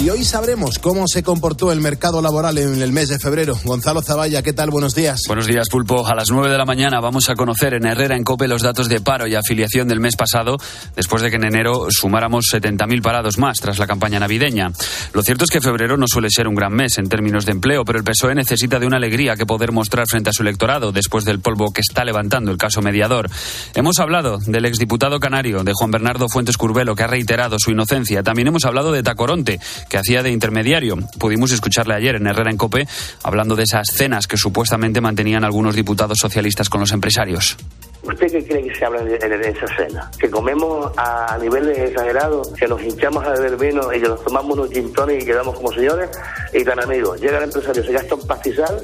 Y 0.00 0.10
hoy 0.10 0.24
sabremos 0.24 0.78
cómo 0.78 1.08
se 1.08 1.24
comportó 1.24 1.72
el 1.72 1.80
mercado 1.80 2.22
laboral 2.22 2.56
en 2.58 2.80
el 2.80 2.92
mes 2.92 3.08
de 3.08 3.18
febrero. 3.18 3.58
Gonzalo 3.64 4.00
Zavalla, 4.00 4.42
¿qué 4.42 4.52
tal? 4.52 4.70
Buenos 4.70 4.94
días. 4.94 5.22
Buenos 5.26 5.48
días, 5.48 5.68
Pulpo. 5.68 6.06
A 6.06 6.14
las 6.14 6.30
9 6.30 6.48
de 6.48 6.56
la 6.56 6.64
mañana 6.64 7.00
vamos 7.00 7.28
a 7.28 7.34
conocer 7.34 7.74
en 7.74 7.84
Herrera 7.84 8.14
en 8.14 8.22
Cope 8.22 8.46
los 8.46 8.62
datos 8.62 8.88
de 8.88 9.00
paro 9.00 9.26
y 9.26 9.34
afiliación 9.34 9.88
del 9.88 9.98
mes 9.98 10.14
pasado, 10.14 10.56
después 10.94 11.20
de 11.20 11.30
que 11.30 11.36
en 11.36 11.46
enero 11.46 11.88
sumáramos 11.90 12.46
70.000 12.46 13.02
parados 13.02 13.38
más 13.38 13.58
tras 13.58 13.80
la 13.80 13.88
campaña 13.88 14.20
navideña. 14.20 14.70
Lo 15.14 15.22
cierto 15.22 15.44
es 15.44 15.50
que 15.50 15.60
febrero 15.60 15.96
no 15.96 16.06
suele 16.06 16.28
ser 16.30 16.46
un 16.46 16.54
gran 16.54 16.72
mes 16.72 16.96
en 16.98 17.08
términos 17.08 17.44
de 17.44 17.50
empleo, 17.50 17.84
pero 17.84 17.98
el 17.98 18.04
PSOE 18.04 18.36
necesita 18.36 18.78
de 18.78 18.86
una 18.86 18.98
alegría 18.98 19.34
que 19.34 19.46
poder 19.46 19.72
mostrar 19.72 20.06
frente 20.08 20.30
a 20.30 20.32
su 20.32 20.42
electorado 20.42 20.92
después 20.92 21.24
del 21.24 21.40
polvo 21.40 21.72
que 21.72 21.80
está 21.80 22.04
levantando 22.04 22.52
el 22.52 22.56
caso 22.56 22.82
mediador. 22.82 23.28
Hemos 23.74 23.98
hablado 23.98 24.38
del 24.46 24.64
exdiputado 24.64 25.18
canario, 25.18 25.64
de 25.64 25.72
Juan 25.74 25.90
Bernardo 25.90 26.28
Fuentes 26.28 26.56
Curbelo, 26.56 26.94
que 26.94 27.02
ha 27.02 27.08
reiterado 27.08 27.56
su 27.58 27.72
inocencia. 27.72 28.22
También 28.22 28.46
hemos 28.46 28.64
hablado 28.64 28.92
de 28.92 29.02
Tacoronte, 29.02 29.58
que 29.88 29.98
hacía 29.98 30.22
de 30.22 30.30
intermediario. 30.30 30.96
Pudimos 31.18 31.52
escucharle 31.52 31.94
ayer 31.94 32.16
en 32.16 32.26
Herrera 32.26 32.50
en 32.50 32.56
Cope 32.56 32.86
hablando 33.22 33.56
de 33.56 33.64
esas 33.64 33.88
cenas 33.92 34.26
que 34.26 34.36
supuestamente 34.36 35.00
mantenían 35.00 35.44
algunos 35.44 35.74
diputados 35.74 36.18
socialistas 36.18 36.68
con 36.68 36.80
los 36.80 36.92
empresarios. 36.92 37.56
¿Usted 38.02 38.30
qué 38.30 38.44
cree 38.44 38.62
que 38.62 38.74
se 38.74 38.84
habla 38.84 39.00
en, 39.00 39.44
esa 39.44 39.66
cena? 39.76 40.10
¿Que 40.18 40.30
comemos 40.30 40.92
a, 40.96 41.36
niveles 41.38 41.76
exagerados, 41.78 42.48
que 42.52 42.66
nos 42.66 42.82
hinchamos 42.82 43.26
a 43.26 43.32
beber 43.32 43.56
vino 43.56 43.92
y 43.92 44.00
que 44.00 44.08
nos 44.08 44.22
tomamos 44.22 44.56
unos 44.56 44.70
gintones 44.70 45.22
y 45.22 45.26
quedamos 45.26 45.56
como 45.56 45.72
señores 45.72 46.08
y 46.52 46.64
tan 46.64 46.80
amigos? 46.82 47.20
Llega 47.20 47.38
el 47.38 47.44
empresario, 47.44 47.82
se 47.82 47.92
gasta 47.92 48.14
un 48.14 48.26
pastizal 48.26 48.80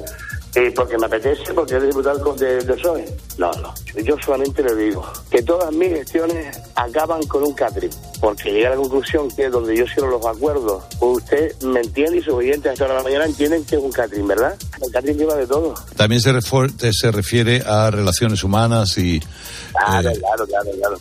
eh, 0.55 0.71
porque 0.75 0.97
me 0.97 1.05
apetece, 1.05 1.53
porque 1.53 1.75
eres 1.75 1.89
diputado 1.89 2.33
de, 2.33 2.63
de 2.63 2.73
PSOE. 2.73 3.05
No, 3.37 3.51
no. 3.53 3.73
Yo 4.03 4.15
solamente 4.25 4.63
le 4.63 4.75
digo 4.75 5.05
que 5.29 5.41
todas 5.41 5.71
mis 5.73 5.89
gestiones 5.89 6.57
acaban 6.75 7.21
con 7.27 7.43
un 7.43 7.53
catering, 7.53 7.91
porque 8.21 8.51
llega 8.51 8.69
a 8.69 8.71
la 8.71 8.77
conclusión 8.77 9.29
que 9.29 9.49
donde 9.49 9.75
yo 9.75 9.85
cierro 9.85 10.11
los 10.11 10.25
acuerdos, 10.25 10.83
pues 10.99 11.23
usted 11.23 11.61
me 11.61 11.81
entiende 11.81 12.17
y 12.17 12.21
sus 12.21 12.33
oyentes 12.35 12.71
hasta 12.71 12.93
la 12.93 13.03
mañana 13.03 13.25
entienden 13.25 13.65
que 13.65 13.75
es 13.75 13.81
un 13.81 13.91
catering, 13.91 14.27
¿verdad? 14.27 14.55
El 14.81 14.91
catering 14.91 15.17
lleva 15.17 15.35
de 15.35 15.47
todo. 15.47 15.73
También 15.95 16.21
se, 16.21 16.31
se 16.91 17.11
refiere 17.11 17.61
a 17.65 17.91
relaciones 17.91 18.43
humanas 18.43 18.97
y... 18.97 19.19
Claro, 19.71 20.09
eh, 20.09 20.19
claro, 20.19 20.47
claro, 20.47 20.69
claro. 20.77 20.97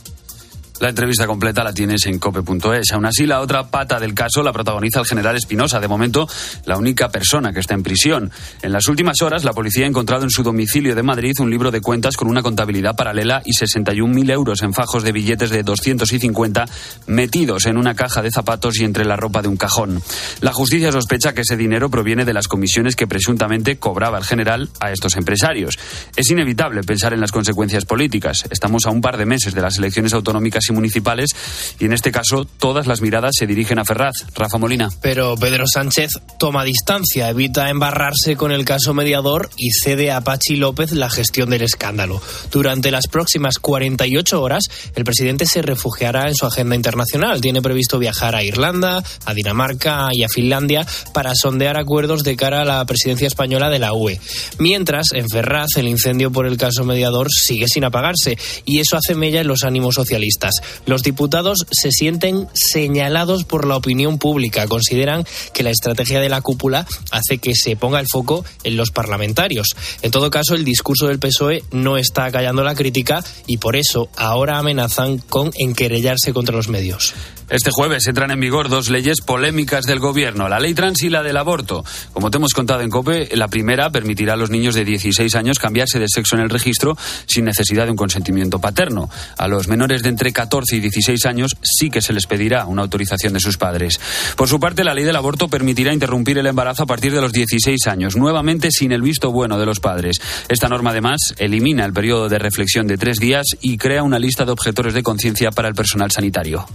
La 0.81 0.89
entrevista 0.89 1.29
completa 1.29 1.63
la 1.63 1.73
tienes 1.73 2.05
en 2.07 2.19
cope.es. 2.19 2.93
Aún 2.93 3.07
así, 3.07 3.27
la 3.27 3.41
otra 3.41 3.69
pata 3.69 4.01
del 4.01 4.13
caso 4.13 4.43
la 4.43 4.53
protagoniza 4.53 4.99
el 4.99 5.07
general 5.07 5.37
Espinosa, 5.37 5.79
de 5.79 5.87
momento 5.87 6.29
la 6.65 6.77
única 6.77 7.11
persona 7.11 7.53
que 7.53 7.61
está 7.61 7.75
en 7.75 7.85
prisión. 7.85 8.33
En 8.61 8.73
las 8.73 8.89
últimas 8.89 9.23
horas, 9.23 9.45
la 9.45 9.53
policía 9.53 9.85
ha 9.85 9.89
encontrado 9.89 10.25
en 10.25 10.31
su 10.31 10.43
domicilio 10.43 10.97
de 10.97 11.05
Madrid 11.05 11.35
un 11.39 11.49
libro 11.49 11.71
de 11.71 11.81
cuentas 11.81 12.17
con 12.17 12.27
una 12.27 12.43
contabilidad 12.43 12.97
paralela 12.97 13.41
y 13.45 13.53
61.000 13.53 14.33
euros 14.33 14.63
en 14.63 14.73
fajos 14.73 15.05
de 15.05 15.13
billetes 15.13 15.51
de 15.51 15.63
250 15.63 16.65
metidos 17.07 17.67
en 17.67 17.77
una 17.77 17.95
caja 17.95 18.21
de 18.21 18.33
zapatos 18.33 18.81
y 18.81 18.85
entre 18.85 19.05
la 19.05 19.15
ropa 19.15 19.43
de 19.43 19.49
un 19.49 19.57
cajón. 19.57 20.03
La 20.41 20.53
justicia 20.53 20.91
sospecha 20.91 21.35
que 21.35 21.43
ese 21.43 21.57
dinero 21.57 21.89
proviene 21.89 22.25
de 22.25 22.35
las 22.35 22.49
comisiones 22.49 22.97
que 22.97 23.07
presuntamente 23.07 23.77
cobraba 23.77 24.19
el 24.19 24.25
general 24.25 24.71
a 24.81 24.91
estos 24.91 25.17
empresarios. 25.17 25.79
Es 26.17 26.29
inevitable 26.31 26.83
pensar 26.83 27.13
en 27.13 27.21
las 27.21 27.31
consecuencias 27.31 27.85
políticas. 27.85 28.45
Estamos 28.51 28.87
a 28.87 28.91
un 28.91 29.01
par 29.01 29.19
de 29.19 29.27
meses 29.27 29.55
de 29.55 29.63
las 29.63 29.79
elecciones 29.79 30.13
autonómicas 30.15 30.64
y 30.69 30.73
municipales 30.73 31.31
y 31.79 31.87
en 31.87 31.93
este 31.93 32.11
caso 32.11 32.45
todas 32.45 32.87
las 32.87 33.01
miradas 33.01 33.33
se 33.39 33.47
dirigen 33.47 33.79
a 33.79 33.85
Ferraz. 33.85 34.15
Rafa 34.35 34.59
Molina. 34.59 34.89
Pero 35.01 35.35
Pedro 35.37 35.65
Sánchez 35.67 36.11
toma 36.39 36.65
distancia, 36.65 37.29
evita 37.29 37.71
embarrarse 37.71 38.37
con 38.37 38.53
el 38.53 38.65
caso 38.65 38.95
mediador 38.95 39.51
y 39.57 39.71
cede 39.71 40.13
a 40.13 40.21
Pachi 40.21 40.57
López 40.57 40.93
la 40.93 41.11
gestión 41.11 41.51
del 41.51 41.63
escándalo. 41.63 42.21
Durante 42.51 42.91
las 42.91 43.07
próximas 43.09 43.59
48 43.59 44.41
horas, 44.41 44.65
el 44.95 45.05
presidente 45.05 45.47
se 45.47 45.63
refugiará 45.63 46.29
en 46.29 46.35
su 46.35 46.47
agenda 46.47 46.77
internacional. 46.77 47.41
Tiene 47.41 47.63
previsto 47.63 47.99
viajar 47.99 48.35
a 48.35 48.43
Irlanda, 48.43 49.03
a 49.25 49.35
Dinamarca 49.35 50.09
y 50.13 50.23
a 50.25 50.29
Finlandia 50.29 50.87
para 51.13 51.33
sondear 51.35 51.77
acuerdos 51.77 52.23
de 52.25 52.37
cara 52.37 52.63
a 52.63 52.65
la 52.65 52.85
presidencia 52.85 53.27
española 53.27 53.71
de 53.71 53.79
la 53.79 53.93
UE. 53.93 54.21
Mientras, 54.59 55.07
en 55.13 55.29
Ferraz, 55.29 55.69
el 55.77 55.89
incendio 55.89 56.31
por 56.31 56.47
el 56.47 56.57
caso 56.57 56.85
mediador 56.85 57.29
sigue 57.31 57.67
sin 57.69 57.85
apagarse 57.85 58.37
y 58.65 58.81
eso 58.81 58.97
hace 58.97 59.15
mella 59.15 59.41
en 59.41 59.49
los 59.49 59.65
ánimos 59.65 59.95
socialistas. 59.95 60.54
Los 60.87 61.03
diputados 61.03 61.67
se 61.71 61.91
sienten 61.91 62.49
señalados 62.53 63.45
por 63.45 63.67
la 63.67 63.77
opinión 63.77 64.19
pública. 64.19 64.67
Consideran 64.67 65.25
que 65.53 65.63
la 65.63 65.71
estrategia 65.71 66.21
de 66.21 66.29
la 66.29 66.41
cúpula 66.41 66.87
hace 67.11 67.39
que 67.39 67.55
se 67.55 67.77
ponga 67.77 68.01
el 68.01 68.07
foco 68.11 68.45
en 68.63 68.77
los 68.77 68.91
parlamentarios. 68.91 69.69
En 70.03 70.11
todo 70.11 70.31
caso, 70.31 70.55
el 70.55 70.65
discurso 70.65 71.07
del 71.07 71.19
PSOE 71.19 71.63
no 71.73 71.97
está 71.97 72.31
callando 72.31 72.63
la 72.63 72.75
crítica 72.75 73.25
y 73.47 73.59
por 73.59 73.77
eso 73.77 74.09
ahora 74.17 74.59
amenazan 74.59 75.19
con 75.19 75.51
enquerellarse 75.55 76.33
contra 76.33 76.57
los 76.57 76.69
medios. 76.69 77.15
Este 77.51 77.71
jueves 77.71 78.07
entran 78.07 78.31
en 78.31 78.41
vigor 78.41 78.71
dos 78.71 78.89
leyes 78.89 79.21
polémicas 79.21 79.85
del 79.85 79.99
gobierno, 79.99 80.49
la 80.49 80.59
ley 80.59 80.73
trans 80.73 81.03
y 81.03 81.11
la 81.11 81.23
del 81.23 81.37
aborto. 81.37 81.85
Como 82.15 82.31
te 82.31 82.39
hemos 82.39 82.55
contado 82.55 82.81
en 82.81 82.89
COPE, 82.89 83.37
la 83.37 83.49
primera 83.49 83.91
permitirá 83.91 84.33
a 84.33 84.37
los 84.37 84.49
niños 84.49 84.75
de 84.75 84.85
16 84.85 85.35
años 85.35 85.59
cambiarse 85.59 85.99
de 85.99 86.09
sexo 86.09 86.37
en 86.37 86.43
el 86.43 86.49
registro 86.49 86.97
sin 87.27 87.45
necesidad 87.45 87.85
de 87.85 87.91
un 87.91 87.97
consentimiento 87.97 88.61
paterno. 88.61 89.11
A 89.37 89.47
los 89.47 89.69
menores 89.69 90.03
de 90.03 90.09
entre 90.09 90.33
14 90.33 90.77
y 90.77 90.81
16 90.81 91.27
años 91.27 91.57
sí 91.63 91.91
que 91.91 92.01
se 92.01 92.15
les 92.15 92.27
pedirá 92.27 92.65
una 92.65 92.81
autorización 92.81 93.35
de 93.35 93.41
sus 93.41 93.59
padres. 93.59 94.01
Por 94.37 94.49
su 94.49 94.59
parte, 94.59 94.83
la 94.83 94.95
ley 94.95 95.05
del 95.05 95.17
aborto 95.17 95.49
permitirá 95.49 95.93
interrumpir 95.93 96.39
el 96.39 96.47
embarazo 96.47 96.85
a 96.85 96.87
partir 96.87 97.13
de 97.13 97.21
los 97.21 97.33
16 97.33 97.87
años, 97.89 98.17
nuevamente 98.17 98.71
sin 98.71 98.91
el 98.93 99.03
visto 99.03 99.31
bueno 99.31 99.59
de 99.59 99.67
los 99.67 99.81
padres. 99.81 100.17
Esta 100.49 100.69
norma, 100.71 100.91
además, 100.91 101.35
elimina 101.37 101.85
el 101.85 101.93
periodo 101.93 102.31
de 102.31 102.39
reflexión 102.39 102.87
de 102.87 102.97
tres 102.97 103.19
días 103.19 103.45
y 103.61 103.77
crea 103.77 104.03
una 104.03 104.19
lista 104.19 104.47
de 104.47 104.53
objetores 104.53 104.95
de 104.95 105.03
conciencia 105.03 105.51
para 105.51 105.69
el 105.69 105.75
personal 105.75 106.11
sanitario 106.11 106.67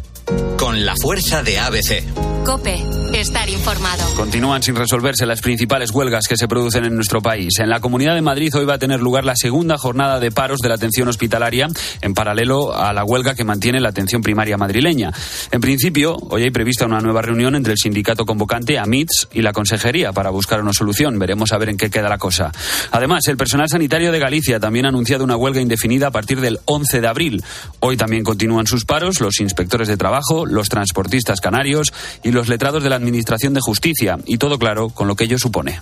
con 0.59 0.86
la 0.86 0.94
fuerza 1.02 1.42
de 1.42 1.58
ABC. 1.58 2.03
Cope, 2.46 2.84
estar 3.14 3.47
informado. 3.50 4.03
Continúan 4.16 4.64
sin 4.64 4.75
resolverse 4.75 5.25
las 5.25 5.40
principales 5.40 5.92
huelgas 5.92 6.25
que 6.28 6.36
se 6.36 6.47
producen 6.47 6.84
en 6.84 6.96
nuestro 6.96 7.22
país. 7.22 7.59
En 7.59 7.70
la 7.70 7.80
Comunidad 7.80 8.16
de 8.16 8.22
Madrid 8.22 8.53
hoy 8.56 8.66
va 8.66 8.74
a 8.74 8.80
tener 8.80 9.00
lugar 9.00 9.24
la 9.24 9.36
segunda 9.36 9.78
jornada 9.78 10.19
de 10.19 10.31
paros 10.31 10.59
de 10.59 10.69
la 10.69 10.75
atención 10.75 11.08
hospitalaria, 11.08 11.68
en 12.02 12.14
paralelo 12.14 12.74
a 12.74 12.92
la 12.92 13.03
huelga 13.03 13.36
que 13.36 13.44
mantiene 13.44 13.80
la 13.80 13.90
atención 13.90 14.22
primaria 14.22 14.58
madrileña. 14.58 15.12
En 15.52 15.62
principio, 15.62 16.18
hoy 16.30 16.44
hay 16.44 16.52
prevista 16.52 16.86
una 16.86 17.00
nueva 17.00 17.22
reunión 17.22 17.56
entre 17.56 17.74
el 17.74 17.78
sindicato 17.78 18.25
convocante, 18.25 18.80
AMITS, 18.80 19.30
y 19.34 19.42
la 19.42 19.53
consejería 19.53 20.12
para 20.12 20.30
buscar 20.30 20.62
una 20.62 20.74
solución. 20.74 21.19
Veremos 21.19 21.53
a 21.53 21.58
ver 21.58 21.69
en 21.69 21.78
qué 21.78 21.90
queda 21.90 22.09
la 22.09 22.18
cosa. 22.18 22.52
Además, 22.92 23.28
el 23.28 23.38
personal 23.38 23.69
sanitario 23.69 24.12
de 24.12 24.19
Galicia 24.19 24.59
también 24.59 24.86
ha 24.86 24.90
anunciado 24.90 25.24
una 25.24 25.38
huelga 25.38 25.62
indefinida 25.62 26.08
a 26.08 26.12
partir 26.12 26.42
del 26.42 26.59
11 26.66 27.00
de 27.00 27.08
abril. 27.08 27.44
Hoy 27.80 27.96
también 27.96 28.24
continúan 28.24 28.66
sus 28.66 28.86
paros 28.86 29.22
los 29.22 29.40
inspectores 29.40 29.88
de 29.88 29.98
trabajo, 29.98 30.48
los 30.50 30.68
transportistas 30.68 31.42
canarios 31.42 31.94
y 32.24 32.32
los 32.32 32.48
letrados 32.48 32.84
de 32.84 32.90
la 32.90 32.96
Administración 32.96 33.54
de 33.54 33.62
Justicia, 33.62 34.18
y 34.26 34.38
todo 34.38 34.60
claro 34.60 34.90
con 34.90 35.08
lo 35.08 35.16
que 35.16 35.26
ello 35.26 35.38
supone. 35.38 35.80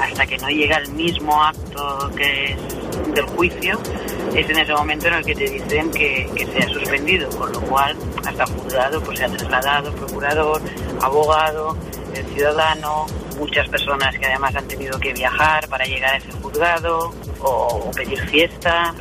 Hasta 0.00 0.26
que 0.26 0.38
no 0.38 0.48
llega 0.48 0.76
el 0.78 0.92
mismo 0.92 1.42
acto 1.42 2.10
que 2.16 2.52
es 2.52 3.14
del 3.14 3.24
juicio, 3.26 3.80
es 4.34 4.48
en 4.48 4.58
ese 4.58 4.72
momento 4.72 5.08
en 5.08 5.14
el 5.14 5.24
que 5.24 5.34
te 5.34 5.48
dicen 5.48 5.90
que, 5.90 6.28
que 6.34 6.46
se 6.46 6.58
ha 6.58 6.68
suspendido, 6.68 7.28
con 7.30 7.52
lo 7.52 7.60
cual 7.62 7.96
hasta 8.24 8.46
juzgado 8.46 9.02
pues 9.02 9.18
se 9.18 9.24
ha 9.24 9.28
trasladado 9.28 9.92
procurador, 9.94 10.62
abogado, 11.02 11.76
el 12.14 12.24
ciudadano, 12.26 13.06
muchas 13.38 13.68
personas 13.68 14.16
que 14.18 14.26
además 14.26 14.54
han 14.56 14.68
tenido 14.68 14.98
que 14.98 15.12
viajar 15.12 15.68
para 15.68 15.84
llegar 15.84 16.14
a 16.14 16.16
ese 16.18 16.30
juzgado 16.32 17.12
o 17.40 17.90
pedir 17.94 18.20
fiesta. 18.28 18.94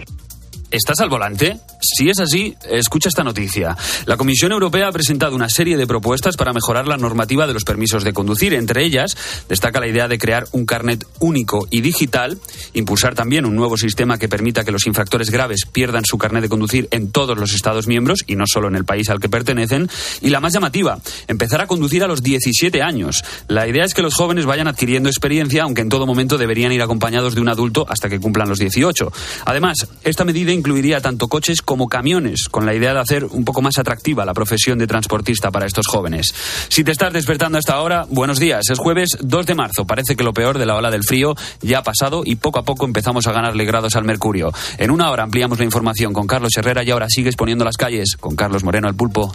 ¿Estás 0.72 1.00
al 1.02 1.10
volante? 1.10 1.60
Si 1.86 2.10
es 2.10 2.18
así, 2.20 2.56
escucha 2.70 3.10
esta 3.10 3.26
noticia. 3.26 3.76
La 4.06 4.16
Comisión 4.16 4.54
Europea 4.54 4.88
ha 4.88 4.92
presentado 4.94 5.36
una 5.36 5.50
serie 5.50 5.76
de 5.76 5.86
propuestas 5.86 6.38
para 6.38 6.54
mejorar 6.54 6.88
la 6.88 6.96
normativa 6.96 7.46
de 7.46 7.54
los 7.54 7.66
permisos 7.66 8.06
de 8.06 8.14
conducir. 8.14 8.54
Entre 8.54 8.86
ellas, 8.86 9.18
destaca 9.50 9.82
la 9.82 9.88
idea 9.90 10.08
de 10.08 10.18
crear 10.18 10.46
un 10.54 10.66
carnet 10.66 11.06
único 11.20 11.68
y 11.72 11.82
digital, 11.82 12.40
impulsar 12.74 13.16
también 13.16 13.46
un 13.46 13.58
nuevo 13.58 13.76
sistema 13.76 14.18
que 14.18 14.30
permita 14.30 14.64
que 14.64 14.72
los 14.72 14.88
infractores 14.88 15.30
graves 15.30 15.66
pierdan 15.70 16.06
su 16.06 16.18
carnet 16.18 16.44
de 16.44 16.48
conducir 16.48 16.88
en 16.92 17.12
todos 17.12 17.38
los 17.38 17.54
Estados 17.54 17.86
miembros 17.86 18.24
y 18.28 18.38
no 18.38 18.46
solo 18.48 18.70
en 18.70 18.76
el 18.76 18.86
país 18.86 19.10
al 19.10 19.20
que 19.20 19.28
pertenecen. 19.28 19.90
Y 20.22 20.30
la 20.30 20.40
más 20.40 20.54
llamativa, 20.54 21.00
empezar 21.28 21.60
a 21.60 21.68
conducir 21.68 22.02
a 22.06 22.08
los 22.08 22.24
17 22.24 22.82
años. 22.82 23.26
La 23.50 23.68
idea 23.68 23.84
es 23.84 23.94
que 23.94 24.02
los 24.02 24.14
jóvenes 24.14 24.46
vayan 24.46 24.70
adquiriendo 24.70 25.10
experiencia, 25.10 25.64
aunque 25.64 25.82
en 25.82 25.90
todo 25.90 26.06
momento 26.06 26.38
deberían 26.38 26.72
ir 26.72 26.82
acompañados 26.82 27.36
de 27.36 27.42
un 27.42 27.50
adulto 27.50 27.86
hasta 27.90 28.08
que 28.08 28.22
cumplan 28.22 28.48
los 28.48 28.60
18. 28.60 29.12
Además, 29.44 29.86
esta 30.06 30.24
medida 30.24 30.54
incluiría 30.54 31.02
tanto 31.02 31.28
coches 31.28 31.62
como 31.62 31.73
como 31.74 31.90
camiones, 31.90 32.50
con 32.52 32.68
la 32.68 32.76
idea 32.76 32.94
de 32.94 33.00
hacer 33.00 33.26
un 33.26 33.44
poco 33.44 33.64
más 33.64 33.80
atractiva 33.80 34.26
la 34.26 34.36
profesión 34.36 34.78
de 34.78 34.86
transportista 34.86 35.50
para 35.50 35.66
estos 35.66 35.88
jóvenes. 35.88 36.32
Si 36.68 36.84
te 36.84 36.92
estás 36.92 37.12
despertando 37.12 37.58
hasta 37.58 37.74
ahora, 37.74 38.06
buenos 38.12 38.38
días. 38.38 38.70
Es 38.70 38.78
jueves 38.78 39.18
2 39.20 39.46
de 39.48 39.56
marzo. 39.56 39.88
Parece 39.88 40.16
que 40.16 40.24
lo 40.24 40.34
peor 40.34 40.60
de 40.60 40.68
la 40.68 40.76
ola 40.76 40.92
del 40.92 41.04
frío 41.04 41.34
ya 41.64 41.80
ha 41.80 41.82
pasado 41.84 42.22
y 42.24 42.36
poco 42.36 42.60
a 42.60 42.64
poco 42.64 42.86
empezamos 42.86 43.26
a 43.26 43.32
ganarle 43.32 43.66
grados 43.66 43.96
al 43.96 44.04
mercurio. 44.04 44.54
En 44.78 44.92
una 44.92 45.10
hora 45.10 45.24
ampliamos 45.24 45.58
la 45.58 45.66
información 45.66 46.14
con 46.14 46.28
Carlos 46.28 46.56
Herrera 46.56 46.84
y 46.84 46.92
ahora 46.92 47.08
sigues 47.10 47.36
poniendo 47.36 47.66
las 47.66 47.76
calles 47.76 48.18
con 48.20 48.36
Carlos 48.36 48.64
Moreno 48.64 48.88
el 48.88 48.94
pulpo. 48.94 49.34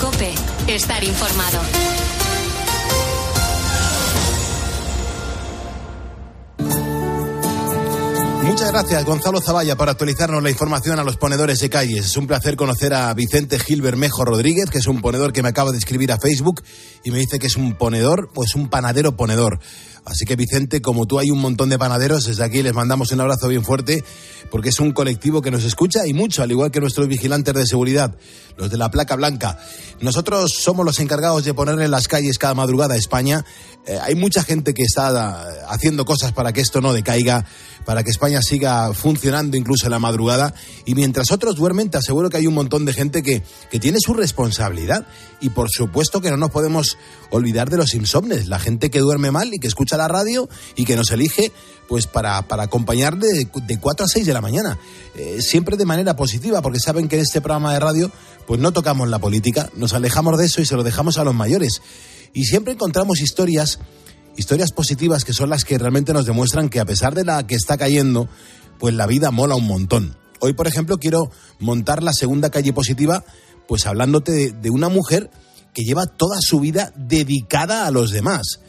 Cope, 0.00 0.34
estar 0.66 1.04
informado. 1.04 2.01
Muchas 8.42 8.72
gracias, 8.72 9.04
Gonzalo 9.04 9.40
Zavalla, 9.40 9.76
por 9.76 9.88
actualizarnos 9.88 10.42
la 10.42 10.50
información 10.50 10.98
a 10.98 11.04
los 11.04 11.16
ponedores 11.16 11.60
de 11.60 11.70
calles. 11.70 12.06
Es 12.06 12.16
un 12.16 12.26
placer 12.26 12.56
conocer 12.56 12.92
a 12.92 13.14
Vicente 13.14 13.58
Gil 13.58 13.82
Bermejo 13.82 14.24
Rodríguez, 14.24 14.68
que 14.68 14.78
es 14.78 14.88
un 14.88 15.00
ponedor 15.00 15.32
que 15.32 15.42
me 15.42 15.48
acaba 15.48 15.70
de 15.70 15.78
escribir 15.78 16.10
a 16.10 16.18
Facebook 16.18 16.60
y 17.04 17.12
me 17.12 17.18
dice 17.18 17.38
que 17.38 17.46
es 17.46 17.56
un 17.56 17.74
ponedor, 17.74 18.30
pues 18.34 18.56
un 18.56 18.68
panadero 18.68 19.16
ponedor. 19.16 19.60
Así 20.04 20.24
que 20.24 20.36
Vicente, 20.36 20.82
como 20.82 21.06
tú 21.06 21.18
hay 21.18 21.30
un 21.30 21.38
montón 21.38 21.68
de 21.68 21.78
panaderos, 21.78 22.26
desde 22.26 22.44
aquí 22.44 22.62
les 22.62 22.74
mandamos 22.74 23.12
un 23.12 23.20
abrazo 23.20 23.48
bien 23.48 23.64
fuerte 23.64 24.04
porque 24.52 24.68
es 24.68 24.80
un 24.80 24.92
colectivo 24.92 25.40
que 25.40 25.50
nos 25.50 25.64
escucha 25.64 26.06
y 26.06 26.12
mucho, 26.12 26.42
al 26.42 26.50
igual 26.50 26.70
que 26.70 26.78
nuestros 26.78 27.08
vigilantes 27.08 27.54
de 27.54 27.66
seguridad, 27.66 28.14
los 28.58 28.70
de 28.70 28.76
la 28.76 28.90
placa 28.90 29.16
blanca. 29.16 29.58
Nosotros 30.02 30.52
somos 30.52 30.84
los 30.84 31.00
encargados 31.00 31.44
de 31.44 31.54
ponerle 31.54 31.86
en 31.86 31.90
las 31.90 32.06
calles 32.06 32.36
cada 32.36 32.52
madrugada 32.52 32.94
a 32.94 32.98
España. 32.98 33.46
Eh, 33.86 33.98
hay 34.02 34.14
mucha 34.14 34.42
gente 34.42 34.74
que 34.74 34.82
está 34.82 35.10
eh, 35.10 35.58
haciendo 35.68 36.04
cosas 36.04 36.32
para 36.32 36.52
que 36.52 36.60
esto 36.60 36.82
no 36.82 36.92
decaiga, 36.92 37.46
para 37.86 38.04
que 38.04 38.10
España 38.10 38.42
siga 38.42 38.92
funcionando 38.92 39.56
incluso 39.56 39.86
en 39.86 39.92
la 39.92 39.98
madrugada. 39.98 40.52
Y 40.84 40.94
mientras 40.94 41.32
otros 41.32 41.56
duermen, 41.56 41.90
te 41.90 41.96
aseguro 41.96 42.28
que 42.28 42.36
hay 42.36 42.46
un 42.46 42.54
montón 42.54 42.84
de 42.84 42.92
gente 42.92 43.22
que, 43.22 43.42
que 43.70 43.80
tiene 43.80 43.98
su 44.00 44.12
responsabilidad. 44.12 45.06
Y 45.40 45.48
por 45.48 45.70
supuesto 45.70 46.20
que 46.20 46.30
no 46.30 46.36
nos 46.36 46.50
podemos 46.50 46.98
olvidar 47.30 47.70
de 47.70 47.78
los 47.78 47.94
insomnes, 47.94 48.48
la 48.48 48.58
gente 48.58 48.90
que 48.90 49.00
duerme 49.00 49.30
mal 49.30 49.52
y 49.54 49.58
que 49.58 49.66
escucha 49.66 49.91
la 49.96 50.08
radio 50.08 50.48
y 50.76 50.84
que 50.84 50.96
nos 50.96 51.10
elige 51.10 51.52
pues 51.88 52.06
para, 52.06 52.42
para 52.48 52.64
acompañar 52.64 53.18
de, 53.18 53.48
de 53.66 53.78
4 53.78 54.06
a 54.06 54.08
6 54.08 54.26
de 54.26 54.32
la 54.32 54.40
mañana. 54.40 54.78
Eh, 55.14 55.42
siempre 55.42 55.76
de 55.76 55.84
manera 55.84 56.16
positiva, 56.16 56.62
porque 56.62 56.80
saben 56.80 57.08
que 57.08 57.16
en 57.16 57.22
este 57.22 57.40
programa 57.40 57.74
de 57.74 57.80
radio 57.80 58.10
pues 58.46 58.60
no 58.60 58.72
tocamos 58.72 59.08
la 59.08 59.18
política, 59.18 59.70
nos 59.76 59.92
alejamos 59.92 60.38
de 60.38 60.46
eso 60.46 60.60
y 60.60 60.66
se 60.66 60.76
lo 60.76 60.82
dejamos 60.82 61.18
a 61.18 61.24
los 61.24 61.34
mayores. 61.34 61.82
Y 62.32 62.44
siempre 62.44 62.72
encontramos 62.72 63.20
historias, 63.20 63.78
historias 64.36 64.72
positivas 64.72 65.24
que 65.24 65.32
son 65.32 65.50
las 65.50 65.64
que 65.64 65.78
realmente 65.78 66.12
nos 66.12 66.26
demuestran 66.26 66.68
que 66.68 66.80
a 66.80 66.84
pesar 66.84 67.14
de 67.14 67.24
la 67.24 67.46
que 67.46 67.54
está 67.54 67.76
cayendo, 67.76 68.28
pues 68.78 68.94
la 68.94 69.06
vida 69.06 69.30
mola 69.30 69.54
un 69.54 69.66
montón. 69.66 70.16
Hoy, 70.40 70.54
por 70.54 70.66
ejemplo, 70.66 70.98
quiero 70.98 71.30
montar 71.60 72.02
la 72.02 72.12
segunda 72.12 72.50
calle 72.50 72.72
positiva, 72.72 73.24
pues 73.68 73.86
hablándote 73.86 74.50
de 74.50 74.70
una 74.70 74.88
mujer 74.88 75.30
que 75.72 75.84
lleva 75.84 76.06
toda 76.06 76.40
su 76.40 76.58
vida 76.58 76.92
dedicada 76.96 77.86
a 77.86 77.90
los 77.90 78.10
demás. 78.10 78.60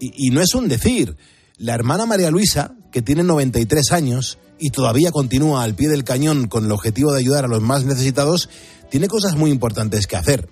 Y, 0.00 0.30
no 0.30 0.40
es 0.40 0.54
un 0.54 0.68
decir. 0.68 1.16
La 1.56 1.74
hermana 1.74 2.06
María 2.06 2.30
Luisa, 2.30 2.74
que 2.92 3.02
tiene 3.02 3.24
93 3.24 3.92
años 3.92 4.38
y 4.58 4.70
todavía 4.70 5.10
continúa 5.10 5.64
al 5.64 5.74
pie 5.74 5.88
del 5.88 6.04
cañón 6.04 6.46
con 6.46 6.64
el 6.64 6.72
objetivo 6.72 7.12
de 7.12 7.18
ayudar 7.18 7.44
a 7.44 7.48
los 7.48 7.62
más 7.62 7.84
necesitados, 7.84 8.48
tiene 8.90 9.08
cosas 9.08 9.34
muy 9.34 9.50
importantes 9.50 10.06
que 10.06 10.16
hacer. 10.16 10.48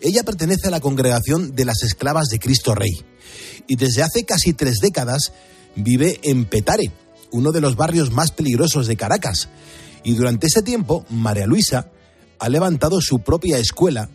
Ella 0.00 0.24
pertenece 0.24 0.68
a 0.68 0.70
la 0.70 0.80
congregación 0.80 1.54
de 1.54 1.64
las 1.64 1.82
esclavas 1.82 2.28
de 2.28 2.38
Cristo 2.38 2.74
Rey 2.74 3.04
y 3.66 3.76
desde 3.76 4.02
hace 4.02 4.24
casi 4.24 4.52
tres 4.52 4.78
décadas 4.80 5.32
vive 5.74 6.20
en 6.22 6.44
Petare, 6.44 6.90
uno 7.30 7.52
de 7.52 7.60
los 7.60 7.76
barrios 7.76 8.10
más 8.12 8.30
peligrosos 8.32 8.86
de 8.86 8.96
Caracas. 8.96 9.48
Y 10.04 10.14
durante 10.14 10.46
ese 10.46 10.62
tiempo, 10.62 11.04
María 11.10 11.46
Luisa 11.46 11.90
ha 12.38 12.48
levantado 12.48 13.00
su 13.00 13.20
propia 13.20 13.58
escuela 13.58 14.08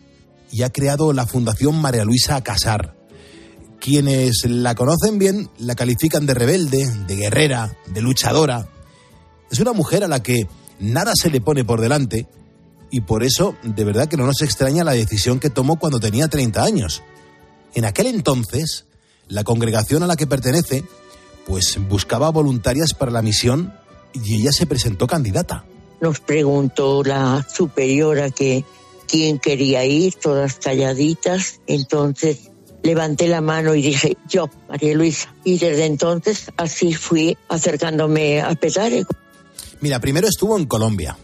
y 0.50 0.62
ha 0.62 0.70
creado 0.70 1.12
la 1.12 1.26
Fundación 1.26 1.80
María 1.80 2.04
Luisa 2.04 2.42
Casar. 2.42 2.94
Quienes 3.80 4.44
la 4.46 4.74
conocen 4.74 5.18
bien 5.18 5.50
la 5.58 5.74
califican 5.74 6.26
de 6.26 6.34
rebelde, 6.34 6.86
de 7.06 7.16
guerrera, 7.16 7.76
de 7.86 8.00
luchadora. 8.00 8.68
Es 9.50 9.60
una 9.60 9.72
mujer 9.72 10.04
a 10.04 10.08
la 10.08 10.22
que 10.22 10.48
nada 10.80 11.12
se 11.14 11.30
le 11.30 11.40
pone 11.40 11.64
por 11.64 11.80
delante 11.80 12.26
y 12.90 13.02
por 13.02 13.22
eso 13.22 13.56
de 13.62 13.84
verdad 13.84 14.08
que 14.08 14.16
no 14.16 14.26
nos 14.26 14.42
extraña 14.42 14.84
la 14.84 14.92
decisión 14.92 15.40
que 15.40 15.50
tomó 15.50 15.78
cuando 15.78 16.00
tenía 16.00 16.28
30 16.28 16.62
años. 16.62 17.02
En 17.74 17.84
aquel 17.84 18.06
entonces, 18.06 18.86
la 19.28 19.44
congregación 19.44 20.02
a 20.02 20.06
la 20.06 20.16
que 20.16 20.26
pertenece 20.26 20.84
pues 21.46 21.78
buscaba 21.88 22.30
voluntarias 22.30 22.94
para 22.94 23.10
la 23.10 23.22
misión 23.22 23.74
y 24.12 24.40
ella 24.40 24.52
se 24.52 24.66
presentó 24.66 25.06
candidata. 25.06 25.64
Nos 26.00 26.20
preguntó 26.20 27.02
la 27.02 27.46
superiora 27.52 28.30
que 28.30 28.64
quién 29.06 29.38
quería 29.38 29.84
ir, 29.84 30.14
todas 30.14 30.54
calladitas. 30.56 31.60
Entonces 31.66 32.50
levanté 32.84 33.26
la 33.26 33.40
mano 33.40 33.74
y 33.74 33.82
dije, 33.82 34.16
yo, 34.28 34.48
María 34.68 34.94
Luisa. 34.94 35.34
Y 35.42 35.58
desde 35.58 35.86
entonces 35.86 36.52
así 36.56 36.94
fui 36.94 37.36
acercándome 37.48 38.40
a 38.40 38.54
Petare. 38.54 39.04
Mira, 39.80 40.00
primero 40.00 40.28
estuvo 40.28 40.56
en 40.56 40.66
Colombia, 40.66 41.18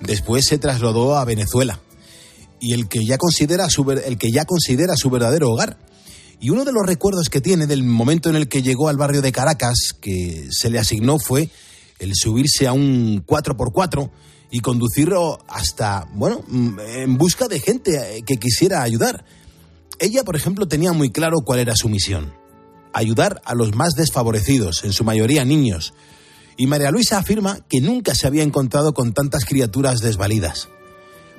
después 0.00 0.46
se 0.46 0.58
trasladó 0.58 1.16
a 1.16 1.24
Venezuela 1.24 1.80
y 2.60 2.72
el 2.72 2.88
que 2.88 3.04
ya 3.04 3.18
considera 3.18 3.68
su, 3.70 3.90
el 3.90 4.18
que 4.18 4.30
ya 4.30 4.44
considera 4.44 4.94
su 4.96 5.08
verdadero 5.08 5.50
hogar. 5.50 5.78
Y 6.38 6.50
uno 6.50 6.64
de 6.64 6.72
los 6.72 6.84
recuerdos 6.84 7.30
que 7.30 7.40
tiene 7.40 7.66
del 7.66 7.82
momento 7.82 8.28
en 8.28 8.36
el 8.36 8.48
que 8.48 8.62
llegó 8.62 8.88
al 8.88 8.98
barrio 8.98 9.22
de 9.22 9.32
Caracas, 9.32 9.94
que 9.98 10.48
se 10.50 10.68
le 10.68 10.78
asignó, 10.78 11.18
fue 11.18 11.48
el 11.98 12.14
subirse 12.14 12.66
a 12.66 12.72
un 12.72 13.24
4x4 13.24 14.10
y 14.50 14.60
conducirlo 14.60 15.38
hasta, 15.48 16.06
bueno, 16.12 16.44
en 16.50 17.16
busca 17.16 17.48
de 17.48 17.60
gente 17.60 18.22
que 18.26 18.36
quisiera 18.36 18.82
ayudar. 18.82 19.24
Ella, 19.98 20.24
por 20.24 20.36
ejemplo, 20.36 20.68
tenía 20.68 20.92
muy 20.92 21.10
claro 21.10 21.38
cuál 21.44 21.60
era 21.60 21.74
su 21.74 21.88
misión. 21.88 22.34
Ayudar 22.92 23.40
a 23.44 23.54
los 23.54 23.74
más 23.74 23.94
desfavorecidos, 23.94 24.84
en 24.84 24.92
su 24.92 25.04
mayoría 25.04 25.44
niños. 25.44 25.94
Y 26.56 26.66
María 26.66 26.90
Luisa 26.90 27.18
afirma 27.18 27.58
que 27.68 27.80
nunca 27.80 28.14
se 28.14 28.26
había 28.26 28.42
encontrado 28.42 28.94
con 28.94 29.12
tantas 29.12 29.44
criaturas 29.44 30.00
desvalidas. 30.00 30.68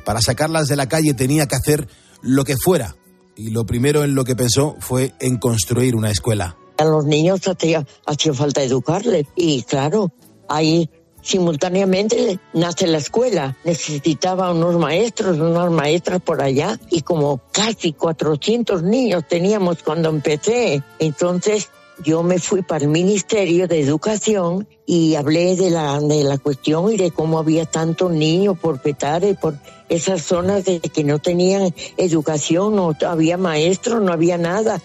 Para 0.05 0.21
sacarlas 0.21 0.67
de 0.67 0.75
la 0.75 0.87
calle 0.87 1.13
tenía 1.13 1.47
que 1.47 1.55
hacer 1.55 1.87
lo 2.21 2.43
que 2.43 2.55
fuera. 2.57 2.95
Y 3.35 3.51
lo 3.51 3.65
primero 3.65 4.03
en 4.03 4.15
lo 4.15 4.23
que 4.23 4.35
pensó 4.35 4.75
fue 4.79 5.13
en 5.19 5.37
construir 5.37 5.95
una 5.95 6.09
escuela. 6.09 6.57
A 6.77 6.85
los 6.85 7.05
niños 7.05 7.47
hacía, 7.47 7.85
falta 8.33 8.63
educarles. 8.63 9.25
Y 9.35 9.63
claro, 9.63 10.11
ahí 10.47 10.89
simultáneamente 11.21 12.39
nace 12.53 12.87
la 12.87 12.97
escuela. 12.97 13.55
Necesitaba 13.63 14.51
unos 14.51 14.77
maestros, 14.77 15.37
unas 15.39 15.71
maestras 15.71 16.21
por 16.21 16.41
allá 16.41 16.79
y 16.89 17.01
como 17.01 17.41
casi 17.51 17.93
400 17.93 18.83
niños 18.83 19.23
teníamos 19.27 19.83
cuando 19.83 20.09
empecé. 20.09 20.83
Entonces 20.99 21.69
yo 22.03 22.23
me 22.23 22.39
fui 22.39 22.61
para 22.61 22.85
el 22.85 22.91
Ministerio 22.91 23.67
de 23.67 23.81
Educación 23.81 24.67
y 24.85 25.15
hablé 25.15 25.55
de 25.55 25.69
la, 25.69 25.99
de 25.99 26.23
la 26.23 26.37
cuestión 26.37 26.91
y 26.91 26.97
de 26.97 27.11
cómo 27.11 27.39
había 27.39 27.65
tantos 27.65 28.11
niños 28.11 28.57
por 28.57 28.81
Petare, 28.81 29.33
por 29.35 29.57
esas 29.89 30.21
zonas 30.21 30.65
de 30.65 30.79
que 30.79 31.03
no 31.03 31.19
tenían 31.19 31.73
educación, 31.97 32.75
no 32.75 32.95
había 33.05 33.37
maestros, 33.37 34.01
no 34.01 34.13
había 34.13 34.37
nada. 34.37 34.79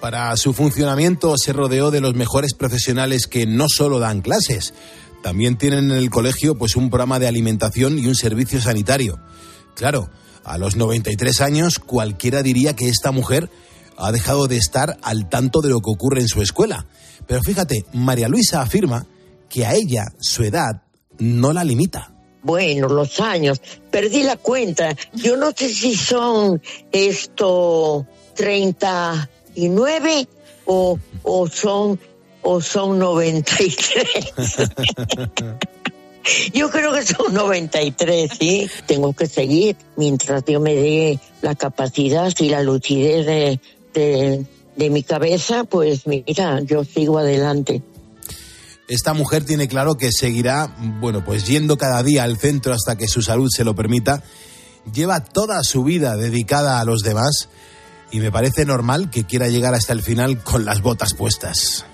Para 0.00 0.34
su 0.36 0.54
funcionamiento 0.54 1.36
se 1.36 1.52
rodeó 1.52 1.90
de 1.90 2.00
los 2.00 2.14
mejores 2.14 2.54
profesionales 2.54 3.26
que 3.26 3.46
no 3.46 3.68
solo 3.68 3.98
dan 3.98 4.22
clases, 4.22 4.72
también 5.22 5.56
tienen 5.56 5.90
en 5.90 5.96
el 5.96 6.10
colegio 6.10 6.56
pues 6.56 6.76
un 6.76 6.90
programa 6.90 7.18
de 7.18 7.28
alimentación 7.28 7.98
y 7.98 8.06
un 8.06 8.14
servicio 8.14 8.60
sanitario. 8.60 9.18
Claro, 9.74 10.10
a 10.44 10.58
los 10.58 10.76
93 10.76 11.40
años 11.40 11.78
cualquiera 11.78 12.42
diría 12.42 12.74
que 12.74 12.88
esta 12.88 13.12
mujer 13.12 13.50
ha 13.96 14.12
dejado 14.12 14.46
de 14.46 14.56
estar 14.56 14.98
al 15.02 15.28
tanto 15.28 15.60
de 15.60 15.68
lo 15.68 15.80
que 15.80 15.90
ocurre 15.90 16.20
en 16.20 16.28
su 16.28 16.40
escuela. 16.40 16.86
Pero 17.26 17.42
fíjate, 17.42 17.84
María 17.92 18.28
Luisa 18.28 18.62
afirma 18.62 19.06
que 19.48 19.66
a 19.66 19.74
ella 19.74 20.06
su 20.20 20.42
edad 20.42 20.82
no 21.18 21.52
la 21.52 21.64
limita. 21.64 22.12
Bueno, 22.42 22.88
los 22.88 23.20
años, 23.20 23.60
perdí 23.90 24.22
la 24.22 24.36
cuenta. 24.36 24.96
Yo 25.12 25.36
no 25.36 25.52
sé 25.52 25.68
si 25.68 25.94
son 25.94 26.62
esto 26.90 28.06
39 28.34 30.28
o, 30.64 30.98
o 31.22 31.48
son 31.48 32.00
o 32.42 32.60
son 32.60 32.98
93. 32.98 34.34
Yo 36.52 36.70
creo 36.70 36.92
que 36.92 37.02
son 37.02 37.32
93, 37.32 38.30
sí. 38.38 38.68
Tengo 38.86 39.12
que 39.12 39.26
seguir 39.26 39.76
mientras 39.96 40.44
Dios 40.44 40.60
me 40.60 40.74
dé 40.74 41.18
la 41.42 41.54
capacidad 41.54 42.32
y 42.38 42.50
la 42.50 42.62
lucidez 42.62 43.26
de, 43.26 43.60
de, 43.94 44.44
de 44.76 44.90
mi 44.90 45.02
cabeza, 45.02 45.64
pues 45.64 46.06
mira, 46.06 46.60
yo 46.60 46.84
sigo 46.84 47.18
adelante. 47.18 47.82
Esta 48.88 49.14
mujer 49.14 49.44
tiene 49.44 49.68
claro 49.68 49.96
que 49.96 50.10
seguirá, 50.10 50.74
bueno, 51.00 51.24
pues 51.24 51.46
yendo 51.46 51.78
cada 51.78 52.02
día 52.02 52.24
al 52.24 52.38
centro 52.38 52.74
hasta 52.74 52.96
que 52.96 53.06
su 53.06 53.22
salud 53.22 53.48
se 53.48 53.64
lo 53.64 53.74
permita. 53.74 54.22
Lleva 54.92 55.24
toda 55.24 55.62
su 55.62 55.84
vida 55.84 56.16
dedicada 56.16 56.80
a 56.80 56.84
los 56.84 57.02
demás 57.02 57.48
y 58.10 58.18
me 58.18 58.32
parece 58.32 58.64
normal 58.64 59.10
que 59.10 59.24
quiera 59.24 59.48
llegar 59.48 59.74
hasta 59.74 59.92
el 59.92 60.02
final 60.02 60.42
con 60.42 60.64
las 60.64 60.82
botas 60.82 61.14
puestas. 61.14 61.84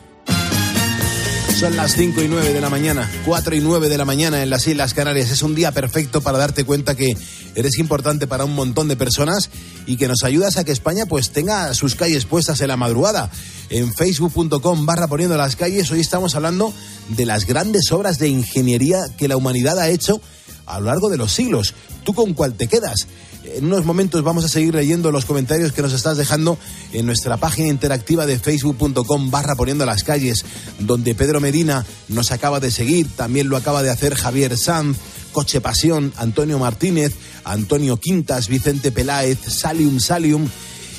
Son 1.59 1.75
las 1.75 1.95
5 1.95 2.23
y 2.23 2.29
9 2.29 2.53
de 2.53 2.61
la 2.61 2.69
mañana, 2.69 3.11
4 3.25 3.57
y 3.57 3.61
9 3.61 3.89
de 3.89 3.97
la 3.97 4.05
mañana 4.05 4.43
en 4.43 4.51
las 4.51 4.67
Islas 4.67 4.93
Canarias. 4.93 5.31
Es 5.31 5.43
un 5.43 5.55
día 5.55 5.73
perfecto 5.73 6.21
para 6.21 6.37
darte 6.37 6.65
cuenta 6.65 6.95
que 6.95 7.17
eres 7.55 7.79
importante 7.79 8.27
para 8.27 8.45
un 8.45 8.55
montón 8.55 8.89
de 8.89 8.97
personas 8.97 9.49
y 9.87 9.97
que 9.97 10.07
nos 10.07 10.23
ayudas 10.23 10.59
a 10.59 10.65
que 10.65 10.73
España 10.73 11.07
pues 11.07 11.31
tenga 11.31 11.73
sus 11.73 11.95
calles 11.95 12.27
puestas 12.27 12.61
en 12.61 12.69
la 12.69 12.77
madrugada. 12.77 13.31
En 13.71 13.91
facebook.com 13.95 14.85
barra 14.85 15.09
poniendo 15.09 15.39
las 15.39 15.57
calles, 15.57 15.91
hoy 15.91 16.01
estamos 16.01 16.35
hablando 16.35 16.75
de 17.09 17.25
las 17.25 17.47
grandes 17.47 17.91
obras 17.91 18.19
de 18.19 18.29
ingeniería 18.29 19.07
que 19.17 19.27
la 19.27 19.39
humanidad 19.39 19.79
ha 19.79 19.89
hecho 19.89 20.21
a 20.67 20.79
lo 20.79 20.87
largo 20.87 21.09
de 21.09 21.17
los 21.17 21.33
siglos. 21.33 21.73
¿Tú 22.05 22.13
con 22.13 22.35
cuál 22.35 22.53
te 22.53 22.69
quedas? 22.69 23.07
En 23.55 23.67
unos 23.67 23.85
momentos 23.85 24.23
vamos 24.23 24.45
a 24.45 24.49
seguir 24.49 24.75
leyendo 24.75 25.13
los 25.13 25.25
comentarios 25.25 25.73
que 25.73 25.83
nos 25.83 25.93
estás 25.93 26.17
dejando 26.17 26.59
en 26.93 27.07
nuestra 27.07 27.37
página 27.37 27.69
interactiva 27.69 28.27
de 28.27 28.39
facebook.com 28.39 29.31
barra 29.31 29.55
poniendo 29.55 29.87
las 29.87 30.03
calles, 30.03 30.45
donde 30.81 31.15
Pedro 31.15 31.41
Medina 31.41 31.87
nos 32.09 32.33
acaba 32.33 32.61
de 32.61 32.71
seguir, 32.71 33.09
también 33.17 33.49
lo 33.49 33.57
acaba 33.57 33.83
de 33.83 33.91
hacer 33.91 34.15
Javier 34.15 34.57
Sanz, 34.57 34.99
Coche 35.33 35.61
Pasión, 35.61 36.13
Antonio 36.17 36.59
Martínez, 36.59 37.15
Antonio 37.45 37.99
Quintas, 37.99 38.49
Vicente 38.49 38.91
Peláez, 38.91 39.39
Salium 39.47 40.01
Salium 40.01 40.49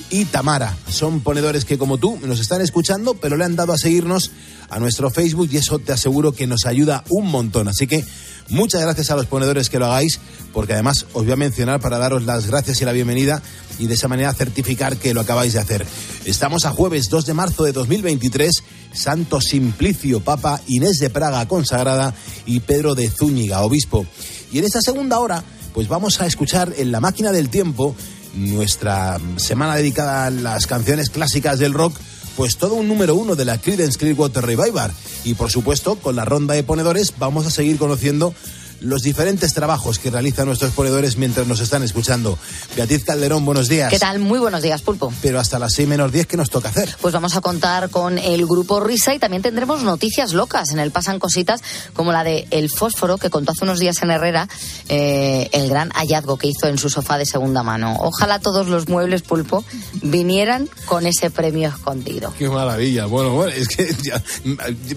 y 0.09 0.25
Tamara. 0.25 0.77
Son 0.89 1.19
ponedores 1.19 1.65
que 1.65 1.77
como 1.77 1.97
tú 1.97 2.17
nos 2.23 2.39
están 2.39 2.61
escuchando, 2.61 3.15
pero 3.15 3.35
le 3.35 3.45
han 3.45 3.55
dado 3.55 3.73
a 3.73 3.77
seguirnos 3.77 4.31
a 4.69 4.79
nuestro 4.79 5.09
Facebook 5.09 5.50
y 5.51 5.57
eso 5.57 5.79
te 5.79 5.93
aseguro 5.93 6.31
que 6.31 6.47
nos 6.47 6.65
ayuda 6.65 7.03
un 7.09 7.27
montón. 7.27 7.67
Así 7.67 7.88
que 7.88 8.03
muchas 8.50 8.81
gracias 8.81 9.12
a 9.12 9.15
los 9.15 9.25
ponedores 9.25 9.69
que 9.69 9.79
lo 9.79 9.86
hagáis, 9.86 10.19
porque 10.53 10.74
además 10.74 11.05
os 11.13 11.24
voy 11.24 11.31
a 11.31 11.38
mencionar 11.38 11.79
para 11.79 11.97
daros 11.97 12.25
las 12.25 12.47
gracias 12.47 12.81
y 12.81 12.86
la 12.86 12.91
bienvenida 12.91 13.41
y 13.79 13.88
de 13.88 13.93
esa 13.93 14.07
manera 14.07 14.33
certificar 14.33 14.97
que 14.97 15.13
lo 15.13 15.21
acabáis 15.21 15.53
de 15.53 15.59
hacer. 15.59 15.86
Estamos 16.25 16.65
a 16.65 16.71
jueves 16.71 17.09
2 17.09 17.25
de 17.25 17.33
marzo 17.33 17.63
de 17.63 17.71
2023, 17.71 18.63
Santo 18.93 19.41
Simplicio, 19.41 20.19
Papa 20.19 20.62
Inés 20.67 21.00
de 21.00 21.09
Praga 21.09 21.47
consagrada 21.47 22.13
y 22.45 22.59
Pedro 22.62 22.95
de 22.95 23.09
Zúñiga, 23.09 23.62
obispo. 23.62 24.05
Y 24.51 24.59
en 24.59 24.65
esta 24.65 24.81
segunda 24.81 25.19
hora, 25.19 25.43
pues 25.74 25.88
vamos 25.88 26.19
a 26.21 26.25
escuchar 26.25 26.74
en 26.77 26.91
la 26.91 27.00
máquina 27.00 27.31
del 27.31 27.50
tiempo 27.50 27.95
nuestra 28.38 29.19
semana 29.38 29.75
dedicada 29.75 30.25
a 30.25 30.29
las 30.29 30.67
canciones 30.67 31.09
clásicas 31.09 31.59
del 31.59 31.74
rock, 31.74 31.95
pues 32.38 32.58
todo 32.58 32.75
un 32.75 32.88
número 32.88 33.15
uno 33.15 33.36
de 33.36 33.46
la 33.46 33.58
Creedence 33.58 33.98
Clearwater 33.98 34.46
Revival. 34.46 34.94
Y 35.25 35.34
por 35.34 35.50
supuesto, 35.50 35.96
con 35.96 36.15
la 36.15 36.24
ronda 36.24 36.53
de 36.53 36.62
ponedores 36.62 37.15
vamos 37.17 37.48
a 37.48 37.50
seguir 37.50 37.77
conociendo 37.77 38.32
los 38.81 39.01
diferentes 39.01 39.53
trabajos 39.53 40.00
que 40.00 40.10
realizan 40.10 40.46
nuestros 40.46 40.72
ponedores 40.72 41.17
mientras 41.17 41.48
nos 41.48 41.60
están 41.60 41.84
escuchando. 41.84 42.38
Beatriz 42.75 43.03
Calderón, 43.03 43.46
buenos 43.46 43.67
días. 43.67 43.89
¿Qué 43.89 44.00
tal? 44.00 44.19
Muy 44.19 44.39
buenos 44.39 44.62
días, 44.62 44.81
Pulpo. 44.81 45.12
Pero 45.22 45.39
hasta 45.39 45.60
las 45.60 45.74
6 45.74 45.88
menos 45.88 46.12
10, 46.12 46.27
¿qué 46.27 46.38
nos 46.38 46.50
toca 46.50 46.69
hacer? 46.69 46.96
Pues 47.01 47.13
vamos 47.13 47.36
a 47.36 47.41
contar 47.41 47.89
con 47.89 48.17
el 48.17 48.46
grupo 48.46 48.79
Risa 48.79 49.13
y 49.13 49.19
también 49.19 49.41
tendremos 49.41 49.84
noticias 49.84 50.34
locas. 50.34 50.72
En 50.72 50.79
el 50.79 50.91
pasan 50.91 51.19
cositas 51.19 51.62
como 51.93 52.12
la 52.12 52.24
de 52.24 52.48
El 52.51 52.69
Fósforo, 52.69 53.17
que 53.17 53.29
contó 53.29 53.51
hace 53.51 53.63
unos 53.63 53.79
días 53.79 54.01
en 54.01 54.12
Herrera 54.12 54.48
eh, 54.89 55.50
el 55.51 55.69
gran 55.69 55.89
hallazgo 55.91 56.38
que 56.38 56.48
hizo 56.48 56.67
en 56.67 56.77
su 56.77 56.89
sofá 56.89 57.17
de 57.17 57.25
segunda 57.25 57.63
mano. 57.63 57.98
Ojalá 58.00 58.39
todos 58.39 58.67
los 58.67 58.88
muebles, 58.88 59.22
Pulpo, 59.22 59.63
vinieran 60.01 60.69
con 60.86 61.05
ese 61.05 61.29
premio 61.29 61.69
escondido. 61.69 62.34
Qué 62.38 62.50
maravilla. 62.50 63.05
Bueno, 63.05 63.31
bueno 63.31 63.51
es 63.51 63.67
que 63.67 63.88
ya, 64.03 64.22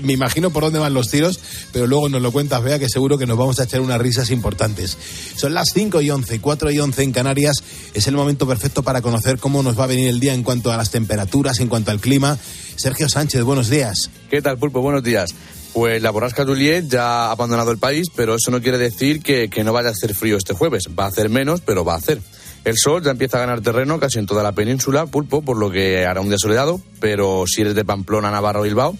me 0.02 0.12
imagino 0.12 0.50
por 0.50 0.64
dónde 0.64 0.78
van 0.78 0.94
los 0.94 1.08
tiros, 1.08 1.40
pero 1.72 1.86
luego 1.86 2.08
nos 2.08 2.22
lo 2.22 2.32
cuentas, 2.32 2.62
vea 2.62 2.78
que 2.78 2.88
seguro 2.88 3.18
que 3.18 3.26
nos 3.26 3.38
vamos 3.38 3.58
a 3.60 3.66
echar 3.70 3.80
unas 3.80 4.00
risas 4.00 4.30
importantes. 4.30 4.98
Son 5.36 5.54
las 5.54 5.70
5 5.72 6.00
y 6.00 6.10
11, 6.10 6.40
4 6.40 6.70
y 6.72 6.80
11 6.80 7.02
en 7.04 7.12
Canarias. 7.12 7.62
Es 7.94 8.08
el 8.08 8.16
momento 8.16 8.46
perfecto 8.46 8.82
para 8.82 9.00
conocer 9.00 9.38
cómo 9.38 9.62
nos 9.62 9.78
va 9.78 9.84
a 9.84 9.86
venir 9.86 10.08
el 10.08 10.20
día 10.20 10.34
en 10.34 10.42
cuanto 10.42 10.72
a 10.72 10.76
las 10.76 10.90
temperaturas, 10.90 11.60
en 11.60 11.68
cuanto 11.68 11.92
al 11.92 12.00
clima. 12.00 12.36
Sergio 12.76 13.08
Sánchez, 13.08 13.42
buenos 13.44 13.68
días. 13.68 14.10
¿Qué 14.28 14.42
tal, 14.42 14.58
Pulpo? 14.58 14.80
Buenos 14.80 15.04
días. 15.04 15.34
Pues 15.72 16.02
la 16.02 16.10
borrasca 16.10 16.44
Juliet 16.44 16.88
ya 16.88 17.26
ha 17.26 17.30
abandonado 17.30 17.70
el 17.70 17.78
país, 17.78 18.08
pero 18.14 18.34
eso 18.34 18.50
no 18.50 18.60
quiere 18.60 18.76
decir 18.76 19.22
que, 19.22 19.48
que 19.48 19.62
no 19.62 19.72
vaya 19.72 19.90
a 19.90 19.92
hacer 19.92 20.16
frío 20.16 20.36
este 20.36 20.52
jueves. 20.52 20.88
Va 20.98 21.04
a 21.04 21.08
hacer 21.08 21.28
menos, 21.28 21.60
pero 21.60 21.84
va 21.84 21.94
a 21.94 21.98
hacer. 21.98 22.20
El 22.64 22.74
sol 22.76 23.02
ya 23.02 23.12
empieza 23.12 23.38
a 23.38 23.40
ganar 23.40 23.60
terreno 23.60 23.98
casi 24.00 24.18
en 24.18 24.26
toda 24.26 24.42
la 24.42 24.52
península, 24.52 25.06
Pulpo, 25.06 25.42
por 25.42 25.56
lo 25.56 25.70
que 25.70 26.04
hará 26.04 26.20
un 26.20 26.28
día 26.28 26.38
soleado, 26.38 26.80
pero 27.00 27.44
si 27.46 27.62
eres 27.62 27.74
de 27.74 27.84
Pamplona, 27.86 28.30
Navarra 28.30 28.60
o 28.60 28.64
Bilbao, 28.64 28.98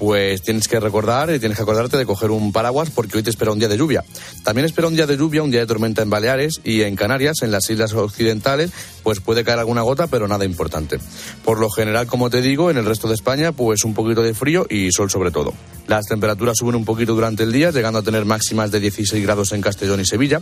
pues 0.00 0.40
tienes 0.40 0.66
que 0.66 0.80
recordar 0.80 1.30
y 1.30 1.38
tienes 1.38 1.58
que 1.58 1.62
acordarte 1.62 1.98
de 1.98 2.06
coger 2.06 2.30
un 2.30 2.52
paraguas 2.52 2.88
porque 2.88 3.18
hoy 3.18 3.22
te 3.22 3.28
espera 3.28 3.52
un 3.52 3.58
día 3.58 3.68
de 3.68 3.76
lluvia. 3.76 4.02
También 4.42 4.64
espera 4.64 4.88
un 4.88 4.96
día 4.96 5.06
de 5.06 5.18
lluvia, 5.18 5.42
un 5.42 5.50
día 5.50 5.60
de 5.60 5.66
tormenta 5.66 6.00
en 6.00 6.08
Baleares 6.08 6.62
y 6.64 6.80
en 6.80 6.96
Canarias, 6.96 7.42
en 7.42 7.50
las 7.50 7.68
islas 7.68 7.92
occidentales, 7.92 8.70
pues 9.02 9.20
puede 9.20 9.44
caer 9.44 9.58
alguna 9.58 9.82
gota, 9.82 10.06
pero 10.06 10.26
nada 10.26 10.46
importante. 10.46 10.98
Por 11.44 11.60
lo 11.60 11.68
general, 11.68 12.06
como 12.06 12.30
te 12.30 12.40
digo, 12.40 12.70
en 12.70 12.78
el 12.78 12.86
resto 12.86 13.08
de 13.08 13.14
España, 13.14 13.52
pues 13.52 13.84
un 13.84 13.92
poquito 13.92 14.22
de 14.22 14.32
frío 14.32 14.66
y 14.70 14.90
sol 14.90 15.10
sobre 15.10 15.30
todo. 15.30 15.52
Las 15.86 16.06
temperaturas 16.06 16.56
suben 16.56 16.76
un 16.76 16.84
poquito 16.86 17.14
durante 17.14 17.42
el 17.42 17.52
día, 17.52 17.70
llegando 17.70 17.98
a 17.98 18.02
tener 18.02 18.24
máximas 18.24 18.70
de 18.70 18.80
16 18.80 19.22
grados 19.22 19.52
en 19.52 19.60
Castellón 19.60 20.00
y 20.00 20.06
Sevilla, 20.06 20.40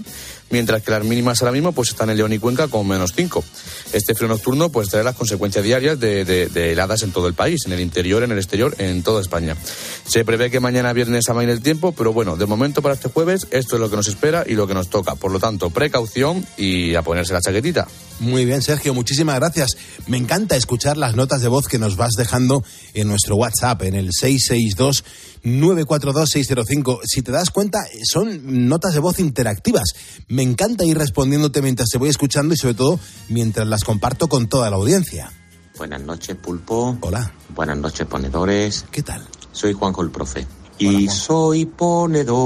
mientras 0.51 0.83
que 0.83 0.93
las 0.93 1.03
mínimas 1.03 1.43
ahora 1.43 1.53
mismo 1.53 1.73
pues 1.73 1.89
están 1.89 2.11
en 2.11 2.19
León 2.19 2.33
y 2.33 2.39
Cuenca 2.39 2.69
con 2.69 2.87
menos 2.87 3.13
5. 3.17 3.43
Este 3.93 4.15
frío 4.15 4.29
nocturno 4.29 4.69
pues 4.69 4.89
trae 4.89 5.03
las 5.03 5.17
consecuencias 5.17 5.65
diarias 5.65 5.99
de, 5.99 6.25
de, 6.25 6.49
de 6.49 6.73
heladas 6.73 7.03
en 7.03 7.11
todo 7.11 7.27
el 7.27 7.35
país, 7.35 7.65
en 7.67 7.73
el 7.73 7.81
interior, 7.81 8.23
en 8.23 8.31
el 8.31 8.39
exterior, 8.39 8.75
en 8.79 9.03
toda 9.03 9.21
España. 9.23 9.48
Se 9.57 10.25
prevé 10.25 10.51
que 10.51 10.61
mañana 10.61 10.93
viernes 10.93 11.29
amaine 11.29 11.53
el 11.53 11.61
tiempo, 11.61 11.93
pero 11.93 12.13
bueno, 12.13 12.37
de 12.37 12.47
momento 12.47 12.83
para 12.83 12.95
este 12.95 13.09
jueves 13.09 13.47
esto 13.51 13.77
es 13.77 13.81
lo 13.81 13.91
que 13.91 13.97
nos 13.97 14.09
espera 14.09 14.45
y 14.47 14.55
lo 14.55 14.67
que 14.67 14.75
nos 14.75 14.89
toca. 14.89 15.15
Por 15.15 15.33
lo 15.33 15.39
tanto, 15.39 15.71
precaución 15.71 16.47
y 16.57 16.95
a 16.95 17.03
ponerse 17.03 17.33
la 17.33 17.41
chaquetita. 17.41 17.87
Muy 18.21 18.45
bien, 18.45 18.63
Sergio, 18.63 18.95
muchísimas 18.95 19.37
gracias. 19.37 19.71
Me 20.07 20.17
encanta 20.17 20.57
escuchar 20.57 20.97
las 20.97 21.15
notas 21.15 21.41
de 21.41 21.49
voz 21.49 21.69
que 21.69 21.79
nos 21.79 21.97
vas 21.97 22.13
dejando 22.17 22.65
en 22.95 23.09
nuestro 23.09 23.37
WhatsApp, 23.37 23.83
en 23.83 23.95
el 23.95 24.11
662 24.13 25.05
942 25.45 26.31
605. 26.31 27.01
Si 27.05 27.23
te 27.23 27.33
das 27.33 27.51
cuenta, 27.51 27.87
son 28.05 28.69
notas 28.69 28.95
de 28.95 29.01
voz 29.01 29.21
interactivas. 29.21 29.93
Me 30.29 30.43
encanta 30.43 30.85
ir 30.85 30.99
respondiéndote 30.99 31.63
mientras 31.63 31.89
te 31.91 31.99
voy 31.99 32.09
escuchando 32.09 32.55
y 32.55 32.57
sobre 32.57 32.75
todo 32.75 32.99
mientras 33.29 33.67
las 33.67 33.85
comparto 33.85 34.29
con 34.29 34.49
toda 34.49 34.71
la 34.71 34.77
audiencia. 34.77 35.33
Buenas 35.77 36.03
noches, 36.03 36.37
Pulpo. 36.37 36.99
Hola. 37.01 37.33
Buenas 37.55 37.79
noches, 37.79 38.07
ponedores. 38.07 38.85
¿Qué 38.91 39.03
tal? 39.03 39.25
Soy 39.53 39.73
Juanjo 39.73 40.03
el 40.03 40.11
Profe. 40.11 40.47
Y 40.81 41.09
soy 41.09 41.67
ponedor. 41.67 42.39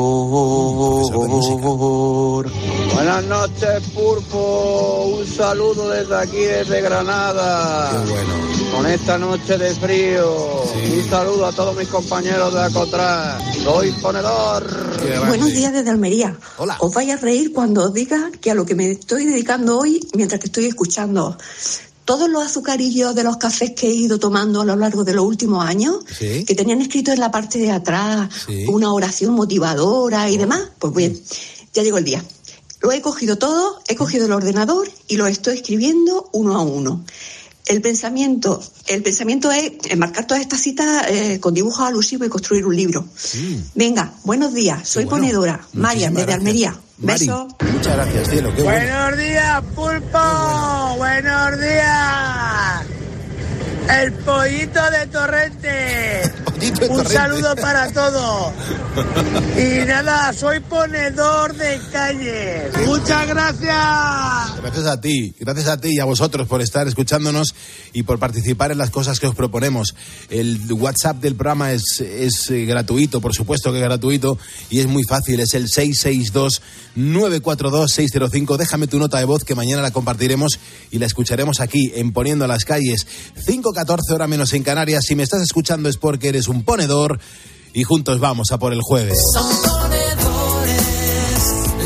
Buenas 2.95 3.25
noches, 3.25 3.83
Pulpo. 3.95 5.19
Un 5.19 5.27
saludo 5.27 5.91
desde 5.91 6.17
aquí, 6.17 6.39
desde 6.39 6.81
Granada. 6.81 7.91
Qué 7.91 8.11
bueno. 8.11 8.33
Con 8.75 8.87
esta 8.87 9.19
noche 9.19 9.59
de 9.59 9.75
frío. 9.75 10.63
Sí. 10.73 11.01
Un 11.03 11.11
saludo 11.11 11.45
a 11.45 11.53
todos 11.53 11.77
mis 11.77 11.89
compañeros 11.89 12.55
de 12.55 12.63
Acotrás. 12.63 13.43
Soy 13.63 13.93
ponedor. 14.01 14.65
Buenos 15.27 15.53
días 15.53 15.75
desde 15.75 15.91
Almería. 15.91 16.35
Hola. 16.57 16.79
Os 16.81 16.95
vais 16.95 17.11
a 17.13 17.17
reír 17.17 17.53
cuando 17.53 17.85
os 17.85 17.93
diga 17.93 18.31
que 18.41 18.51
a 18.51 18.55
lo 18.55 18.65
que 18.65 18.75
me 18.75 18.93
estoy 18.93 19.27
dedicando 19.27 19.79
hoy 19.79 20.01
mientras 20.15 20.41
que 20.41 20.47
estoy 20.47 20.65
escuchando 20.65 21.37
todos 22.05 22.29
los 22.29 22.43
azucarillos 22.45 23.15
de 23.15 23.23
los 23.23 23.37
cafés 23.37 23.73
que 23.73 23.89
he 23.89 23.95
ido 23.95 24.19
tomando 24.19 24.61
a 24.61 24.65
lo 24.65 24.75
largo 24.77 25.05
de 25.05 25.15
los 25.15 25.25
últimos 25.25 25.65
años, 25.65 25.99
Sí. 26.19 26.45
que 26.45 26.55
tenían 26.55 26.81
escrito 26.81 27.13
en 27.13 27.21
la 27.21 27.31
parte 27.31 27.59
de 27.59 27.71
atrás 27.71 28.29
Sí. 28.47 28.65
una 28.69 28.93
oración 28.93 29.35
motivadora 29.35 30.29
y 30.31 30.37
demás, 30.37 30.63
pues 30.79 30.93
bien, 30.95 31.21
ya 31.73 31.83
llegó 31.83 31.99
el 31.99 32.05
día. 32.05 32.25
Lo 32.81 32.91
he 32.91 33.01
cogido 33.01 33.39
todo, 33.39 33.81
he 33.89 33.95
cogido 33.95 34.27
el 34.27 34.33
ordenador 34.33 34.91
y 35.07 35.17
lo 35.17 35.27
estoy 35.29 35.57
escribiendo 35.57 36.29
uno 36.33 36.57
a 36.57 36.63
uno. 36.63 37.05
El 37.67 37.81
pensamiento, 37.81 38.61
el 38.89 39.05
pensamiento 39.05 39.53
es 39.53 39.71
enmarcar 39.89 40.27
todas 40.27 40.43
estas 40.43 40.61
citas 40.61 41.05
eh, 41.09 41.39
con 41.39 41.55
dibujos 41.55 41.87
alusivos 41.87 42.27
y 42.27 42.31
construir 42.31 42.67
un 42.67 42.75
libro. 42.75 43.05
Venga, 43.77 44.13
buenos 44.25 44.53
días, 44.53 44.89
soy 44.89 45.05
bueno. 45.05 45.19
ponedora, 45.19 45.61
Muchísimas 45.73 45.93
desde 46.01 46.13
gracias. 46.15 46.35
Almería. 46.39 46.81
Mari, 47.03 47.27
Besos. 47.27 47.47
muchas 47.73 47.97
gracias, 47.97 48.29
cielo. 48.29 48.53
Qué 48.55 48.63
bueno. 48.63 48.79
Buenos 48.81 49.19
días, 49.19 49.63
Pulpo. 49.75 50.95
Buenos 50.99 51.61
días. 51.61 52.87
El 54.01 54.13
pollito 54.13 54.91
de 54.91 55.07
Torrente. 55.09 56.42
Un 56.88 57.07
saludo 57.07 57.57
para 57.57 57.90
todos. 57.92 58.52
Y 59.59 59.85
nada, 59.85 60.33
soy 60.33 60.61
ponedor 60.61 61.57
de 61.57 61.81
calles. 61.90 62.73
Muchas 62.87 63.26
gracias. 63.26 64.61
Gracias 64.61 64.87
a 64.87 65.00
ti, 65.00 65.35
gracias 65.40 65.66
a 65.66 65.81
ti 65.81 65.97
y 65.97 65.99
a 65.99 66.04
vosotros 66.04 66.47
por 66.47 66.62
estar 66.62 66.87
escuchándonos 66.87 67.54
y 67.92 68.04
por 68.04 68.21
participar 68.21 68.71
en 68.71 68.78
las 68.78 68.90
cosas 68.90 69.19
que 69.19 69.26
os 69.26 69.35
proponemos. 69.35 69.97
El 70.31 70.61
WhatsApp 70.73 71.16
del 71.16 71.35
programa 71.35 71.73
es, 71.73 72.00
es 72.00 72.49
eh, 72.50 72.64
gratuito, 72.64 73.21
por 73.21 73.35
supuesto 73.35 73.73
que 73.73 73.78
es 73.78 73.85
gratuito, 73.85 74.38
y 74.71 74.78
es 74.78 74.87
muy 74.87 75.02
fácil, 75.02 75.40
es 75.40 75.54
el 75.54 75.69
662-942-605. 76.97 78.57
Déjame 78.57 78.87
tu 78.87 79.00
nota 79.00 79.19
de 79.19 79.25
voz 79.25 79.42
que 79.45 79.57
mañana 79.57 79.83
la 79.83 79.90
compartiremos 79.90 80.61
y 80.92 80.99
la 80.99 81.07
escucharemos 81.07 81.61
aquí 81.61 81.90
en 81.97 82.12
Poniendo 82.12 82.47
las 82.47 82.64
Calles. 82.64 83.07
5.14 83.47 84.12
hora 84.12 84.28
menos 84.28 84.52
en 84.52 84.62
Canarias. 84.62 85.04
Si 85.07 85.16
me 85.16 85.25
estás 85.25 85.42
escuchando 85.42 85.88
es 85.88 85.97
porque 85.97 86.28
eres 86.28 86.52
un 86.53 86.65
ponedor 86.65 87.19
y 87.73 87.83
juntos 87.85 88.21
vamos 88.21 88.51
a 88.53 88.59
por 88.59 88.73
el 88.73 88.81
jueves. 88.83 89.19
Son 89.35 89.49
ponedores 89.63 90.83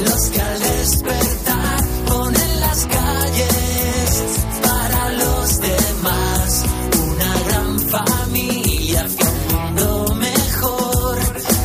los 0.05 0.31
que 0.31 0.41
al 0.41 0.61
despertar 0.61 1.81
ponen 2.07 2.61
las 2.61 2.87
calles 2.87 4.23
para 4.63 5.13
los 5.13 5.61
demás. 5.61 6.65
Una 7.07 7.43
gran 7.49 7.81
familia 7.81 9.05
hacia 9.05 9.31
un 9.31 9.47
mundo 9.55 10.15
mejor, 10.17 11.19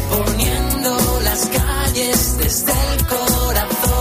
poniendo 0.10 0.98
las 1.24 1.46
calles 1.48 2.38
desde 2.38 2.72
el 2.72 3.08
corazón. 3.08 3.92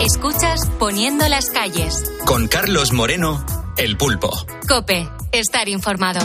Escuchas 0.00 0.60
Poniendo 0.78 1.28
las 1.28 1.50
calles. 1.50 2.02
Con 2.24 2.48
Carlos 2.48 2.92
Moreno, 2.92 3.44
El 3.76 3.98
Pulpo. 3.98 4.30
Cope, 4.66 5.06
estar 5.30 5.68
informado. 5.68 6.20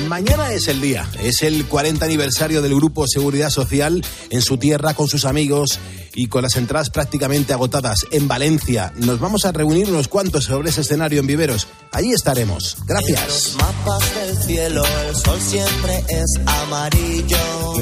Mañana 0.00 0.52
es 0.52 0.68
el 0.68 0.80
día, 0.80 1.08
es 1.22 1.42
el 1.42 1.66
40 1.66 2.04
aniversario 2.04 2.60
del 2.60 2.74
Grupo 2.74 3.06
Seguridad 3.06 3.48
Social 3.48 4.04
en 4.28 4.42
su 4.42 4.58
tierra 4.58 4.92
con 4.94 5.08
sus 5.08 5.24
amigos 5.24 5.78
y 6.14 6.26
con 6.26 6.42
las 6.42 6.56
entradas 6.56 6.90
prácticamente 6.90 7.52
agotadas 7.52 8.06
en 8.10 8.28
Valencia. 8.28 8.92
Nos 8.96 9.20
vamos 9.20 9.44
a 9.44 9.52
reunir 9.52 9.88
unos 9.88 10.08
cuantos 10.08 10.44
sobre 10.44 10.70
ese 10.70 10.82
escenario 10.82 11.20
en 11.20 11.26
Viveros. 11.26 11.68
Allí 11.92 12.12
estaremos. 12.12 12.76
Gracias. 12.86 13.54
mapas 13.56 14.14
del 14.14 14.36
cielo 14.42 14.84
el 15.08 15.16
sol 15.16 15.40
siempre 15.40 16.04
es 16.08 16.40
amarillo. 16.44 17.74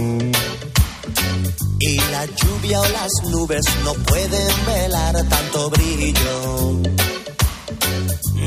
Y 1.80 1.96
la 1.96 2.26
lluvia 2.26 2.80
o 2.80 2.88
las 2.88 3.10
nubes 3.30 3.64
no 3.84 3.94
pueden 3.94 4.66
velar 4.66 5.28
tanto 5.28 5.70
brillo. 5.70 7.11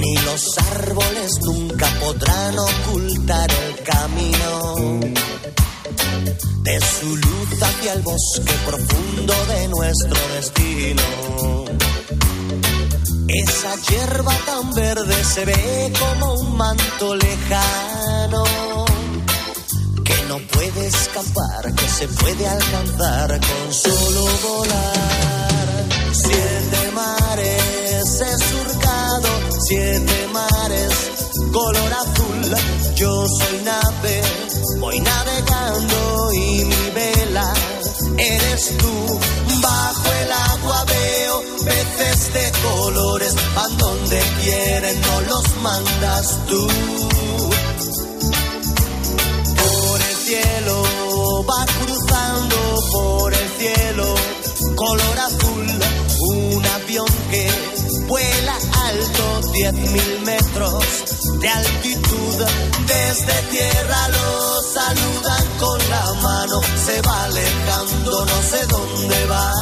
Ni 0.06 0.16
los 0.18 0.44
árboles 0.72 1.32
nunca 1.42 1.88
podrán 2.00 2.60
ocultar 2.60 3.50
el 3.52 3.84
camino 3.84 5.00
de 6.62 6.80
su 6.80 7.18
luz 7.18 7.64
hacia 7.64 7.94
el 7.94 8.04
bosque 8.04 8.54
profundo 8.68 9.34
de 9.48 9.68
nuestro 9.68 10.20
destino. 10.36 11.02
Esa 13.30 13.76
hierba 13.90 14.38
tan 14.46 14.76
verde 14.76 15.24
se 15.24 15.44
ve 15.44 15.92
como 16.00 16.34
un 16.36 16.56
manto 16.56 17.16
lejano 17.16 18.44
que 20.04 20.18
no 20.30 20.38
puede 20.38 20.86
escapar, 20.86 21.74
que 21.74 21.90
se 21.90 22.08
puede 22.10 22.48
alcanzar 22.48 23.40
con 23.40 23.74
solo 23.74 24.26
volar. 24.44 25.86
Siete 26.14 26.92
mares 26.94 28.22
he 28.22 28.38
surcado, 28.38 28.85
siete 29.68 30.28
mares 30.32 30.94
color 31.52 31.94
azul. 31.94 32.96
Yo 32.96 33.26
soy 33.28 33.60
nave, 33.64 34.22
voy 34.80 35.00
navegando 35.00 36.34
y 36.34 36.66
mi 36.66 36.90
vela 36.94 37.54
eres 38.18 38.78
tú. 38.78 39.20
Bajo 39.62 40.12
el 40.22 40.32
agua 40.32 40.86
veo 40.86 41.42
peces 41.66 42.34
de 42.34 42.52
colores, 42.62 43.36
van 43.56 43.78
donde 43.78 44.20
quieren, 44.44 45.02
no 45.02 45.22
los 45.22 45.58
mandas 45.62 46.40
tú. 46.48 46.68
Por 49.64 50.02
el 50.02 50.16
cielo 50.28 51.46
va 51.50 51.66
cruzando 51.80 52.58
por 52.92 53.34
el 53.34 53.50
cielo 53.58 54.16
color 54.76 55.20
azul 55.20 55.68
un 56.30 56.66
avión 56.66 57.08
que 57.30 57.50
vuela 58.08 58.58
alto 58.96 59.42
10.000 59.52 60.20
metros 60.26 60.84
de 61.40 61.50
altitud. 61.50 62.46
Desde 62.88 63.34
tierra 63.52 64.08
lo 64.10 64.62
saludan 64.62 65.46
con 65.60 65.80
la 65.90 66.14
mano 66.22 66.62
se 66.86 67.02
va 67.02 67.24
alejando 67.24 68.26
no 68.26 68.42
sé 68.42 68.66
dónde 68.68 69.26
va 69.26 69.54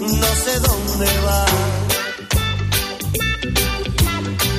no 0.00 0.26
sé 0.44 0.60
dónde 0.60 1.06
va 1.26 1.97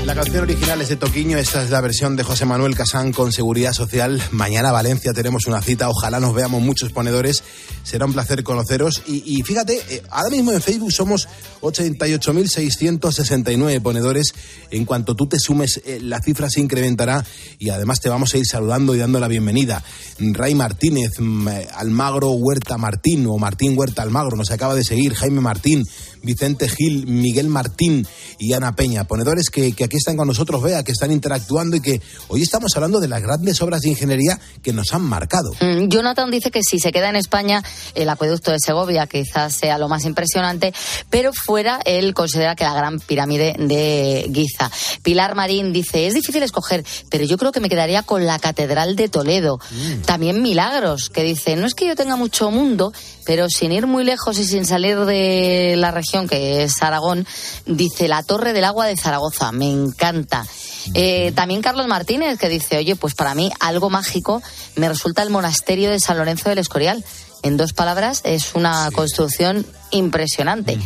La 0.09 0.15
canción 0.15 0.41
original 0.41 0.81
es 0.81 0.89
de 0.89 0.95
Toquiño, 0.95 1.37
esta 1.37 1.61
es 1.61 1.69
la 1.69 1.81
versión 1.81 2.15
de 2.15 2.23
José 2.23 2.43
Manuel 2.43 2.75
Casán 2.75 3.13
con 3.13 3.31
Seguridad 3.31 3.73
Social. 3.73 4.19
Mañana 4.31 4.71
Valencia 4.71 5.13
tenemos 5.13 5.45
una 5.45 5.61
cita, 5.61 5.87
ojalá 5.87 6.19
nos 6.19 6.33
veamos 6.33 6.63
muchos 6.63 6.91
ponedores, 6.91 7.43
será 7.83 8.07
un 8.07 8.13
placer 8.13 8.43
conoceros. 8.43 9.03
Y, 9.05 9.43
fíjate, 9.43 9.79
eh, 9.87 10.01
ahora 10.09 10.31
mismo 10.31 10.51
en 10.51 10.63
Facebook 10.63 10.91
somos 10.91 11.27
88.669 11.61 13.83
ponedores. 13.83 14.33
En 14.71 14.85
cuanto 14.85 15.13
tú 15.13 15.27
te 15.27 15.37
sumes, 15.37 15.79
eh, 15.85 15.99
la 16.01 16.19
cifra 16.23 16.49
se 16.49 16.59
incrementará 16.59 17.23
y 17.59 17.69
además 17.69 17.99
te 17.99 18.09
vamos 18.09 18.33
a 18.33 18.39
ir 18.39 18.47
saludando 18.47 18.95
y 18.95 18.97
dando 18.97 19.19
la 19.19 19.27
bienvenida. 19.27 19.83
Ray 20.17 20.55
Martínez, 20.55 21.19
mm, 21.19 21.47
eh, 21.49 21.67
Almagro 21.75 22.31
Huerta 22.31 22.79
Martín 22.79 23.27
o 23.27 23.37
Martín 23.37 23.77
Huerta 23.77 24.01
Almagro 24.01 24.35
nos 24.35 24.49
acaba 24.49 24.73
de 24.73 24.83
seguir, 24.83 25.13
Jaime 25.13 25.39
Martín, 25.39 25.85
Vicente 26.21 26.67
Gil, 26.67 27.07
Miguel 27.07 27.47
Martín 27.47 28.05
y 28.37 28.53
Ana 28.53 28.75
Peña, 28.75 29.05
ponedores 29.05 29.49
que, 29.49 29.73
que 29.73 29.85
aquí 29.85 29.97
están 29.97 30.17
con 30.17 30.27
nosotros, 30.27 30.61
vea, 30.61 30.83
que 30.83 30.91
están 30.91 31.11
interactuando 31.11 31.75
y 31.77 31.81
que 31.81 32.01
hoy 32.27 32.41
estamos 32.41 32.75
hablando 32.75 32.99
de 32.99 33.07
las 33.07 33.21
grandes 33.21 33.61
obras 33.61 33.81
de 33.81 33.89
ingeniería 33.89 34.39
que 34.61 34.73
nos 34.73 34.93
han 34.93 35.01
marcado. 35.01 35.51
Mm, 35.61 35.87
Jonathan 35.87 36.31
dice 36.31 36.51
que 36.51 36.61
si 36.63 36.79
se 36.79 36.91
queda 36.91 37.09
en 37.09 37.15
España, 37.15 37.63
el 37.95 38.09
acueducto 38.09 38.51
de 38.51 38.57
Segovia 38.59 39.07
quizás 39.07 39.55
sea 39.55 39.77
lo 39.77 39.87
más 39.87 40.05
impresionante, 40.05 40.73
pero 41.09 41.31
fuera 41.33 41.79
él 41.85 42.13
considera 42.13 42.55
que 42.55 42.63
la 42.63 42.73
gran 42.73 42.99
pirámide 42.99 43.55
de 43.57 44.29
Giza. 44.33 44.69
Pilar 45.03 45.35
Marín 45.35 45.71
dice, 45.71 46.07
es 46.07 46.13
difícil 46.13 46.43
escoger, 46.43 46.83
pero 47.09 47.23
yo 47.23 47.37
creo 47.37 47.51
que 47.51 47.59
me 47.59 47.69
quedaría 47.69 48.03
con 48.03 48.25
la 48.25 48.39
Catedral 48.39 48.95
de 48.95 49.09
Toledo. 49.09 49.59
También 50.05 50.41
Milagros, 50.41 51.09
que 51.09 51.23
dice, 51.23 51.55
no 51.55 51.65
es 51.65 51.75
que 51.75 51.87
yo 51.87 51.95
tenga 51.95 52.15
mucho 52.15 52.51
mundo, 52.51 52.93
pero 53.25 53.47
sin 53.49 53.71
ir 53.71 53.87
muy 53.87 54.03
lejos 54.03 54.37
y 54.39 54.45
sin 54.45 54.65
salir 54.65 54.99
de 54.99 55.75
la 55.77 55.91
región 55.91 56.08
que 56.27 56.63
es 56.63 56.81
Aragón, 56.81 57.27
dice 57.65 58.07
la 58.07 58.23
Torre 58.23 58.53
del 58.53 58.63
Agua 58.65 58.87
de 58.87 58.97
Zaragoza, 58.97 59.51
me 59.51 59.69
encanta. 59.69 60.45
Eh, 60.93 61.31
también 61.35 61.61
Carlos 61.61 61.87
Martínez 61.87 62.37
que 62.39 62.49
dice, 62.49 62.77
oye, 62.77 62.95
pues 62.95 63.13
para 63.13 63.35
mí 63.35 63.51
algo 63.59 63.89
mágico 63.89 64.41
me 64.75 64.89
resulta 64.89 65.23
el 65.23 65.29
monasterio 65.29 65.89
de 65.89 65.99
San 65.99 66.17
Lorenzo 66.17 66.49
del 66.49 66.59
Escorial. 66.59 67.03
En 67.41 67.55
dos 67.55 67.71
palabras, 67.71 68.21
es 68.25 68.53
una 68.53 68.89
construcción 68.93 69.65
impresionante. 69.91 70.77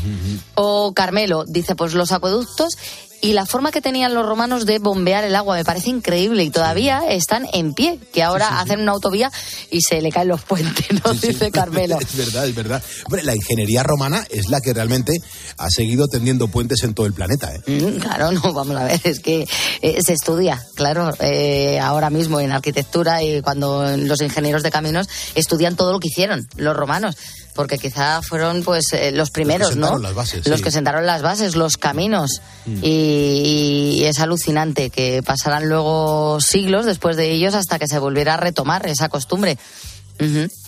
O 0.54 0.94
Carmelo 0.94 1.46
dice, 1.46 1.76
pues 1.76 1.94
los 1.94 2.12
acueductos 2.12 2.78
y 3.24 3.32
la 3.32 3.46
forma 3.46 3.72
que 3.72 3.80
tenían 3.80 4.14
los 4.14 4.26
romanos 4.26 4.66
de 4.66 4.80
bombear 4.80 5.24
el 5.24 5.34
agua 5.34 5.56
me 5.56 5.64
parece 5.64 5.90
increíble 5.90 6.44
y 6.44 6.50
todavía 6.50 7.04
están 7.08 7.48
en 7.54 7.74
pie, 7.74 7.98
que 8.12 8.22
ahora 8.22 8.60
hacen 8.60 8.82
una 8.82 8.92
autovía 8.92 9.32
y 9.72 9.80
se 9.82 10.02
le 10.02 10.12
caen 10.12 10.28
los 10.28 10.42
puentes, 10.42 10.88
nos 11.06 11.22
dice 11.22 11.50
Carmelo. 11.50 11.98
Es 12.04 12.18
verdad, 12.18 12.46
es 12.46 12.54
verdad. 12.54 12.84
Hombre, 13.06 13.24
la 13.24 13.34
ingeniería 13.34 13.82
romana 13.82 14.28
es 14.30 14.50
la 14.50 14.60
que 14.60 14.74
realmente 14.74 15.14
ha 15.58 15.70
seguido 15.70 16.10
tendiendo 16.10 16.50
puentes 16.50 16.84
en 16.84 16.94
todo 16.94 17.06
el 17.06 17.14
planeta. 17.14 17.56
¿eh? 17.56 17.62
Mm, 17.66 18.00
Claro, 18.00 18.34
no, 18.34 18.52
vamos 18.52 18.76
a 18.76 18.84
ver, 18.84 19.00
es 19.06 19.22
que 19.22 19.48
eh, 19.82 20.00
se 20.06 20.12
estudia, 20.12 20.62
claro, 20.76 21.14
eh, 21.22 21.80
ahora 21.80 22.10
mismo 22.10 22.42
en 22.42 22.52
arquitectura 22.52 23.24
y 23.24 23.42
cuando 23.42 23.96
los 23.96 24.20
ingenieros 24.20 24.64
de 24.64 24.72
caminos 24.72 25.08
estudian 25.34 25.78
todo 25.78 25.94
lo 25.94 26.02
que 26.02 26.10
hicieron 26.10 26.46
los 26.58 26.76
romanos, 26.76 27.16
porque 27.54 27.78
quizá 27.78 28.22
fueron 28.22 28.64
pues 28.64 28.92
eh, 28.94 29.12
los 29.12 29.32
primeros, 29.32 29.76
¿no? 29.76 29.88
sentaron 29.88 30.04
las 30.04 30.14
bases, 30.14 30.48
los 30.48 30.58
sí. 30.58 30.64
que 30.64 30.72
sentaron 30.72 31.06
las 31.06 31.22
bases, 31.22 31.56
los 31.56 31.78
caminos. 31.78 32.42
Mm. 32.66 32.80
Y, 32.82 33.98
y 34.00 34.04
es 34.06 34.20
alucinante 34.20 34.90
que 34.90 35.24
pasarán 35.24 35.70
luego 35.70 36.40
siglos 36.42 36.86
después 36.86 37.18
de 37.18 37.32
ellos 37.32 37.54
hasta 37.54 37.80
que 37.80 37.88
se 37.88 38.00
volviera 38.00 38.36
a 38.36 38.38
retomar 38.38 38.86
esa 38.88 39.10
costumbre. 39.10 39.58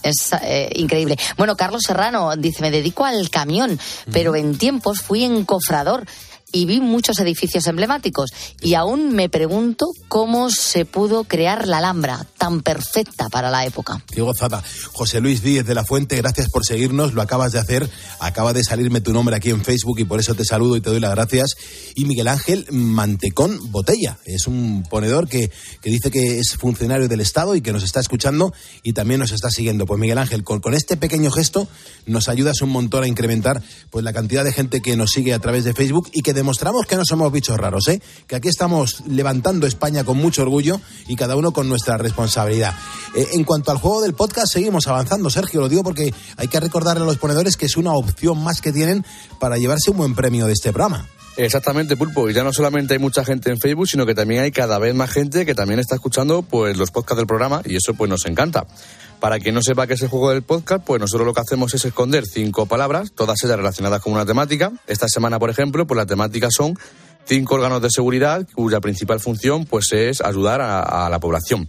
Es 0.03 0.33
eh, 0.41 0.69
increíble. 0.75 1.17
Bueno, 1.37 1.55
Carlos 1.55 1.83
Serrano 1.85 2.35
dice, 2.35 2.61
me 2.61 2.71
dedico 2.71 3.05
al 3.05 3.29
camión, 3.29 3.79
pero 4.11 4.35
en 4.35 4.57
tiempos 4.57 5.01
fui 5.01 5.23
encofrador 5.23 6.05
y 6.51 6.65
vi 6.65 6.79
muchos 6.79 7.19
edificios 7.19 7.67
emblemáticos. 7.67 8.31
Y 8.61 8.75
aún 8.75 9.13
me 9.13 9.29
pregunto 9.29 9.87
cómo 10.07 10.49
se 10.49 10.85
pudo 10.85 11.23
crear 11.25 11.67
la 11.67 11.79
Alhambra 11.79 12.25
tan 12.37 12.61
perfecta 12.61 13.29
para 13.29 13.49
la 13.49 13.65
época. 13.65 14.03
Qué 14.07 14.21
gozada. 14.21 14.63
José 14.93 15.19
Luis 15.19 15.41
Díez 15.41 15.65
de 15.65 15.75
la 15.75 15.83
Fuente, 15.83 16.15
gracias 16.17 16.49
por 16.49 16.65
seguirnos, 16.65 17.13
lo 17.13 17.21
acabas 17.21 17.51
de 17.51 17.59
hacer, 17.59 17.89
acaba 18.19 18.53
de 18.53 18.63
salirme 18.63 19.01
tu 19.01 19.11
nombre 19.11 19.35
aquí 19.35 19.49
en 19.49 19.63
Facebook 19.63 19.99
y 19.99 20.05
por 20.05 20.19
eso 20.19 20.35
te 20.35 20.45
saludo 20.45 20.75
y 20.77 20.81
te 20.81 20.89
doy 20.89 20.99
las 20.99 21.11
gracias. 21.11 21.55
Y 21.95 22.05
Miguel 22.05 22.27
Ángel 22.27 22.65
Mantecón 22.71 23.71
Botella, 23.71 24.19
es 24.25 24.47
un 24.47 24.83
ponedor 24.89 25.27
que, 25.27 25.51
que 25.81 25.89
dice 25.89 26.11
que 26.11 26.39
es 26.39 26.55
funcionario 26.57 27.07
del 27.07 27.21
Estado 27.21 27.55
y 27.55 27.61
que 27.61 27.73
nos 27.73 27.83
está 27.83 27.99
escuchando 27.99 28.53
y 28.83 28.93
también 28.93 29.19
nos 29.19 29.31
está 29.31 29.49
siguiendo. 29.49 29.85
Pues 29.85 29.99
Miguel 29.99 30.17
Ángel, 30.17 30.43
con, 30.43 30.59
con 30.61 30.73
este 30.73 30.97
pequeño 30.97 31.31
gesto 31.31 31.67
nos 32.05 32.29
ayudas 32.29 32.61
un 32.61 32.69
montón 32.69 33.03
a 33.03 33.07
incrementar 33.07 33.61
pues 33.89 34.05
la 34.05 34.13
cantidad 34.13 34.43
de 34.43 34.53
gente 34.53 34.81
que 34.81 34.95
nos 34.95 35.11
sigue 35.11 35.33
a 35.33 35.39
través 35.39 35.63
de 35.63 35.73
Facebook 35.73 36.09
y 36.13 36.21
que 36.21 36.33
demostramos 36.35 36.85
que 36.85 36.95
no 36.95 37.03
somos 37.03 37.31
bichos 37.31 37.57
raros, 37.57 37.87
¿eh? 37.87 37.99
que 38.27 38.35
aquí 38.35 38.49
estamos 38.49 39.03
levantando 39.07 39.65
España 39.65 40.03
con 40.03 40.17
mucho 40.17 40.43
orgullo 40.43 40.79
y 41.07 41.15
cada 41.15 41.35
uno 41.35 41.51
con 41.51 41.67
nuestra 41.67 41.97
responsabilidad. 41.97 42.73
Eh, 43.15 43.29
en 43.33 43.43
cuanto 43.43 43.71
al 43.71 43.77
juego 43.77 44.01
del 44.01 44.13
podcast, 44.13 44.53
seguimos 44.53 44.87
avanzando, 44.87 45.29
Sergio, 45.29 45.61
lo 45.61 45.69
digo 45.69 45.83
porque 45.83 46.13
hay 46.37 46.47
que 46.47 46.59
recordarle 46.59 47.03
a 47.03 47.05
los 47.05 47.17
ponedores 47.17 47.57
que 47.57 47.65
es 47.65 47.77
una 47.77 47.93
opción 47.93 48.43
más 48.43 48.61
que 48.61 48.71
tienen 48.71 49.03
para 49.39 49.57
llevarse 49.57 49.89
un 49.89 49.97
buen 49.97 50.13
premio 50.13 50.45
de 50.45 50.53
este 50.53 50.71
programa. 50.71 51.07
Exactamente, 51.37 51.97
Pulpo. 51.97 52.29
Y 52.29 52.33
ya 52.33 52.43
no 52.43 52.53
solamente 52.53 52.93
hay 52.93 52.99
mucha 52.99 53.25
gente 53.25 53.49
en 53.49 53.59
Facebook, 53.59 53.87
sino 53.87 54.05
que 54.05 54.15
también 54.15 54.41
hay 54.41 54.51
cada 54.51 54.79
vez 54.79 54.95
más 54.95 55.09
gente 55.09 55.45
que 55.45 55.53
también 55.53 55.79
está 55.79 55.95
escuchando 55.95 56.43
pues 56.43 56.77
los 56.77 56.91
podcasts 56.91 57.17
del 57.17 57.27
programa 57.27 57.61
y 57.65 57.75
eso 57.75 57.93
pues 57.93 58.09
nos 58.09 58.25
encanta. 58.25 58.65
Para 59.19 59.39
quien 59.39 59.55
no 59.55 59.61
sepa 59.61 59.87
qué 59.87 59.93
es 59.93 60.01
el 60.01 60.09
juego 60.09 60.31
del 60.31 60.43
podcast, 60.43 60.85
pues 60.85 60.99
nosotros 60.99 61.25
lo 61.25 61.33
que 61.33 61.41
hacemos 61.41 61.73
es 61.73 61.85
esconder 61.85 62.25
cinco 62.25 62.65
palabras, 62.65 63.11
todas 63.13 63.43
ellas 63.43 63.57
relacionadas 63.57 64.01
con 64.01 64.13
una 64.13 64.25
temática. 64.25 64.71
Esta 64.87 65.07
semana, 65.07 65.39
por 65.39 65.49
ejemplo, 65.49 65.87
pues 65.87 65.97
las 65.97 66.07
temáticas 66.07 66.53
son 66.55 66.77
cinco 67.25 67.55
órganos 67.55 67.81
de 67.81 67.89
seguridad 67.89 68.47
cuya 68.53 68.79
principal 68.79 69.19
función 69.19 69.65
pues 69.65 69.91
es 69.93 70.21
ayudar 70.21 70.61
a, 70.61 71.05
a 71.05 71.09
la 71.09 71.19
población. 71.19 71.67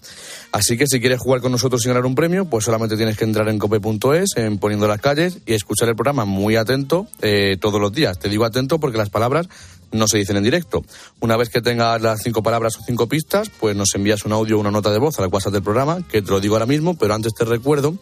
Así 0.52 0.76
que 0.76 0.86
si 0.86 1.00
quieres 1.00 1.18
jugar 1.18 1.40
con 1.40 1.52
nosotros 1.52 1.84
y 1.84 1.88
ganar 1.88 2.06
un 2.06 2.14
premio, 2.14 2.44
pues 2.46 2.64
solamente 2.64 2.96
tienes 2.96 3.16
que 3.16 3.24
entrar 3.24 3.48
en 3.48 3.58
cope.es, 3.58 4.36
en 4.36 4.58
poniendo 4.58 4.86
las 4.86 5.00
calles 5.00 5.38
y 5.46 5.54
escuchar 5.54 5.88
el 5.88 5.96
programa 5.96 6.24
muy 6.24 6.56
atento 6.56 7.06
eh, 7.20 7.56
todos 7.60 7.80
los 7.80 7.92
días. 7.92 8.18
Te 8.18 8.28
digo 8.28 8.44
atento 8.44 8.78
porque 8.78 8.98
las 8.98 9.10
palabras 9.10 9.48
no 9.92 10.08
se 10.08 10.18
dicen 10.18 10.36
en 10.36 10.44
directo. 10.44 10.84
Una 11.20 11.36
vez 11.36 11.48
que 11.48 11.60
tengas 11.60 12.00
las 12.00 12.22
cinco 12.22 12.42
palabras 12.42 12.76
o 12.76 12.82
cinco 12.82 13.06
pistas, 13.08 13.50
pues 13.50 13.76
nos 13.76 13.94
envías 13.94 14.24
un 14.24 14.32
audio 14.32 14.56
o 14.56 14.60
una 14.60 14.70
nota 14.70 14.90
de 14.90 14.98
voz 14.98 15.18
al 15.18 15.28
WhatsApp 15.28 15.52
del 15.52 15.62
programa, 15.62 15.98
que 16.08 16.22
te 16.22 16.30
lo 16.30 16.40
digo 16.40 16.54
ahora 16.54 16.66
mismo, 16.66 16.96
pero 16.96 17.14
antes 17.14 17.34
te 17.34 17.44
recuerdo 17.44 17.94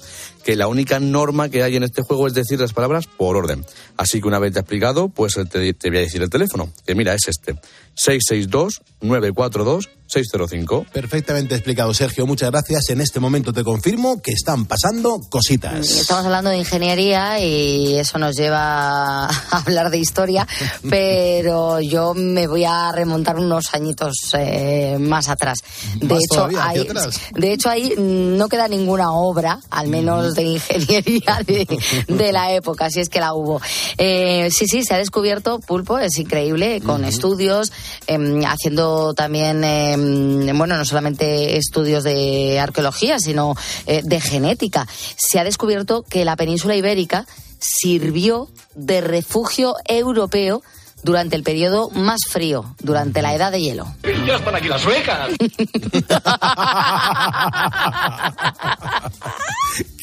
que 0.44 0.57
la 0.57 0.68
única 0.68 1.00
norma 1.00 1.48
que 1.48 1.62
hay 1.62 1.76
en 1.76 1.85
este 1.85 2.02
juego 2.02 2.26
es 2.26 2.35
decir 2.35 2.61
las 2.61 2.72
palabras 2.72 3.07
por 3.07 3.37
orden. 3.37 3.64
Así 3.96 4.20
que 4.20 4.28
una 4.28 4.38
vez 4.38 4.52
te 4.52 4.61
explicado, 4.61 5.09
pues 5.09 5.35
te, 5.50 5.74
te 5.74 5.88
voy 5.88 5.98
a 5.98 6.02
decir 6.02 6.22
el 6.22 6.30
teléfono, 6.30 6.70
que 6.87 6.94
mira, 6.94 7.14
es 7.14 7.28
este, 7.28 7.57
662-942-605. 7.96 10.87
Perfectamente 10.90 11.54
explicado, 11.54 11.94
Sergio. 11.94 12.26
Muchas 12.26 12.50
gracias. 12.50 12.90
En 12.90 13.00
este 13.00 13.20
momento 13.20 13.52
te 13.52 13.62
confirmo 13.64 14.20
que 14.20 14.33
están 14.33 14.66
pasando 14.66 15.20
cositas. 15.30 15.88
Estamos 15.88 16.26
hablando 16.26 16.50
de 16.50 16.59
ingeniería 16.59 17.40
y 17.40 17.96
eso 17.96 18.18
nos 18.18 18.37
lleva 18.37 19.26
a 19.26 19.30
hablar 19.50 19.90
de 19.90 19.98
historia, 19.98 20.46
pero 20.90 21.80
yo 21.80 22.12
me 22.14 22.46
voy 22.46 22.64
a 22.64 22.92
remontar 22.92 23.38
unos 23.38 23.72
añitos 23.72 24.14
eh, 24.38 24.98
más 25.00 25.28
atrás. 25.28 25.59
De 25.96 26.07
Más 26.07 26.20
hecho, 26.30 26.44
atrás. 26.44 27.20
de 27.35 27.52
hecho, 27.52 27.70
ahí 27.70 27.94
no 27.96 28.48
queda 28.48 28.68
ninguna 28.68 29.12
obra, 29.12 29.59
al 29.70 29.88
menos 29.88 30.34
de 30.35 30.42
ingeniería 30.42 31.40
de, 31.47 31.66
de 32.09 32.33
la 32.33 32.53
época, 32.53 32.90
si 32.90 33.01
es 33.01 33.09
que 33.09 33.20
la 33.20 33.35
hubo. 33.35 33.61
Eh, 33.99 34.49
sí, 34.51 34.66
sí, 34.66 34.83
se 34.83 34.94
ha 34.94 34.99
descubierto 34.99 35.61
pulpo, 35.61 35.99
es 35.99 36.18
increíble, 36.18 36.81
con 36.81 37.05
estudios, 37.05 37.73
em, 38.07 38.44
haciendo 38.44 39.14
también, 39.14 39.64
em, 39.64 40.57
bueno, 40.57 40.77
no 40.77 40.85
solamente 40.85 41.57
estudios 41.57 42.05
de 42.05 42.59
arqueología, 42.59 43.18
sino 43.18 43.55
eh, 43.87 44.03
de 44.05 44.20
genética. 44.20 44.87
Se 45.16 45.38
ha 45.38 45.44
descubierto 45.44 46.03
que 46.03 46.25
la 46.25 46.37
península 46.37 46.77
ibérica 46.77 47.27
sirvió 47.59 48.49
de 48.75 49.01
refugio 49.01 49.75
europeo 49.87 50.62
durante 51.05 51.37
el 51.37 51.43
periodo 51.43 51.90
más 51.90 52.21
frío, 52.31 52.75
durante 52.81 53.21
la 53.23 53.35
edad 53.35 53.53
de 53.53 53.61
hielo. 53.61 53.87
Ya 54.27 54.37
están 54.37 54.55
aquí 54.57 54.69
las 54.69 54.81
suecas. 54.83 55.31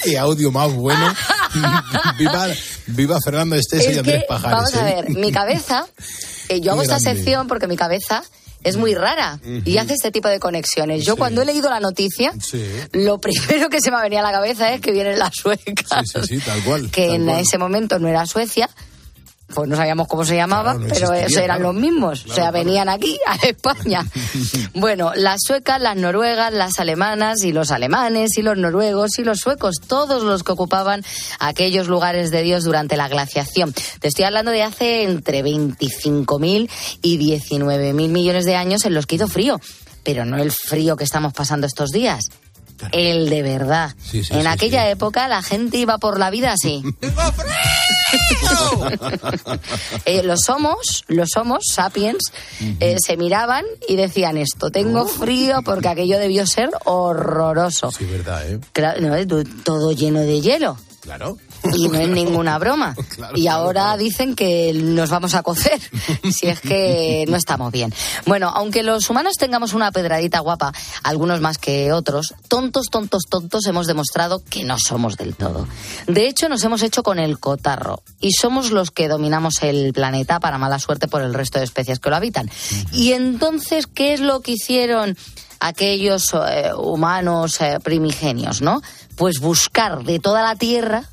Qué 0.03 0.17
audio 0.17 0.51
más 0.51 0.73
bueno. 0.73 1.13
viva, 2.17 2.47
viva 2.87 3.17
Fernando 3.23 3.55
Esteso 3.55 3.89
y 3.89 3.93
Es 3.93 3.97
Andrés 3.99 4.21
que, 4.21 4.25
Pajares. 4.27 4.57
vamos 4.57 4.73
a 4.75 4.89
¿eh? 4.89 4.95
ver, 4.95 5.09
mi 5.11 5.31
cabeza, 5.31 5.85
eh, 6.49 6.59
yo 6.61 6.71
hago 6.71 6.81
Qué 6.81 6.85
esta 6.87 6.99
grande. 6.99 7.19
sección 7.19 7.47
porque 7.47 7.67
mi 7.67 7.77
cabeza 7.77 8.23
es 8.63 8.77
muy 8.77 8.93
rara 8.93 9.39
y 9.65 9.77
hace 9.77 9.93
este 9.95 10.11
tipo 10.11 10.27
de 10.27 10.39
conexiones. 10.39 11.03
Yo 11.03 11.15
cuando 11.15 11.41
he 11.41 11.45
leído 11.45 11.67
la 11.69 11.79
noticia, 11.79 12.31
Sí, 12.39 12.63
lo 12.91 13.19
primero 13.19 13.69
que 13.69 13.81
se 13.81 13.89
me 13.89 13.97
ha 13.97 14.01
venido 14.01 14.19
a 14.19 14.23
la 14.23 14.31
cabeza 14.31 14.71
es 14.71 14.81
que 14.81 14.91
vienen 14.91 15.17
las 15.17 15.33
suecas, 15.35 16.03
sí, 16.05 16.19
sí, 16.27 16.39
tal 16.39 16.61
cual. 16.63 16.91
que 16.91 17.07
tal 17.07 17.15
en 17.15 17.25
cual. 17.25 17.39
ese 17.39 17.57
momento 17.57 17.97
no 17.99 18.07
era 18.07 18.25
Suecia. 18.27 18.69
Pues 19.53 19.69
no 19.69 19.75
sabíamos 19.75 20.07
cómo 20.07 20.23
se 20.25 20.35
llamaba, 20.35 20.73
Claro, 20.75 20.79
no 20.87 20.93
pero 20.93 21.13
esos 21.13 21.37
eran 21.37 21.57
claro. 21.57 21.73
los 21.73 21.81
mismos. 21.81 22.25
o 22.29 22.33
sea, 22.33 22.51
venían 22.51 22.89
aquí, 22.89 23.19
a 23.27 23.35
España. 23.47 24.05
bueno, 24.73 25.11
las 25.15 25.39
suecas, 25.45 25.81
las 25.81 25.95
noruegas, 25.97 26.53
las 26.53 26.79
alemanas 26.79 27.43
y 27.43 27.51
los 27.51 27.71
alemanes 27.71 28.37
y 28.37 28.41
los 28.41 28.57
noruegos 28.57 29.19
y 29.19 29.23
los 29.23 29.39
suecos, 29.39 29.75
todos 29.87 30.23
los 30.23 30.43
que 30.43 30.51
ocupaban 30.51 31.03
aquellos 31.39 31.87
lugares 31.87 32.31
de 32.31 32.41
Dios 32.43 32.63
durante 32.63 32.97
la 32.97 33.07
glaciación. 33.07 33.73
Te 33.99 34.07
estoy 34.07 34.25
hablando 34.25 34.51
de 34.51 34.63
hace 34.63 35.03
entre 35.03 35.43
25.000 35.43 36.69
y 37.01 37.17
19.000 37.17 37.93
millones 37.93 38.45
de 38.45 38.55
años 38.55 38.85
en 38.85 38.93
los 38.93 39.05
que 39.05 39.15
hizo 39.15 39.27
frío. 39.27 39.59
Pero 40.03 40.25
no 40.25 40.37
el 40.37 40.51
frío 40.51 40.95
que 40.95 41.03
estamos 41.03 41.31
pasando 41.33 41.67
estos 41.67 41.91
días. 41.91 42.25
El 42.91 43.29
de 43.29 43.41
verdad. 43.43 43.93
Sí, 44.03 44.23
sí, 44.23 44.33
en 44.33 44.41
sí, 44.41 44.47
aquella 44.47 44.89
época 44.89 45.27
la 45.27 45.41
gente 45.43 45.77
iba 45.77 45.97
por 45.97 46.19
la 46.19 46.29
vida 46.29 46.53
así. 46.53 46.83
Eh, 50.05 50.23
los 50.23 50.49
homos, 50.49 51.03
los 51.07 51.29
homos 51.37 51.63
sapiens, 51.71 52.19
eh, 52.79 52.97
se 53.05 53.15
miraban 53.17 53.63
y 53.87 53.95
decían 53.95 54.37
esto, 54.37 54.69
tengo 54.71 55.07
frío 55.07 55.61
porque 55.63 55.87
aquello 55.87 56.17
debió 56.17 56.45
ser 56.47 56.69
horroroso. 56.85 57.91
Sí, 57.91 58.05
verdad, 58.05 58.49
¿eh? 58.49 58.59
Claro, 58.73 59.01
no, 59.01 59.27
tú- 59.27 59.43
todo 59.63 59.91
lleno 59.93 60.19
de 60.21 60.41
hielo. 60.41 60.77
Claro. 61.01 61.37
Y 61.73 61.87
no 61.87 61.99
es 61.99 62.09
ninguna 62.09 62.57
broma. 62.57 62.95
Claro, 63.11 63.37
y 63.37 63.47
ahora 63.47 63.83
claro. 63.83 63.97
dicen 63.97 64.35
que 64.35 64.71
nos 64.73 65.09
vamos 65.09 65.33
a 65.33 65.43
cocer, 65.43 65.81
si 66.31 66.47
es 66.47 66.61
que 66.61 67.25
no 67.27 67.35
estamos 67.35 67.71
bien. 67.71 67.93
Bueno, 68.25 68.51
aunque 68.55 68.83
los 68.83 69.09
humanos 69.09 69.33
tengamos 69.37 69.73
una 69.73 69.91
pedradita 69.91 70.39
guapa, 70.39 70.71
algunos 71.03 71.41
más 71.41 71.57
que 71.57 71.91
otros, 71.91 72.33
tontos, 72.47 72.87
tontos, 72.89 73.23
tontos 73.29 73.65
hemos 73.65 73.87
demostrado 73.87 74.41
que 74.49 74.63
no 74.63 74.77
somos 74.79 75.17
del 75.17 75.35
todo. 75.35 75.67
De 76.07 76.27
hecho, 76.27 76.47
nos 76.47 76.63
hemos 76.63 76.83
hecho 76.83 77.03
con 77.03 77.19
el 77.19 77.37
cotarro 77.39 78.01
y 78.19 78.31
somos 78.31 78.71
los 78.71 78.91
que 78.91 79.09
dominamos 79.09 79.61
el 79.61 79.91
planeta 79.93 80.39
para 80.39 80.57
mala 80.57 80.79
suerte 80.79 81.07
por 81.07 81.21
el 81.21 81.33
resto 81.33 81.59
de 81.59 81.65
especies 81.65 81.99
que 81.99 82.09
lo 82.09 82.15
habitan. 82.15 82.49
Y 82.93 83.11
entonces, 83.11 83.87
¿qué 83.87 84.13
es 84.13 84.21
lo 84.21 84.41
que 84.41 84.53
hicieron? 84.53 85.17
aquellos 85.61 86.33
eh, 86.33 86.71
humanos 86.75 87.61
eh, 87.61 87.77
primigenios, 87.81 88.61
¿no? 88.61 88.81
Pues 89.15 89.39
buscar 89.39 90.03
de 90.03 90.19
toda 90.19 90.41
la 90.41 90.55
Tierra 90.55 91.10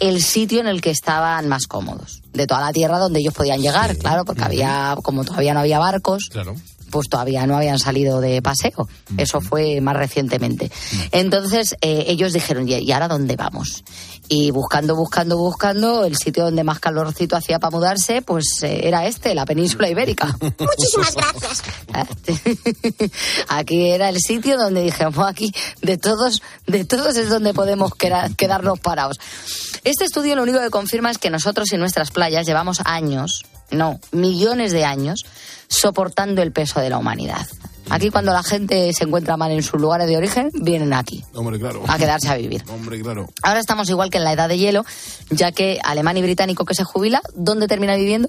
el 0.00 0.22
sitio 0.22 0.60
en 0.60 0.66
el 0.66 0.80
que 0.80 0.90
estaban 0.90 1.48
más 1.48 1.66
cómodos. 1.66 2.22
De 2.32 2.46
toda 2.46 2.60
la 2.60 2.72
Tierra 2.72 2.98
donde 2.98 3.20
ellos 3.20 3.34
podían 3.34 3.60
llegar, 3.60 3.96
claro, 3.96 4.24
porque 4.24 4.42
había, 4.44 4.96
como 5.02 5.24
todavía 5.24 5.54
no 5.54 5.60
había 5.60 5.78
barcos, 5.78 6.28
Claro. 6.30 6.54
Pues 6.90 7.08
todavía 7.08 7.46
no 7.46 7.56
habían 7.56 7.78
salido 7.78 8.20
de 8.20 8.40
paseo. 8.42 8.88
Eso 9.16 9.40
fue 9.40 9.80
más 9.80 9.96
recientemente. 9.96 10.70
Entonces 11.12 11.76
eh, 11.80 12.04
ellos 12.08 12.32
dijeron, 12.32 12.68
¿y 12.68 12.74
y 12.74 12.92
ahora 12.92 13.08
dónde 13.08 13.36
vamos? 13.36 13.84
Y 14.30 14.50
buscando, 14.50 14.94
buscando, 14.94 15.38
buscando, 15.38 16.04
el 16.04 16.16
sitio 16.16 16.44
donde 16.44 16.62
más 16.62 16.80
calorcito 16.80 17.34
hacía 17.36 17.58
para 17.58 17.70
mudarse, 17.70 18.20
pues 18.22 18.44
eh, 18.62 18.80
era 18.86 19.06
este, 19.06 19.34
la 19.34 19.46
península 19.46 19.88
ibérica. 19.88 20.36
Muchísimas 20.58 21.14
gracias. 21.14 21.62
Aquí 23.48 23.88
era 23.90 24.08
el 24.10 24.18
sitio 24.20 24.58
donde 24.58 24.82
dijimos, 24.82 25.18
aquí 25.26 25.52
de 25.82 25.96
todos, 25.96 26.42
de 26.66 26.84
todos 26.84 27.16
es 27.16 27.28
donde 27.30 27.54
podemos 27.54 27.92
queda- 27.94 28.28
quedarnos 28.36 28.78
parados. 28.80 29.18
Este 29.84 30.04
estudio 30.04 30.36
lo 30.36 30.42
único 30.42 30.60
que 30.60 30.70
confirma 30.70 31.10
es 31.10 31.18
que 31.18 31.30
nosotros 31.30 31.72
en 31.72 31.80
nuestras 31.80 32.10
playas 32.10 32.46
llevamos 32.46 32.80
años, 32.84 33.44
no, 33.70 34.00
millones 34.12 34.72
de 34.72 34.84
años, 34.84 35.24
soportando 35.68 36.42
el 36.42 36.52
peso 36.52 36.80
de 36.80 36.90
la 36.90 36.98
humanidad. 36.98 37.46
Aquí 37.90 38.10
cuando 38.10 38.32
la 38.32 38.42
gente 38.42 38.92
se 38.92 39.04
encuentra 39.04 39.36
mal 39.36 39.50
en 39.50 39.62
sus 39.62 39.80
lugares 39.80 40.06
de 40.08 40.16
origen, 40.16 40.50
vienen 40.52 40.92
aquí 40.92 41.24
Hombre, 41.34 41.58
claro. 41.58 41.82
a 41.88 41.96
quedarse 41.96 42.28
a 42.28 42.36
vivir. 42.36 42.62
Hombre, 42.68 43.00
claro. 43.00 43.28
Ahora 43.42 43.60
estamos 43.60 43.88
igual 43.88 44.10
que 44.10 44.18
en 44.18 44.24
la 44.24 44.32
edad 44.32 44.48
de 44.48 44.58
hielo, 44.58 44.84
ya 45.30 45.52
que 45.52 45.80
alemán 45.82 46.16
y 46.18 46.22
británico 46.22 46.66
que 46.66 46.74
se 46.74 46.84
jubila, 46.84 47.22
¿dónde 47.34 47.66
termina 47.66 47.96
viviendo? 47.96 48.28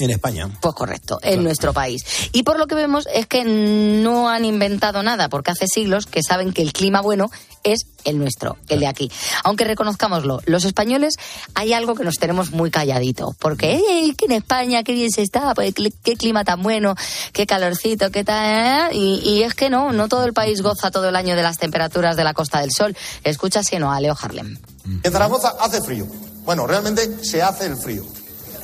En 0.00 0.10
España. 0.10 0.48
Pues 0.60 0.74
correcto, 0.74 1.18
en 1.22 1.44
nuestro 1.44 1.72
país. 1.72 2.04
Y 2.32 2.42
por 2.42 2.58
lo 2.58 2.66
que 2.66 2.74
vemos 2.74 3.06
es 3.12 3.26
que 3.26 3.44
no 3.44 4.28
han 4.28 4.44
inventado 4.44 5.02
nada, 5.02 5.28
porque 5.28 5.50
hace 5.50 5.66
siglos 5.66 6.06
que 6.06 6.22
saben 6.22 6.52
que 6.52 6.62
el 6.62 6.72
clima 6.72 7.00
bueno 7.00 7.30
es 7.62 7.80
el 8.04 8.18
nuestro, 8.18 8.56
el 8.68 8.80
de 8.80 8.86
aquí. 8.86 9.10
Aunque 9.44 9.64
reconozcámoslo, 9.64 10.40
los 10.46 10.64
españoles 10.64 11.14
hay 11.54 11.74
algo 11.74 11.94
que 11.94 12.04
nos 12.04 12.16
tenemos 12.16 12.52
muy 12.52 12.70
calladito, 12.70 13.36
porque 13.38 13.74
"Ey, 13.74 14.14
que 14.14 14.24
en 14.24 14.32
España 14.32 14.82
qué 14.82 14.92
bien 14.92 15.10
se 15.10 15.20
está, 15.22 15.54
pues 15.54 15.74
qué 15.74 15.92
qué 16.02 16.16
clima 16.16 16.42
tan 16.44 16.62
bueno, 16.62 16.94
qué 17.32 17.46
calorcito, 17.46 18.10
qué 18.10 18.24
tal, 18.24 18.94
y, 18.94 19.20
y 19.22 19.42
es 19.42 19.54
que 19.54 19.68
no, 19.68 19.92
no 19.92 20.08
todo 20.08 20.24
el 20.24 20.32
país 20.32 20.62
goza 20.62 20.90
todo 20.90 21.10
el 21.10 21.16
año 21.16 21.36
de 21.36 21.42
las 21.42 21.58
temperaturas 21.58 22.16
de 22.16 22.24
la 22.24 22.32
Costa 22.32 22.60
del 22.60 22.70
Sol. 22.72 22.96
Escucha 23.24 23.62
sino 23.62 23.92
a 23.92 24.00
Leo 24.00 24.16
Harlem. 24.18 24.56
En 25.02 25.12
Zaragoza 25.12 25.54
hace 25.60 25.82
frío. 25.82 26.06
Bueno, 26.44 26.66
realmente 26.66 27.22
se 27.22 27.42
hace 27.42 27.66
el 27.66 27.76
frío. 27.76 28.04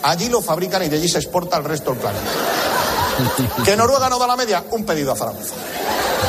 Allí 0.03 0.29
lo 0.29 0.41
fabrican 0.41 0.83
y 0.83 0.89
de 0.89 0.97
allí 0.97 1.09
se 1.09 1.19
exporta 1.19 1.57
al 1.57 1.65
resto 1.65 1.91
del 1.91 2.01
planeta. 2.01 2.31
Que 3.65 3.77
Noruega 3.77 4.09
no 4.09 4.19
da 4.19 4.27
la 4.27 4.37
media, 4.37 4.65
un 4.71 4.85
pedido 4.85 5.13
a 5.13 5.17
Zaragoza. 5.17 5.55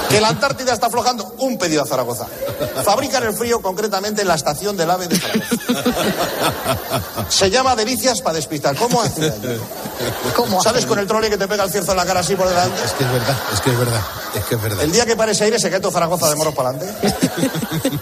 Que 0.10 0.21
la 0.21 0.30
Antártida 0.30 0.73
está 0.73 0.88
aflojando, 0.88 1.36
un 1.39 1.58
pedido 1.58 1.84
a 1.84 1.86
Zaragoza. 1.86 2.28
Fabrican 2.84 3.23
el 3.23 3.34
frío 3.34 3.62
concretamente 3.62 4.21
en 4.21 4.28
la 4.30 4.36
estación 4.36 4.78
del 4.78 4.89
AVE 4.89 5.08
de 5.08 5.17
Zaragoza. 5.17 5.56
Se 7.30 7.50
llama 7.50 7.76
Delicias 7.76 8.21
para 8.21 8.36
despistar. 8.36 8.76
¿Cómo 8.78 9.02
hace 9.02 9.26
allí? 9.26 9.60
¿Sabes 10.63 10.86
con 10.86 11.00
el 11.00 11.08
trole 11.08 11.30
que 11.30 11.38
te 11.38 11.47
pega 11.47 11.63
el 11.65 11.71
cierzo 11.71 11.91
en 11.91 11.97
la 11.97 12.06
cara 12.06 12.21
así 12.21 12.36
por 12.36 12.47
delante? 12.47 12.82
Es 12.86 12.93
que 12.93 13.04
es 13.04 13.12
verdad, 13.12 13.36
es 13.54 13.60
que 13.60 13.71
es 13.71 13.78
verdad, 13.80 14.02
es 14.36 14.43
que 14.45 14.56
es 14.56 14.62
verdad. 14.62 14.84
El 14.84 14.91
día 14.91 15.06
que 15.06 15.15
pare 15.15 15.34
ese 15.34 15.43
aire 15.43 15.60
se 15.60 15.69
cae 15.69 15.80
todo 15.80 15.91
Zaragoza 15.91 16.30
de 16.30 16.36
moros 16.36 16.56
para 16.56 16.69
adelante. 16.69 17.17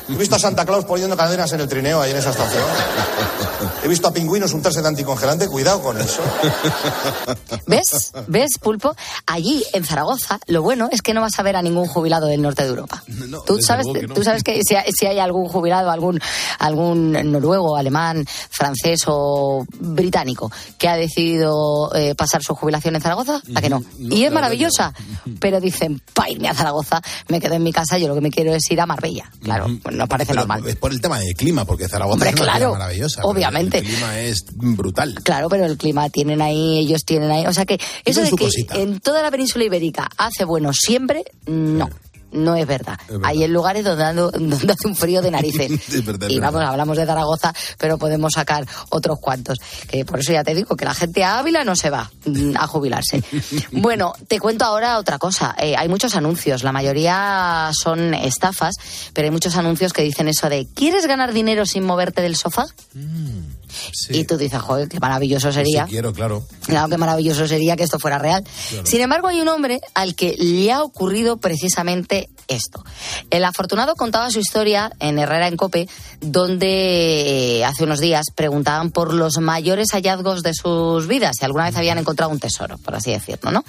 He 0.09 0.15
visto 0.15 0.35
a 0.35 0.39
Santa 0.39 0.65
Claus 0.65 0.85
poniendo 0.85 1.17
cadenas 1.17 1.51
en 1.53 1.61
el 1.61 1.67
trineo 1.67 2.01
ahí 2.01 2.11
en 2.11 2.17
esa 2.17 2.29
estación. 2.29 2.63
He 3.83 3.87
visto 3.87 4.07
a 4.07 4.11
pingüinos 4.11 4.53
untarse 4.53 4.81
de 4.81 4.87
anticongelante. 4.87 5.47
Cuidado 5.47 5.81
con 5.81 5.99
eso. 5.99 6.21
¿Ves? 7.67 8.11
¿Ves, 8.27 8.57
Pulpo? 8.77 8.95
Allí, 9.27 9.63
en 9.73 9.83
Zaragoza, 9.83 10.39
lo 10.47 10.61
bueno 10.61 10.89
es 10.91 11.01
que 11.01 11.13
no 11.13 11.21
vas 11.21 11.37
a 11.39 11.43
ver 11.43 11.55
a 11.55 11.61
ningún 11.61 11.87
jubilado 11.87 12.27
del 12.27 12.41
norte 12.41 12.63
de 12.63 12.69
Europa. 12.69 13.03
tú, 13.45 13.55
desde 13.55 13.67
sabes, 13.67 13.85
que 13.93 14.07
no. 14.07 14.13
tú 14.13 14.23
sabes 14.23 14.43
que 14.43 14.61
si, 14.67 14.75
hay- 14.75 14.91
si 14.97 15.05
hay 15.05 15.19
algún 15.19 15.47
jubilado, 15.47 15.89
algún, 15.91 16.19
algún 16.59 17.11
noruego, 17.31 17.75
alemán, 17.75 18.25
francés 18.49 19.03
o 19.07 19.65
británico 19.79 20.51
que 20.77 20.87
ha 20.87 20.95
decidido 20.95 21.93
eh, 21.95 22.15
pasar 22.15 22.43
su 22.43 22.55
jubilación 22.55 22.95
en 22.95 23.01
Zaragoza, 23.01 23.41
¿a 23.55 23.61
que 23.61 23.69
no? 23.69 23.83
y 23.99 24.23
es 24.23 24.31
maravillosa. 24.31 24.93
Pero 25.39 25.59
dicen, 25.59 26.01
pa 26.13 26.29
irme 26.29 26.49
a 26.49 26.53
Zaragoza, 26.53 27.01
me 27.29 27.39
quedo 27.39 27.55
en 27.55 27.63
mi 27.63 27.71
casa, 27.71 27.97
yo 27.97 28.07
lo 28.07 28.15
que 28.15 28.21
me 28.21 28.31
quiero 28.31 28.53
es 28.53 28.69
ir 28.71 28.79
a 28.81 28.85
Marbella. 28.85 29.29
Claro, 29.41 29.67
pues 29.81 29.95
nos 29.95 30.07
parece 30.07 30.29
Pero 30.33 30.41
normal. 30.41 30.67
Es 30.67 30.75
por 30.75 30.91
el 30.91 31.01
tema 31.01 31.19
del 31.19 31.33
clima, 31.35 31.65
porque 31.65 31.87
Zaragoza 31.87 32.13
Hombre, 32.13 32.29
es 32.29 32.35
una 32.35 32.43
claro, 32.51 32.71
maravillosa. 32.73 33.21
obviamente. 33.23 33.79
El 33.79 33.85
clima 33.85 34.19
es 34.19 34.45
brutal. 34.55 35.15
Claro, 35.23 35.49
pero 35.49 35.65
el 35.65 35.77
clima 35.77 36.09
tienen 36.09 36.41
ahí, 36.41 36.79
ellos 36.79 37.03
tienen 37.05 37.31
ahí. 37.31 37.45
O 37.45 37.53
sea 37.53 37.65
que 37.65 37.79
eso 38.03 38.21
de 38.21 38.31
que. 38.31 38.45
En 38.73 38.99
toda 38.99 39.21
la 39.21 39.31
península 39.31 39.65
ibérica 39.65 40.09
hace 40.17 40.45
bueno 40.45 40.71
siempre, 40.73 41.23
no. 41.47 41.89
No 42.35 42.55
es 42.55 42.67
verdad. 42.67 42.99
Hay 43.23 43.43
en 43.43 43.53
lugares 43.53 43.83
donde, 43.83 44.13
donde 44.13 44.73
hace 44.73 44.87
un 44.87 44.95
frío 44.95 45.21
de 45.21 45.31
narices. 45.31 45.71
Es 45.95 46.05
verdad, 46.05 46.27
y 46.29 46.39
vamos, 46.39 46.61
hablamos 46.61 46.97
de 46.97 47.05
Zaragoza, 47.05 47.53
pero 47.77 47.97
podemos 47.97 48.33
sacar 48.33 48.65
otros 48.89 49.19
cuantos. 49.19 49.59
Que 49.87 50.03
por 50.03 50.19
eso 50.19 50.33
ya 50.33 50.43
te 50.43 50.53
digo 50.53 50.75
que 50.75 50.85
la 50.85 50.93
gente 50.93 51.23
a 51.23 51.39
Ávila 51.39 51.63
no 51.63 51.75
se 51.75 51.89
va 51.89 52.11
mm, 52.25 52.57
a 52.57 52.67
jubilarse. 52.67 53.23
bueno, 53.71 54.13
te 54.27 54.39
cuento 54.39 54.65
ahora 54.65 54.97
otra 54.97 55.17
cosa. 55.17 55.55
Eh, 55.57 55.75
hay 55.77 55.87
muchos 55.87 56.15
anuncios, 56.15 56.63
la 56.63 56.71
mayoría 56.71 57.71
son 57.73 58.13
estafas, 58.13 58.75
pero 59.13 59.25
hay 59.25 59.31
muchos 59.31 59.55
anuncios 59.55 59.93
que 59.93 60.01
dicen 60.01 60.27
eso 60.27 60.49
de 60.49 60.67
¿quieres 60.73 61.07
ganar 61.07 61.33
dinero 61.33 61.65
sin 61.65 61.83
moverte 61.83 62.21
del 62.21 62.35
sofá? 62.35 62.67
Y 64.09 64.23
tú 64.25 64.37
dices, 64.37 64.61
joder, 64.61 64.87
qué 64.87 64.99
maravilloso 64.99 65.51
sería. 65.51 65.85
Sí, 65.85 65.91
quiero, 65.91 66.13
claro. 66.13 66.45
Claro, 66.65 66.89
qué 66.89 66.97
maravilloso 66.97 67.47
sería 67.47 67.75
que 67.75 67.83
esto 67.83 67.99
fuera 67.99 68.17
real. 68.17 68.43
Claro. 68.69 68.85
Sin 68.85 69.01
embargo, 69.01 69.27
hay 69.27 69.41
un 69.41 69.47
hombre 69.47 69.81
al 69.93 70.15
que 70.15 70.35
le 70.37 70.71
ha 70.71 70.81
ocurrido 70.81 71.37
precisamente 71.37 72.24
esto. 72.47 72.83
El 73.29 73.43
afortunado 73.43 73.95
contaba 73.95 74.29
su 74.29 74.39
historia 74.39 74.91
en 74.99 75.19
Herrera 75.19 75.47
en 75.47 75.57
Cope, 75.57 75.89
donde 76.21 77.59
eh, 77.59 77.65
hace 77.65 77.83
unos 77.83 77.99
días 77.99 78.25
preguntaban 78.33 78.91
por 78.91 79.13
los 79.13 79.37
mayores 79.37 79.89
hallazgos 79.91 80.43
de 80.43 80.53
sus 80.53 81.07
vidas, 81.07 81.35
si 81.39 81.45
alguna 81.45 81.65
vez 81.65 81.75
habían 81.75 81.97
encontrado 81.97 82.31
un 82.31 82.39
tesoro, 82.39 82.77
por 82.77 82.95
así 82.95 83.11
decirlo, 83.11 83.51
¿no? 83.51 83.63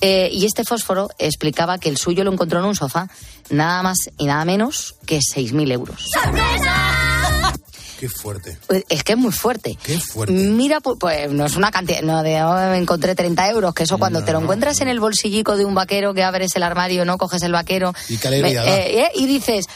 Eh, 0.00 0.28
y 0.32 0.46
este 0.46 0.64
fósforo 0.64 1.08
explicaba 1.18 1.78
que 1.78 1.88
el 1.88 1.96
suyo 1.96 2.24
lo 2.24 2.32
encontró 2.32 2.60
en 2.60 2.66
un 2.66 2.74
sofá, 2.74 3.08
nada 3.50 3.82
más 3.82 3.98
y 4.18 4.26
nada 4.26 4.44
menos 4.44 4.96
que 5.06 5.18
6.000 5.18 5.72
euros. 5.72 6.10
Qué 7.98 8.08
fuerte. 8.08 8.58
Pues 8.66 8.84
Es 8.88 9.02
que 9.04 9.12
es 9.12 9.18
muy 9.18 9.32
fuerte. 9.32 9.78
Qué 9.82 9.98
fuerte. 9.98 10.32
Mira, 10.34 10.80
pu- 10.80 10.98
pues 10.98 11.30
no 11.32 11.46
es 11.46 11.56
una 11.56 11.70
cantidad, 11.70 12.02
no 12.02 12.22
de 12.22 12.42
oh, 12.42 12.54
me 12.70 12.78
encontré 12.78 13.14
30 13.14 13.48
euros, 13.50 13.74
que 13.74 13.84
eso 13.84 13.98
cuando 13.98 14.22
te 14.24 14.32
lo 14.32 14.40
encuentras 14.40 14.80
en 14.80 14.88
el 14.88 15.00
bolsillico 15.00 15.56
de 15.56 15.64
un 15.64 15.74
vaquero, 15.74 16.12
que 16.14 16.22
abres 16.22 16.54
el 16.56 16.62
armario, 16.62 17.04
no 17.04 17.16
coges 17.18 17.42
el 17.42 17.52
vaquero. 17.52 17.94
Y 18.08 18.16
qué 18.18 18.28
alegría 18.28 18.62
me- 18.64 18.68
eh, 18.76 19.00
eh, 19.04 19.10
y 19.14 19.26
dices, 19.26 19.66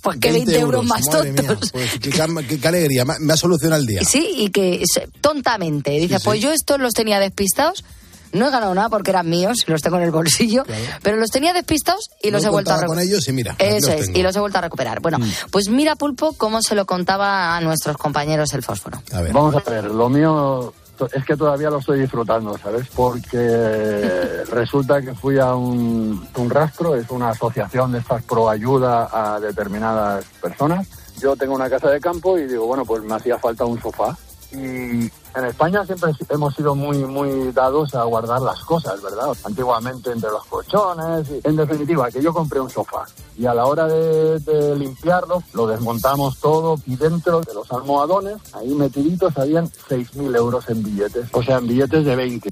pues 0.00 0.18
que 0.18 0.32
20, 0.32 0.58
euros, 0.58 0.84
más 0.84 1.02
mía, 1.02 1.34
tontos. 1.44 1.70
pues 1.72 1.90
qué, 2.00 2.10
cam- 2.10 2.46
qué- 2.46 2.58
qué 2.58 2.68
alegría, 2.68 3.04
me, 3.04 3.32
ha 3.32 3.36
solucionado 3.36 3.80
el 3.80 3.86
día. 3.86 4.02
Sí, 4.04 4.30
y 4.36 4.50
que 4.50 4.82
tontamente 5.20 5.90
dices, 5.92 6.22
sí. 6.22 6.24
pues 6.24 6.40
yo 6.40 6.52
estos 6.52 6.80
los 6.80 6.92
tenía 6.94 7.20
despistados. 7.20 7.84
No 8.32 8.48
he 8.48 8.50
ganado 8.50 8.74
nada 8.74 8.88
porque 8.88 9.10
eran 9.10 9.28
míos, 9.28 9.58
los 9.66 9.80
tengo 9.80 9.96
en 9.96 10.02
el 10.04 10.10
bolsillo, 10.10 10.64
pero 11.02 11.16
los 11.16 11.30
tenía 11.30 11.52
despistados 11.52 12.08
y 12.22 12.30
los 12.30 12.42
No 12.42 12.48
he 12.48 12.52
vuelto 12.52 12.70
a 12.72 12.74
con 12.74 12.82
recuperar. 12.82 13.04
ellos 13.04 13.28
y 13.28 13.32
mira, 13.32 13.54
Eso 13.58 13.86
los 13.90 14.00
es, 14.00 14.06
tengo. 14.06 14.18
y 14.18 14.22
los 14.22 14.36
he 14.36 14.40
vuelto 14.40 14.58
a 14.58 14.60
recuperar. 14.62 15.00
Bueno, 15.00 15.18
pues 15.50 15.68
mira, 15.68 15.96
Pulpo, 15.96 16.32
cómo 16.34 16.60
se 16.62 16.74
lo 16.74 16.86
contaba 16.86 17.56
a 17.56 17.60
nuestros 17.60 17.96
compañeros 17.96 18.52
el 18.54 18.62
fósforo. 18.62 19.02
Vamos 19.32 19.54
a 19.56 19.70
ver, 19.70 19.84
lo 19.84 20.08
mío 20.08 20.72
es 21.12 21.24
que 21.24 21.36
todavía 21.36 21.70
lo 21.70 21.78
estoy 21.78 22.00
disfrutando, 22.00 22.58
¿sabes? 22.58 22.88
Porque 22.94 23.36
resulta 24.50 25.00
que 25.00 25.14
fui 25.14 25.38
a 25.38 25.54
un, 25.54 26.26
un 26.36 26.50
rastro, 26.50 26.94
es 26.96 27.08
una 27.10 27.30
asociación 27.30 27.92
de 27.92 27.98
estas 28.00 28.22
pro 28.24 28.48
ayuda 28.50 29.08
a 29.12 29.38
determinadas 29.40 30.24
personas. 30.40 30.86
Yo 31.20 31.34
tengo 31.36 31.54
una 31.54 31.68
casa 31.68 31.88
de 31.90 32.00
campo 32.00 32.38
y 32.38 32.46
digo, 32.46 32.66
bueno, 32.66 32.84
pues 32.84 33.02
me 33.02 33.14
hacía 33.14 33.38
falta 33.38 33.64
un 33.64 33.80
sofá. 33.80 34.16
Y 34.52 34.56
en 34.56 35.44
España 35.46 35.84
siempre 35.84 36.10
hemos 36.30 36.54
sido 36.54 36.74
muy, 36.74 36.96
muy 36.98 37.52
dados 37.52 37.94
a 37.94 38.04
guardar 38.04 38.40
las 38.40 38.60
cosas, 38.60 39.00
¿verdad? 39.02 39.28
Antiguamente 39.44 40.10
entre 40.10 40.30
los 40.30 40.44
colchones. 40.46 41.28
y- 41.30 41.40
en 41.46 41.56
definitiva, 41.56 42.10
que 42.10 42.22
yo 42.22 42.32
compré 42.32 42.58
un 42.60 42.70
sofá. 42.70 43.04
Y 43.36 43.44
a 43.46 43.52
la 43.54 43.66
hora 43.66 43.86
de, 43.86 44.38
de 44.40 44.74
limpiarlo, 44.76 45.42
lo 45.52 45.66
desmontamos 45.66 46.38
todo 46.38 46.76
y 46.86 46.96
dentro 46.96 47.40
de 47.42 47.52
los 47.54 47.70
almohadones, 47.72 48.36
ahí 48.54 48.68
metiditos, 48.74 49.36
habían 49.36 49.68
6.000 49.88 50.34
euros 50.36 50.68
en 50.68 50.82
billetes. 50.82 51.26
O 51.32 51.42
sea, 51.42 51.58
en 51.58 51.68
billetes 51.68 52.04
de 52.04 52.16
20. 52.16 52.50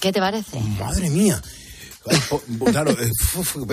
¿Qué 0.00 0.12
te 0.12 0.18
parece? 0.20 0.60
Madre 0.80 1.08
mía. 1.10 1.40
Claro, 2.70 2.90
eh, 2.92 3.10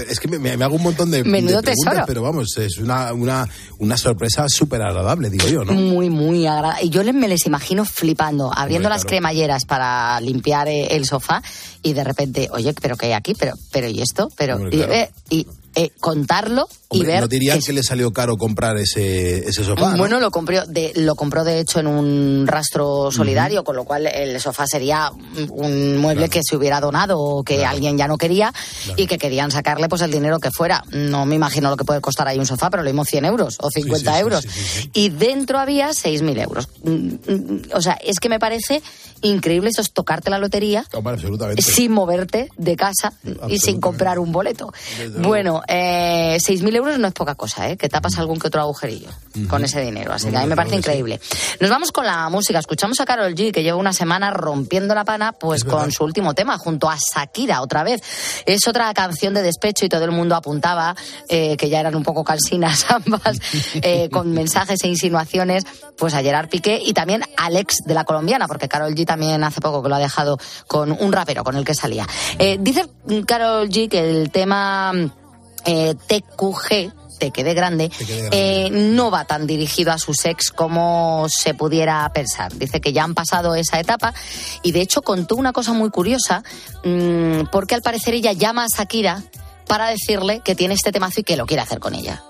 es 0.08 0.20
que 0.20 0.28
me, 0.28 0.38
me 0.40 0.64
hago 0.64 0.76
un 0.76 0.84
montón 0.84 1.10
de, 1.12 1.24
Menudo 1.24 1.58
de 1.58 1.64
preguntas, 1.64 1.94
tesoro. 1.94 2.06
pero 2.08 2.22
vamos, 2.22 2.58
es 2.58 2.78
una, 2.78 3.12
una, 3.14 3.48
una 3.80 3.98
sorpresa 3.98 4.46
súper 4.48 4.82
agradable, 4.82 5.30
digo 5.30 5.48
yo, 5.48 5.64
¿no? 5.64 5.74
Muy, 5.74 6.10
muy 6.10 6.46
agradable. 6.46 6.86
Y 6.86 6.90
yo 6.90 7.04
les, 7.04 7.14
me 7.16 7.28
les 7.28 7.46
imagino 7.46 7.86
flipando, 7.86 8.52
abriendo 8.56 8.90
las 8.90 9.06
cremalleras 9.06 9.66
para 9.66 10.20
limpiar 10.22 10.68
eh, 10.68 10.96
el 10.96 11.06
sofá 11.06 11.42
y 11.82 11.94
de 11.94 12.04
repente, 12.04 12.50
oye, 12.52 12.74
¿pero 12.74 12.98
qué 12.98 13.08
hay 13.08 13.14
aquí? 13.14 13.34
¿Pero, 13.34 13.54
pero 13.72 13.88
y 13.88 14.02
esto? 14.02 14.30
pero 14.38 14.56
Hombre, 14.58 14.76
y, 14.76 14.78
claro. 14.78 14.94
eh, 14.94 15.12
y, 15.30 15.48
eh, 15.76 15.92
contarlo 16.00 16.68
y 16.92 17.04
ver... 17.04 17.22
no 17.22 17.28
dirían 17.28 17.60
que- 17.60 17.66
que 17.68 17.74
le 17.74 17.84
salió 17.84 18.12
caro 18.12 18.36
comprar 18.38 18.78
ese, 18.78 19.48
ese 19.48 19.64
sofá, 19.64 19.92
¿no? 19.92 19.98
Bueno, 19.98 20.20
lo 20.20 20.32
compró, 20.32 20.66
de, 20.66 20.92
lo 20.96 21.16
compró 21.16 21.44
de 21.44 21.60
hecho 21.60 21.80
en 21.80 21.88
un 21.88 22.46
rastro 22.48 23.12
solidario, 23.12 23.64
con 23.64 23.76
lo 23.76 23.84
cual 23.84 24.08
el 24.08 24.40
sofá 24.42 24.66
sería 24.66 25.12
un 25.50 25.98
mueble 25.98 26.30
que 26.30 26.42
se 26.44 26.56
hubiera 26.56 26.80
donado 26.82 27.20
o 27.20 27.44
que 27.44 27.64
alguien 27.66 27.98
ya 27.98 28.08
no 28.08 28.18
quería 28.18 28.52
y 28.98 29.06
que 29.08 29.18
querían 29.20 29.52
sacarle 29.52 29.88
pues 29.88 30.02
el 30.02 30.12
dinero 30.12 30.40
que 30.40 30.50
fuera. 30.52 30.84
No 30.92 31.26
me 31.26 31.36
imagino 31.36 31.70
lo 31.70 31.78
que 31.78 31.86
puede 31.86 32.02
costar 32.02 32.28
ahí 32.28 32.40
un 32.40 32.46
sofá, 32.48 32.70
pero 32.72 32.82
lo 32.84 32.90
mismo 32.90 33.06
100 33.06 33.26
euros 33.26 33.58
o 33.62 33.70
50 33.70 34.14
sí, 34.14 34.20
euros. 34.20 34.42
sí, 34.42 34.50
sí, 34.50 34.64
sí. 34.82 34.92
Y 34.94 35.10
dentro 35.10 35.60
había 35.60 35.90
6.000 35.90 36.42
euros. 36.42 36.68
Mm, 36.84 36.92
mm, 36.92 37.62
O 37.76 37.82
sea, 37.82 37.94
es 38.04 38.20
que 38.20 38.30
me 38.30 38.40
parece 38.40 38.82
increíble 39.22 39.70
esto 39.70 39.82
es 39.82 39.92
tocarte 39.92 40.30
la 40.30 40.40
lotería 40.40 40.86
Hombre, 40.94 41.18
sin 41.62 41.92
moverte 41.92 42.50
de 42.58 42.76
casa 42.78 43.14
y 43.50 43.60
sin 43.60 43.80
comprar 43.82 44.18
un 44.18 44.32
boleto. 44.32 44.72
Desde 44.98 45.20
Bueno, 45.20 45.59
eh, 45.68 46.38
6.000 46.40 46.76
euros 46.76 47.00
no 47.00 47.08
es 47.08 47.14
poca 47.14 47.36
cosa, 47.36 47.70
¿eh? 47.70 47.78
que 47.78 47.90
tapas 47.90 48.18
algún 48.18 48.40
que 48.40 48.48
otro 48.48 48.62
agujerillo 48.62 49.10
con 49.48 49.64
ese 49.64 49.82
dinero. 49.82 50.14
Así 50.14 50.30
que 50.30 50.38
a 50.38 50.42
mí 50.42 50.48
me 50.48 50.56
parece 50.56 50.76
increíble. 50.76 51.20
Nos 51.60 51.70
vamos 51.70 51.92
con 51.92 52.06
la 52.06 52.30
música. 52.30 52.60
Escuchamos 52.60 53.00
a 53.00 53.06
Carol 53.06 53.34
G, 53.34 53.52
que 53.52 53.64
lleva 53.64 53.78
una 53.78 53.94
semana 53.94 54.32
rompiendo 54.32 54.96
la 54.96 55.06
pana 55.06 55.34
pues 55.34 55.64
con 55.64 55.92
su 55.92 56.04
último 56.04 56.34
tema, 56.34 56.58
junto 56.58 56.90
a 56.90 56.98
Shakira 56.98 57.62
otra 57.62 57.84
vez. 57.84 58.02
Es 58.46 58.68
otra 58.68 58.94
canción 58.94 59.34
de 59.34 59.42
despecho 59.42 59.86
y 59.86 59.90
todo 59.90 60.06
el 60.06 60.12
mundo 60.12 60.36
apuntaba 60.36 60.96
eh, 61.28 61.58
que 61.58 61.70
ya 61.70 61.80
eran 61.80 61.96
un 61.96 62.04
poco 62.04 62.24
calsinas 62.24 62.86
ambas, 62.90 63.40
eh, 63.76 64.10
con 64.10 64.32
mensajes 64.32 64.84
e 64.84 64.88
insinuaciones 64.88 65.66
pues 65.98 66.14
a 66.14 66.22
Gerard 66.22 66.50
Piqué 66.50 66.82
y 66.84 66.94
también 66.94 67.24
a 67.38 67.46
Alex 67.46 67.84
de 67.86 67.94
la 67.94 68.04
colombiana, 68.04 68.48
porque 68.48 68.68
Carol 68.68 68.94
G 68.96 69.06
también 69.06 69.44
hace 69.44 69.62
poco 69.62 69.84
que 69.84 69.90
lo 69.90 69.96
ha 69.96 70.00
dejado 70.00 70.38
con 70.68 70.92
un 70.92 71.12
rapero 71.12 71.44
con 71.44 71.56
el 71.56 71.66
que 71.66 71.74
salía. 71.74 72.08
Eh, 72.38 72.58
dice 72.60 72.88
Carol 73.26 73.70
G 73.70 73.90
que 73.90 74.00
el 74.00 74.32
tema 74.32 74.94
eh, 75.66 75.96
TQG, 75.96 76.92
te 77.20 77.32
quede 77.32 77.54
grande, 77.54 77.92
eh, 78.32 78.70
no 78.72 79.12
va 79.12 79.26
tan 79.26 79.46
dirigido 79.46 79.92
a 79.92 79.98
sus 79.98 80.26
ex 80.26 80.52
como 80.52 81.28
se 81.30 81.54
pudiera 81.54 82.10
pensar. 82.14 82.54
Dice 82.54 82.80
que 82.82 82.94
ya 82.94 83.04
han 83.04 83.14
pasado 83.14 83.56
esa 83.56 83.80
etapa 83.80 84.14
y 84.64 84.72
de 84.72 84.82
hecho 84.82 85.02
contó 85.02 85.36
una 85.36 85.52
cosa 85.52 85.74
muy 85.74 85.90
curiosa, 85.90 86.44
mm, 86.84 87.48
porque 87.52 87.76
al 87.76 87.82
parecer 87.82 88.14
ella 88.14 88.32
llama 88.32 88.64
a 88.64 88.68
Shakira 88.76 89.22
para 89.70 89.88
decirle 89.88 90.42
que 90.44 90.56
tiene 90.56 90.74
este 90.74 90.92
temazo 90.92 91.22
y 91.22 91.24
que 91.24 91.38
lo 91.38 91.46
quiere 91.46 91.62
hacer 91.62 91.78
con 91.78 91.94
ella. 91.94 92.24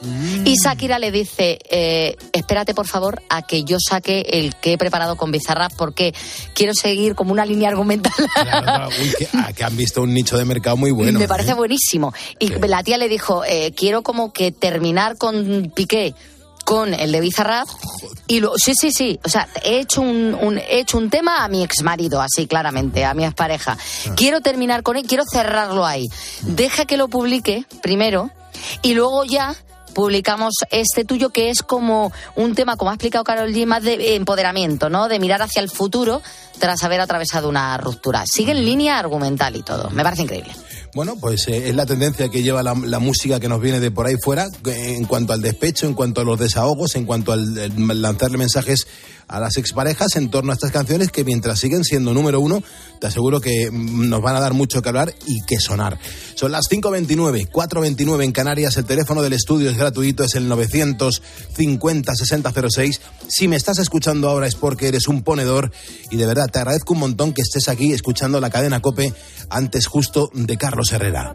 Y 0.43 0.56
Shakira 0.62 0.99
le 0.99 1.10
dice, 1.10 1.58
eh, 1.71 2.17
espérate 2.34 2.73
por 2.73 2.86
favor 2.86 3.21
a 3.30 3.43
que 3.43 3.63
yo 3.63 3.78
saque 3.80 4.25
el 4.30 4.56
que 4.58 4.73
he 4.73 4.78
preparado 4.78 5.15
con 5.15 5.32
Bizarrap 5.32 5.71
porque 5.78 6.13
quiero 6.54 6.73
seguir 6.73 7.15
como 7.15 7.32
una 7.32 7.45
línea 7.45 7.69
argumental 7.69 8.12
Claro, 8.34 8.63
claro, 8.63 8.89
uy, 8.89 9.13
que, 9.17 9.28
ah, 9.34 9.54
que 9.56 9.63
han 9.63 9.78
visto 9.78 10.02
un 10.02 10.13
nicho 10.13 10.38
de 10.38 10.43
mercado 10.43 10.75
muy 10.75 10.91
bueno. 10.91 11.17
me 11.17 11.30
parece 11.30 11.52
¿eh? 11.52 11.54
buenísimo. 11.54 12.13
Y 12.39 12.49
la 12.49 12.84
tía 12.84 12.97
le 12.97 13.08
dijo, 13.08 13.45
eh, 13.45 13.71
quiero 13.73 14.04
como 14.04 14.34
que 14.34 14.52
terminar 14.52 15.17
con 15.17 15.71
Piqué 15.73 16.13
con 16.69 16.93
el 16.93 17.12
de 17.12 17.19
Bizarrap 17.19 17.67
y 18.27 18.41
lo, 18.41 18.53
sí, 18.55 18.73
sí, 18.79 18.91
sí, 18.91 19.19
o 19.25 19.27
sea, 19.29 19.47
he 19.63 19.79
hecho 19.79 20.01
un, 20.01 20.36
un- 20.39 20.60
he 20.60 20.82
hecho 20.82 20.99
un 20.99 21.10
tema 21.10 21.43
a 21.43 21.47
mi 21.47 21.63
ex 21.63 21.82
marido, 21.82 22.21
así 22.21 22.45
claramente, 22.45 23.03
a 23.05 23.15
mi 23.15 23.25
expareja. 23.25 23.75
Quiero 24.15 24.39
terminar 24.41 24.84
con 24.84 24.95
él, 24.95 25.05
quiero 25.08 25.23
cerrarlo 25.25 25.84
ahí. 25.84 26.05
Deja 26.43 26.86
que 26.86 26.95
lo 26.95 27.08
publique 27.08 27.65
primero 27.82 28.29
y 28.84 28.93
luego 28.93 29.23
ya 29.25 29.55
publicamos 29.95 30.53
este 30.69 31.05
tuyo 31.05 31.32
que 31.32 31.49
es 31.49 31.63
como 31.63 32.12
un 32.36 32.53
tema, 32.53 32.77
como 32.77 32.91
ha 32.91 32.93
explicado 32.93 33.23
Carol 33.23 33.51
G, 33.51 33.65
más 33.65 33.82
de 33.82 34.13
empoderamiento, 34.15 34.91
¿no? 34.91 35.08
De 35.08 35.17
mirar 35.17 35.41
hacia 35.41 35.63
el 35.63 35.71
futuro 35.71 36.21
tras 36.60 36.84
haber 36.84 37.01
atravesado 37.01 37.49
una 37.49 37.75
ruptura. 37.79 38.25
Sigue 38.32 38.51
en 38.51 38.63
línea 38.63 38.99
argumental 38.99 39.55
y 39.55 39.63
todo. 39.63 39.89
Me 39.89 40.03
parece 40.03 40.21
increíble. 40.21 40.51
Bueno, 40.95 41.17
pues 41.19 41.47
eh, 41.47 41.69
es 41.69 41.75
la 41.75 41.86
tendencia 41.86 42.30
que 42.30 42.41
lleva 42.41 42.63
la, 42.63 42.73
la 42.73 42.97
música 42.99 43.39
que 43.39 43.47
nos 43.47 43.62
viene 43.62 43.80
de 43.80 43.91
por 43.91 44.08
ahí 44.08 44.15
fuera 44.21 44.47
en 44.65 45.06
cuanto 45.06 45.34
al 45.34 45.41
despecho, 45.41 45.86
en 45.86 45.93
cuanto 45.93 46.21
a 46.21 46.23
los 46.23 46.39
desahogos, 46.39 46.95
en 46.95 47.06
cuanto 47.06 47.32
al, 47.32 48.02
lanzarle 48.02 48.39
mensajes 48.39 48.88
a 49.28 49.39
las 49.39 49.58
exparejas 49.58 50.15
en 50.15 50.32
torno 50.32 50.52
a 50.52 50.56
estas 50.56 50.71
canciones 50.71 51.12
que 51.12 51.23
mientras 51.23 51.60
siguen 51.60 51.84
siendo 51.84 52.15
número 52.15 52.39
uno, 52.39 52.63
te 52.99 53.06
aseguro 53.06 53.39
que 53.39 53.69
mm, 53.71 54.10
nos 54.10 54.23
van 54.23 54.36
a 54.36 54.39
dar 54.39 54.54
mucho 54.54 54.82
que 54.82 54.89
hablar 54.89 55.13
y 55.28 55.45
que 55.45 55.60
sonar. 55.60 55.99
Son 56.34 56.52
las 56.52 56.65
5.29, 56.67 57.52
4.29 57.52 58.23
en 58.23 58.32
Canarias, 58.32 58.75
el 58.78 58.86
teléfono 58.86 59.21
del 59.21 59.34
estudio 59.34 59.69
es 59.69 59.78
gratuito, 59.78 60.23
es 60.23 60.34
el 60.34 60.49
950-6006. 60.49 62.99
Si 63.28 63.47
me 63.47 63.58
estás 63.58 63.78
escuchando 63.78 64.28
ahora 64.28 64.47
es 64.47 64.56
porque 64.56 64.88
eres 64.88 65.08
un 65.08 65.21
ponedor 65.21 65.71
y 66.10 66.17
de 66.17 66.25
verdad 66.25 66.49
te 66.52 66.58
agradezco 66.58 66.93
un 66.93 67.02
montón 67.02 67.34
que 67.34 67.43
estés 67.43 67.69
aquí 67.69 67.93
escuchando 67.93 68.41
la 68.41 68.49
cadena 68.49 68.82
Cope 68.82 69.13
antes 69.52 69.86
justo 69.86 70.32
de 70.34 70.58
Carlos 70.58 70.78
Carlos 70.79 70.93
Herrera. 70.93 71.33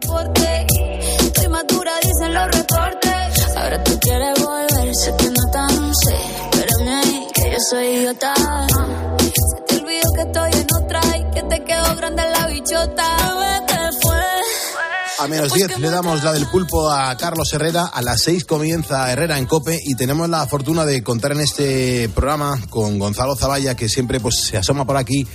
A 15.18 15.28
menos 15.28 15.52
10 15.52 15.78
le 15.78 15.90
damos 15.90 16.24
la 16.24 16.33
del 16.33 16.46
pulpo 16.46 16.90
a 16.90 17.14
Carlos 17.18 17.52
Herrera, 17.52 17.85
a 17.85 18.00
las 18.00 18.22
6 18.22 18.46
comienza 18.46 19.12
Herrera 19.12 19.38
en 19.38 19.44
Cope 19.44 19.78
y 19.85 19.94
tenemos 19.94 20.28
la 20.30 20.46
fortuna 20.46 20.87
de 20.87 21.02
contar 21.02 21.33
en 21.33 21.40
este 21.40 22.09
programa 22.14 22.59
con 22.70 22.98
Gonzalo 22.98 23.37
Zavalla 23.37 23.74
que 23.74 23.90
siempre 23.90 24.20
pues, 24.20 24.37
se 24.37 24.57
asoma 24.57 24.87
por 24.87 24.96
aquí 24.96 25.26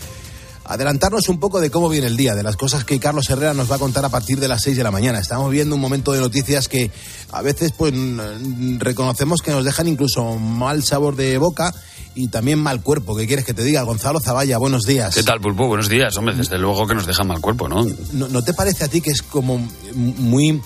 Adelantarnos 0.70 1.28
un 1.30 1.40
poco 1.40 1.60
de 1.60 1.72
cómo 1.72 1.90
viene 1.90 2.06
el 2.06 2.16
día, 2.16 2.36
de 2.36 2.44
las 2.44 2.56
cosas 2.56 2.84
que 2.84 3.00
Carlos 3.00 3.28
Herrera 3.28 3.56
nos 3.56 3.72
va 3.72 3.78
a 3.78 3.80
contar 3.80 4.06
a 4.06 4.10
partir 4.10 4.40
de 4.40 4.48
las 4.48 4.62
6 4.62 4.78
de 4.78 4.84
la 4.84 4.92
mañana. 4.92 5.18
Estamos 5.18 5.50
viendo 5.50 5.74
un 5.74 5.82
momento 5.82 6.12
de 6.12 6.20
noticias 6.20 6.68
que 6.68 6.92
a 7.32 7.42
veces 7.42 7.72
pues 7.76 7.92
reconocemos 8.78 9.42
que 9.42 9.50
nos 9.50 9.66
dejan 9.66 9.88
incluso 9.88 10.38
mal 10.38 10.84
sabor 10.84 11.16
de 11.16 11.40
boca 11.40 11.74
y 12.14 12.28
también 12.28 12.60
mal 12.60 12.84
cuerpo. 12.84 13.16
¿Qué 13.16 13.26
quieres 13.26 13.46
que 13.46 13.56
te 13.56 13.64
diga? 13.64 13.82
Gonzalo 13.82 14.20
Zavalla, 14.20 14.60
buenos 14.60 14.84
días. 14.84 15.16
¿Qué 15.16 15.24
tal, 15.24 15.42
Pulpo? 15.42 15.66
Buenos 15.66 15.90
días. 15.90 16.16
Hombre, 16.18 16.36
desde 16.36 16.60
luego 16.60 16.86
que 16.86 16.94
nos 16.94 17.08
deja 17.08 17.24
mal 17.24 17.42
cuerpo, 17.42 17.68
¿no? 17.68 17.84
¿No, 18.14 18.28
no 18.28 18.44
te 18.44 18.54
parece 18.54 18.86
a 18.86 18.88
ti 18.90 19.02
que 19.02 19.10
es 19.10 19.24
como 19.24 19.68
muy 19.96 20.62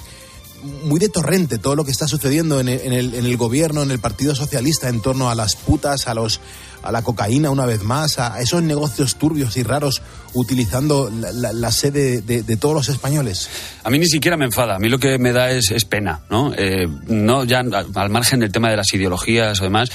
muy 0.64 1.00
de 1.00 1.10
torrente 1.10 1.58
todo 1.58 1.76
lo 1.76 1.86
que 1.86 1.92
está 1.92 2.08
sucediendo 2.08 2.60
en 2.60 2.70
el, 2.70 2.82
en, 2.82 2.94
el, 2.94 3.14
en 3.16 3.26
el, 3.26 3.38
gobierno, 3.38 3.84
en 3.84 3.92
el 3.92 4.00
Partido 4.00 4.36
Socialista, 4.36 4.90
en 4.90 5.02
torno 5.02 5.30
a 5.30 5.36
las 5.36 5.56
putas, 5.56 6.08
a 6.08 6.14
los 6.14 6.40
a 6.84 6.92
la 6.92 7.02
cocaína 7.02 7.50
una 7.50 7.66
vez 7.66 7.82
más, 7.82 8.20
a 8.20 8.40
esos 8.42 8.62
negocios 8.62 9.16
turbios 9.16 9.56
y 9.58 9.64
raros 9.64 10.02
utilizando 10.34 11.10
la, 11.12 11.72
sede 11.72 12.22
de, 12.22 12.44
de, 12.44 12.58
todos 12.58 12.76
los 12.76 12.90
españoles. 12.90 13.50
A 13.84 13.90
mí 13.90 14.00
ni 14.00 14.08
siquiera 14.08 14.36
me 14.36 14.46
enfada, 14.46 14.76
a 14.76 14.80
mí 14.80 14.90
lo 14.90 15.00
que 15.00 15.18
me 15.18 15.32
da 15.32 15.50
es, 15.52 15.72
es 15.72 15.86
pena, 15.86 16.22
¿no? 16.30 16.54
Eh, 16.56 16.88
no 17.08 17.46
ya 17.46 17.62
al 17.96 18.10
margen 18.10 18.42
del 18.42 18.52
tema 18.52 18.70
de 18.70 18.78
las 18.78 18.94
ideologías 18.94 19.62
o 19.62 19.64
demás, 19.64 19.90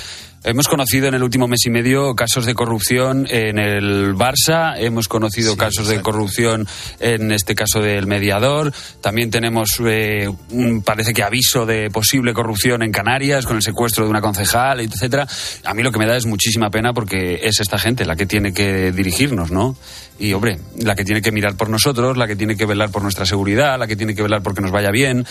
Hemos 0.44 0.68
conocido 0.68 1.08
en 1.08 1.14
el 1.14 1.22
último 1.24 1.48
mes 1.48 1.66
y 1.66 1.70
medio 1.70 2.14
casos 2.14 2.46
de 2.46 2.54
corrupción 2.54 3.26
en 3.28 3.58
el 3.58 4.14
Barça, 4.14 4.74
hemos 4.78 5.08
conocido 5.08 5.52
sí, 5.52 5.58
casos 5.58 5.88
exacto. 5.88 5.96
de 5.96 6.02
corrupción 6.02 6.66
en 7.00 7.32
este 7.32 7.56
caso 7.56 7.80
del 7.80 8.06
mediador, 8.06 8.72
también 9.00 9.30
tenemos, 9.30 9.70
eh, 9.84 10.28
un, 10.50 10.82
parece 10.82 11.12
que 11.12 11.24
aviso 11.24 11.66
de 11.66 11.90
posible 11.90 12.32
corrupción 12.32 12.84
en 12.84 12.92
Canarias 12.92 13.46
con 13.46 13.56
el 13.56 13.62
secuestro 13.62 14.04
de 14.04 14.10
una 14.10 14.20
concejal, 14.20 14.80
etcétera. 14.80 15.26
A 15.64 15.74
mí 15.74 15.82
lo 15.82 15.90
que 15.90 15.98
me 15.98 16.06
da 16.06 16.16
es 16.16 16.26
muchísima 16.26 16.70
pena 16.70 16.92
porque 16.92 17.40
es 17.42 17.58
esta 17.58 17.78
gente 17.78 18.04
la 18.04 18.14
que 18.14 18.26
tiene 18.26 18.52
que 18.52 18.92
dirigirnos, 18.92 19.50
¿no? 19.50 19.76
Y, 20.18 20.32
hombre, 20.32 20.58
la 20.78 20.94
que 20.94 21.04
tiene 21.04 21.22
que 21.22 21.30
mirar 21.30 21.56
por 21.56 21.70
nosotros, 21.70 22.16
la 22.16 22.26
que 22.26 22.34
tiene 22.34 22.56
que 22.56 22.66
velar 22.66 22.90
por 22.90 23.02
nuestra 23.02 23.24
seguridad, 23.24 23.78
la 23.78 23.86
que 23.86 23.96
tiene 23.96 24.14
que 24.14 24.22
velar 24.22 24.42
porque 24.42 24.60
nos 24.60 24.72
vaya 24.72 24.90
bien, 24.90 25.24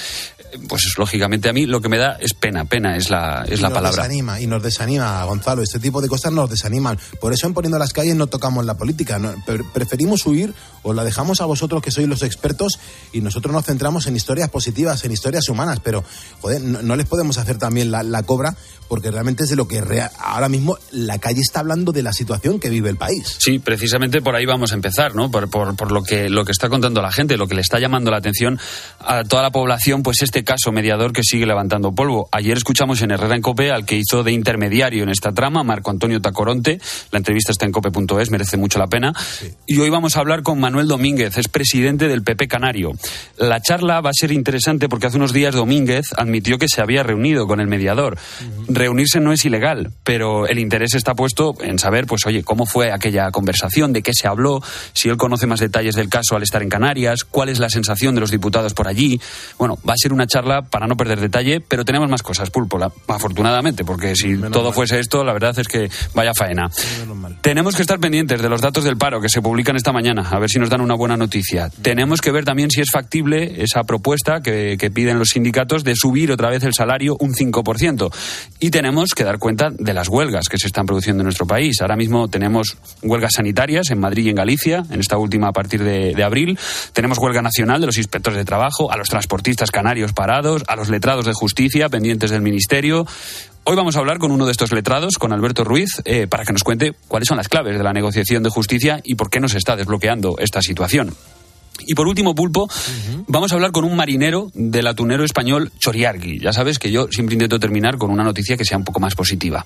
pues 0.70 0.94
lógicamente 0.98 1.50
a 1.50 1.54
mí 1.54 1.66
lo 1.66 1.82
que 1.82 1.90
me 1.90 1.98
da 1.98 2.18
es 2.20 2.34
pena, 2.34 2.64
pena 2.66 2.96
es 2.96 3.10
la, 3.10 3.44
es 3.48 3.60
y 3.60 3.62
la 3.62 3.70
nos 3.70 3.78
palabra. 3.78 4.04
Desanima, 4.04 4.40
y 4.40 4.48
nos 4.48 4.64
desanima, 4.64 5.24
Gonzalo, 5.26 5.62
este 5.62 5.80
tipo 5.80 6.02
de 6.02 6.08
cosas 6.08 6.32
nos 6.32 6.50
desaniman. 6.50 6.98
Por 7.20 7.34
eso 7.34 7.48
en 7.48 7.54
Poniendo 7.54 7.78
las 7.78 7.92
Calles 7.92 8.16
no 8.16 8.28
tocamos 8.28 8.66
la 8.66 8.76
política, 8.76 9.20
no, 9.20 9.34
preferimos 9.74 10.26
huir 10.26 10.54
o 10.88 10.94
la 10.94 11.04
dejamos 11.04 11.42
a 11.42 11.46
vosotros 11.46 11.82
que 11.82 11.92
sois 11.92 12.08
los 12.08 12.24
expertos 12.24 12.80
y 13.12 13.20
nosotros 13.20 13.54
nos 13.54 13.66
centramos 13.66 14.08
en 14.08 14.16
historias 14.16 14.50
positivas, 14.50 15.04
en 15.04 15.12
historias 15.12 15.50
humanas, 15.50 15.82
pero 15.84 16.04
joder, 16.40 16.62
no, 16.62 16.82
no 16.82 16.96
les 16.96 17.06
podemos 17.06 17.38
hacer 17.38 17.58
también 17.58 17.92
la, 17.92 18.04
la 18.04 18.24
cobra 18.24 18.56
porque 18.88 19.12
realmente 19.12 19.44
es 19.44 19.50
de 19.50 19.56
lo 19.56 19.68
que 19.68 19.82
real, 19.82 20.10
ahora 20.20 20.50
mismo 20.50 20.78
la 20.92 21.20
calle 21.20 21.42
está 21.42 21.60
hablando 21.60 21.92
de 21.92 22.04
la 22.04 22.14
situación 22.14 22.60
que 22.60 22.70
vive 22.70 22.90
el 22.90 22.96
país. 22.96 23.36
Sí, 23.40 23.60
precisamente 23.60 24.22
por 24.22 24.36
ahí 24.36 24.46
vamos 24.46 24.72
a 24.72 24.76
empezar, 24.76 25.16
¿no? 25.16 25.30
Por, 25.30 25.50
por, 25.50 25.76
por, 25.76 25.92
lo, 25.92 26.04
que, 26.04 26.30
lo 26.30 26.46
que 26.46 26.52
está 26.52 26.70
contando 26.70 27.02
la 27.02 27.12
gente, 27.12 27.38
lo 27.38 27.48
que 27.48 27.56
le 27.56 27.62
está 27.62 27.80
llamando 27.80 28.12
la 28.12 28.18
atención 28.18 28.60
a 29.00 29.24
toda 29.24 29.42
la 29.42 29.52
población, 29.52 30.04
pues 30.04 30.22
este 30.22 30.44
caso 30.44 30.72
mediador 30.72 31.14
que 31.14 31.24
sigue 31.24 31.46
levantando 31.46 31.94
polvo. 31.94 32.30
Ayer 32.32 32.58
escuchamos 32.58 33.02
en 33.02 33.12
Herrera 33.12 33.36
en 33.36 33.42
Cope 33.42 33.72
al 33.72 33.86
que 33.86 33.98
hizo 33.98 34.24
de 34.24 34.32
intermediario 34.32 35.04
en 35.04 35.10
esta 35.10 35.34
trama, 35.34 35.64
Marco 35.64 35.92
Antonio 35.92 36.22
Tacoronte. 36.22 36.80
La 37.12 37.18
entrevista 37.18 37.52
está 37.52 37.66
en 37.66 37.72
cope.es, 37.72 38.32
merece 38.32 38.58
mucho 38.58 38.80
la 38.80 38.88
pena. 38.88 39.14
Sí. 39.18 39.52
Y 39.66 39.80
hoy 39.80 39.90
vamos 39.90 40.16
a 40.16 40.22
hablar 40.22 40.44
con 40.44 40.60
Manuel 40.60 40.77
Domínguez, 40.86 41.38
es 41.38 41.48
presidente 41.48 42.08
del 42.08 42.22
PP 42.22 42.48
Canario. 42.48 42.92
La 43.38 43.60
charla 43.60 44.02
va 44.02 44.12
a 44.12 44.14
ser 44.14 44.32
interesante 44.32 44.88
porque 44.88 45.08
hace 45.08 45.18
unos 45.18 45.34
días 45.34 45.56
Domínguez 45.56 46.14
admitió 46.16 46.60
que 46.60 46.68
se 46.68 46.82
había 46.82 47.02
reunido 47.02 47.48
con 47.48 47.60
el 47.60 47.68
mediador. 47.68 48.18
Uh 48.18 48.44
-huh 48.44 48.68
reunirse 48.78 49.20
no 49.20 49.32
es 49.32 49.44
ilegal, 49.46 49.92
pero 50.04 50.48
el 50.48 50.60
interés 50.60 50.94
está 50.94 51.16
puesto 51.16 51.56
en 51.62 51.80
saber, 51.80 52.06
pues 52.06 52.26
oye, 52.26 52.44
cómo 52.44 52.66
fue 52.66 52.92
aquella 52.92 53.32
conversación, 53.32 53.94
de 53.94 54.02
qué 54.02 54.12
se 54.14 54.28
habló, 54.28 54.62
si 54.94 55.10
él 55.10 55.18
conoce 55.18 55.48
más 55.48 55.60
detalles 55.60 55.96
del 55.96 56.10
caso 56.10 56.36
al 56.36 56.44
estar 56.44 56.62
en 56.62 56.70
Canarias, 56.70 57.24
cuál 57.24 57.50
es 57.50 57.60
la 57.60 57.70
sensación 57.70 58.16
de 58.16 58.22
los 58.22 58.32
diputados 58.32 58.74
por 58.74 58.88
allí. 58.88 59.20
Bueno, 59.58 59.78
va 59.88 59.94
a 59.94 59.98
ser 59.98 60.14
una 60.14 60.28
charla 60.28 60.64
para 60.64 60.88
no 60.88 60.96
perder 60.96 61.20
detalle, 61.20 61.62
pero 61.62 61.86
tenemos 61.86 62.10
más 62.10 62.24
cosas, 62.24 62.50
Pulpo, 62.50 62.78
la, 62.78 62.92
afortunadamente, 63.08 63.84
porque 63.84 64.16
si 64.16 64.30
Menos 64.30 64.52
todo 64.52 64.66
mal. 64.66 64.74
fuese 64.74 65.00
esto, 65.00 65.24
la 65.24 65.34
verdad 65.34 65.58
es 65.58 65.68
que 65.68 65.90
vaya 66.14 66.34
faena. 66.34 66.70
Tenemos 67.42 67.76
que 67.76 67.82
estar 67.82 68.00
pendientes 68.00 68.42
de 68.42 68.50
los 68.50 68.62
datos 68.62 68.84
del 68.84 68.98
paro 68.98 69.22
que 69.22 69.30
se 69.30 69.42
publican 69.42 69.76
esta 69.76 69.92
mañana, 69.92 70.28
a 70.30 70.40
ver 70.40 70.50
si 70.50 70.57
nos 70.60 70.70
dan 70.70 70.82
una 70.82 70.96
buena 70.96 71.18
noticia. 71.18 71.70
Tenemos 71.82 72.22
que 72.22 72.32
ver 72.32 72.46
también 72.46 72.70
si 72.70 72.82
es 72.82 72.90
factible 72.92 73.62
esa 73.64 73.84
propuesta 73.84 74.42
que, 74.42 74.78
piden 74.94 75.20
los 75.20 75.30
sindicatos 75.30 75.84
de 75.84 75.96
subir 75.96 76.32
otra 76.32 76.50
vez 76.50 76.64
el 76.64 76.74
salario 76.74 77.18
un 77.20 77.34
5%. 77.34 78.14
Y 78.60 78.70
tenemos 78.72 79.10
que 79.16 79.24
dar 79.24 79.38
cuenta 79.38 79.70
de 79.70 79.94
las 79.94 80.08
huelgas 80.08 80.48
que 80.50 80.58
se 80.58 80.68
están 80.68 80.86
produciendo 80.86 81.22
en 81.22 81.26
nuestro 81.26 81.46
país. 81.46 81.82
Ahora 81.82 81.98
mismo 81.98 82.30
tenemos 82.30 82.78
huelgas 83.02 83.34
sanitarias 83.36 83.92
en 83.92 84.00
Madrid 84.00 84.26
y 84.26 84.30
en 84.30 84.36
Galicia, 84.36 84.84
en 84.90 85.00
esta 85.00 85.18
última 85.18 85.50
a 85.50 85.54
partir 85.54 85.84
de, 85.84 86.24
abril. 86.24 86.58
Tenemos 86.94 87.18
huelga 87.18 87.42
nacional 87.42 87.80
de 87.80 87.88
los 87.88 87.98
inspectores 87.98 88.38
de 88.38 88.46
trabajo, 88.46 88.92
a 88.92 88.98
los 88.98 89.10
transportistas 89.10 89.72
canarios 89.72 90.14
parados, 90.14 90.64
a 90.68 90.76
los 90.76 90.90
letrados 90.90 91.26
de 91.26 91.34
justicia 91.34 91.90
pendientes 91.90 92.32
del 92.32 92.42
ministerio. 92.42 93.06
Hoy 93.70 93.76
vamos 93.76 93.98
a 93.98 94.00
hablar 94.00 94.18
con 94.18 94.32
uno 94.32 94.46
de 94.46 94.54
estos 94.54 94.72
letrados, 94.72 95.16
con 95.20 95.34
Alberto 95.34 95.66
Ruiz, 95.66 96.02
eh, 96.06 96.26
para 96.26 96.46
que 96.46 96.54
nos 96.54 96.64
cuente 96.64 96.94
cuáles 97.10 97.28
son 97.28 97.36
las 97.36 97.50
claves 97.50 97.78
de 97.78 97.84
la 97.84 97.92
negociación 97.92 98.42
de 98.42 98.50
justicia 98.50 99.02
y 99.04 99.16
por 99.16 99.30
qué 99.30 99.42
nos 99.42 99.56
está 99.56 99.76
desbloqueando 99.76 100.36
esta 100.40 100.62
situación. 100.62 101.14
Y 101.86 101.94
por 101.94 102.08
último, 102.08 102.36
Pulpo, 102.36 102.64
uh 102.64 102.68
-huh. 102.68 103.24
vamos 103.28 103.52
a 103.52 103.56
hablar 103.56 103.72
con 103.72 103.86
un 103.86 103.96
marinero 103.96 104.52
del 104.54 104.88
atunero 104.88 105.24
español 105.24 105.72
Choriargui. 105.80 106.40
Ya 106.40 106.54
sabes 106.54 106.80
que 106.80 106.92
yo 106.92 107.08
siempre 107.12 107.34
intento 107.34 107.60
terminar 107.60 107.98
con 107.98 108.12
una 108.12 108.24
noticia 108.24 108.58
que 108.58 108.66
sea 108.66 108.78
un 108.78 108.84
poco 108.84 109.00
más 109.00 109.16
positiva. 109.16 109.66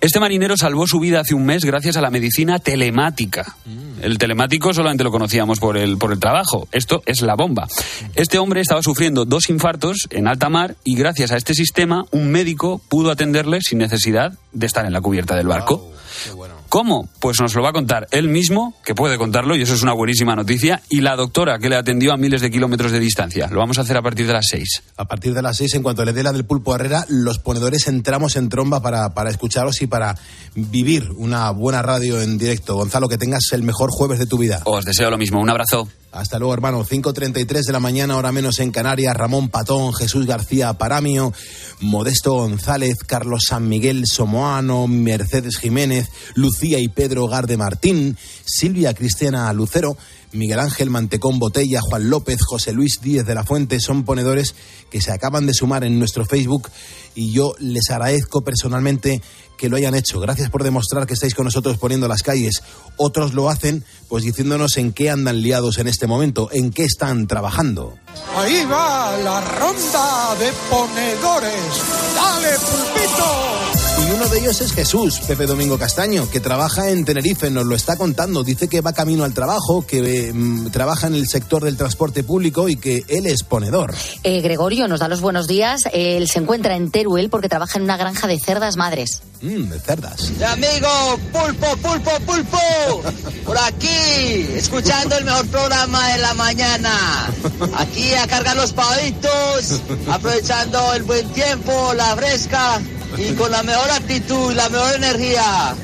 Este 0.00 0.18
marinero 0.18 0.56
salvó 0.56 0.86
su 0.88 0.98
vida 0.98 1.20
hace 1.20 1.34
un 1.34 1.44
mes 1.44 1.64
gracias 1.64 1.96
a 1.96 2.00
la 2.00 2.10
medicina 2.10 2.58
telemática. 2.58 3.54
Mm. 3.64 4.02
El 4.02 4.18
telemático 4.18 4.74
solamente 4.74 5.04
lo 5.04 5.12
conocíamos 5.12 5.60
por 5.60 5.76
el, 5.76 5.96
por 5.96 6.12
el 6.12 6.18
trabajo. 6.18 6.66
Esto 6.72 7.02
es 7.06 7.22
la 7.22 7.36
bomba. 7.36 7.68
Este 8.16 8.38
hombre 8.38 8.60
estaba 8.60 8.82
sufriendo 8.82 9.24
dos 9.24 9.48
infartos 9.48 10.08
en 10.10 10.26
alta 10.26 10.48
mar 10.48 10.74
y 10.82 10.96
gracias 10.96 11.30
a 11.30 11.36
este 11.36 11.54
sistema 11.54 12.04
un 12.10 12.32
médico 12.32 12.80
pudo 12.88 13.12
atenderle 13.12 13.60
sin 13.60 13.78
necesidad 13.78 14.32
de 14.52 14.66
estar 14.66 14.84
en 14.84 14.92
la 14.92 15.00
cubierta 15.00 15.36
del 15.36 15.46
barco. 15.46 15.78
Wow, 15.78 15.92
qué 16.24 16.32
bueno. 16.32 16.61
¿Cómo? 16.72 17.06
Pues 17.20 17.38
nos 17.38 17.54
lo 17.54 17.62
va 17.62 17.68
a 17.68 17.72
contar 17.74 18.08
él 18.12 18.28
mismo, 18.28 18.74
que 18.82 18.94
puede 18.94 19.18
contarlo, 19.18 19.54
y 19.54 19.60
eso 19.60 19.74
es 19.74 19.82
una 19.82 19.92
buenísima 19.92 20.34
noticia, 20.34 20.80
y 20.88 21.02
la 21.02 21.16
doctora 21.16 21.58
que 21.58 21.68
le 21.68 21.76
atendió 21.76 22.14
a 22.14 22.16
miles 22.16 22.40
de 22.40 22.50
kilómetros 22.50 22.92
de 22.92 22.98
distancia. 22.98 23.46
Lo 23.48 23.58
vamos 23.58 23.76
a 23.76 23.82
hacer 23.82 23.94
a 23.98 24.00
partir 24.00 24.26
de 24.26 24.32
las 24.32 24.46
seis. 24.48 24.82
A 24.96 25.04
partir 25.04 25.34
de 25.34 25.42
las 25.42 25.58
seis, 25.58 25.74
en 25.74 25.82
cuanto 25.82 26.02
le 26.02 26.14
dé 26.14 26.22
la 26.22 26.32
del 26.32 26.46
pulpo 26.46 26.74
Herrera, 26.74 27.04
los 27.10 27.38
ponedores 27.38 27.88
entramos 27.88 28.36
en 28.36 28.48
tromba 28.48 28.80
para, 28.80 29.12
para 29.12 29.28
escucharos 29.28 29.82
y 29.82 29.86
para 29.86 30.16
vivir 30.54 31.10
una 31.18 31.50
buena 31.50 31.82
radio 31.82 32.22
en 32.22 32.38
directo. 32.38 32.74
Gonzalo, 32.74 33.06
que 33.06 33.18
tengas 33.18 33.52
el 33.52 33.62
mejor 33.62 33.90
jueves 33.90 34.18
de 34.18 34.24
tu 34.24 34.38
vida. 34.38 34.62
Os 34.64 34.86
deseo 34.86 35.10
lo 35.10 35.18
mismo. 35.18 35.42
Un 35.42 35.50
abrazo. 35.50 35.88
Hasta 36.12 36.38
luego, 36.38 36.52
hermano. 36.52 36.84
5.33 36.84 37.62
de 37.66 37.72
la 37.72 37.80
mañana, 37.80 38.18
hora 38.18 38.32
menos 38.32 38.58
en 38.58 38.70
Canarias. 38.70 39.16
Ramón 39.16 39.48
Patón, 39.48 39.94
Jesús 39.94 40.26
García 40.26 40.74
Paramio, 40.74 41.32
Modesto 41.80 42.34
González, 42.34 42.98
Carlos 43.06 43.44
San 43.48 43.66
Miguel 43.66 44.02
Somoano, 44.06 44.86
Mercedes 44.86 45.56
Jiménez, 45.56 46.10
Lucía 46.34 46.78
y 46.78 46.88
Pedro 46.88 47.26
Garde 47.28 47.56
Martín, 47.56 48.18
Silvia 48.44 48.92
Cristiana 48.92 49.50
Lucero, 49.54 49.96
Miguel 50.32 50.60
Ángel 50.60 50.90
Mantecón 50.90 51.38
Botella, 51.38 51.80
Juan 51.80 52.10
López, 52.10 52.38
José 52.42 52.72
Luis 52.72 53.00
Díez 53.02 53.26
de 53.26 53.34
la 53.34 53.44
Fuente 53.44 53.80
son 53.80 54.04
ponedores 54.04 54.54
que 54.90 55.00
se 55.00 55.12
acaban 55.12 55.46
de 55.46 55.54
sumar 55.54 55.84
en 55.84 55.98
nuestro 55.98 56.24
Facebook 56.24 56.70
y 57.14 57.32
yo 57.32 57.54
les 57.58 57.90
agradezco 57.90 58.42
personalmente 58.42 59.22
que 59.58 59.68
lo 59.68 59.76
hayan 59.76 59.94
hecho. 59.94 60.18
Gracias 60.20 60.50
por 60.50 60.64
demostrar 60.64 61.06
que 61.06 61.14
estáis 61.14 61.34
con 61.34 61.44
nosotros 61.44 61.78
poniendo 61.78 62.08
las 62.08 62.22
calles. 62.22 62.62
Otros 62.96 63.34
lo 63.34 63.48
hacen 63.48 63.84
pues 64.08 64.24
diciéndonos 64.24 64.76
en 64.76 64.92
qué 64.92 65.10
andan 65.10 65.42
liados 65.42 65.78
en 65.78 65.88
este 65.88 66.06
momento, 66.06 66.48
en 66.52 66.70
qué 66.70 66.84
están 66.84 67.26
trabajando. 67.26 67.94
Ahí 68.36 68.64
va 68.64 69.16
la 69.18 69.40
ronda 69.40 70.34
de 70.36 70.52
ponedores. 70.68 71.82
¡Dale, 72.14 72.48
pulpito! 72.58 73.81
Y 74.02 74.10
uno 74.10 74.28
de 74.28 74.38
ellos 74.40 74.60
es 74.60 74.72
Jesús, 74.72 75.20
Pepe 75.28 75.46
Domingo 75.46 75.78
Castaño, 75.78 76.28
que 76.28 76.40
trabaja 76.40 76.90
en 76.90 77.04
Tenerife, 77.04 77.50
nos 77.50 77.66
lo 77.66 77.76
está 77.76 77.96
contando. 77.96 78.42
Dice 78.42 78.66
que 78.66 78.80
va 78.80 78.92
camino 78.92 79.22
al 79.22 79.32
trabajo, 79.32 79.86
que 79.86 80.28
eh, 80.28 80.34
trabaja 80.72 81.06
en 81.06 81.14
el 81.14 81.28
sector 81.28 81.62
del 81.62 81.76
transporte 81.76 82.24
público 82.24 82.68
y 82.68 82.74
que 82.74 83.04
él 83.06 83.26
es 83.26 83.44
ponedor. 83.44 83.94
Eh, 84.24 84.40
Gregorio 84.40 84.88
nos 84.88 84.98
da 84.98 85.06
los 85.06 85.20
buenos 85.20 85.46
días. 85.46 85.82
Él 85.92 86.28
se 86.28 86.40
encuentra 86.40 86.74
en 86.74 86.90
Teruel 86.90 87.30
porque 87.30 87.48
trabaja 87.48 87.78
en 87.78 87.84
una 87.84 87.96
granja 87.96 88.26
de 88.26 88.40
cerdas 88.40 88.76
madres. 88.76 89.22
Mmm, 89.40 89.68
de 89.68 89.78
cerdas. 89.78 90.32
Amigo, 90.48 91.18
pulpo, 91.32 91.76
pulpo, 91.76 92.10
pulpo. 92.26 93.02
Por 93.46 93.58
aquí, 93.58 94.48
escuchando 94.56 95.16
el 95.16 95.24
mejor 95.24 95.46
programa 95.46 96.08
de 96.08 96.18
la 96.18 96.34
mañana. 96.34 97.30
Aquí 97.76 98.14
a 98.14 98.26
cargar 98.26 98.56
los 98.56 98.72
pavitos, 98.72 99.80
aprovechando 100.10 100.92
el 100.94 101.04
buen 101.04 101.28
tiempo, 101.28 101.94
la 101.94 102.16
fresca 102.16 102.80
y 103.18 103.32
con 103.34 103.50
la 103.50 103.62
mejor 103.62 103.90
actitud 103.90 104.52
y 104.52 104.54
la 104.54 104.68
mejor 104.68 104.94
energía. 104.96 105.74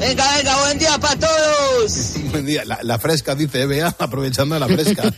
Venga, 0.00 0.36
venga, 0.36 0.56
buen 0.64 0.78
día 0.80 0.98
para 0.98 1.16
todos. 1.16 2.14
Buen 2.32 2.44
día. 2.44 2.64
La, 2.64 2.80
la 2.82 2.98
fresca, 2.98 3.36
dice 3.36 3.66
Bea, 3.66 3.94
aprovechando 3.98 4.58
la 4.58 4.66
fresca. 4.66 5.04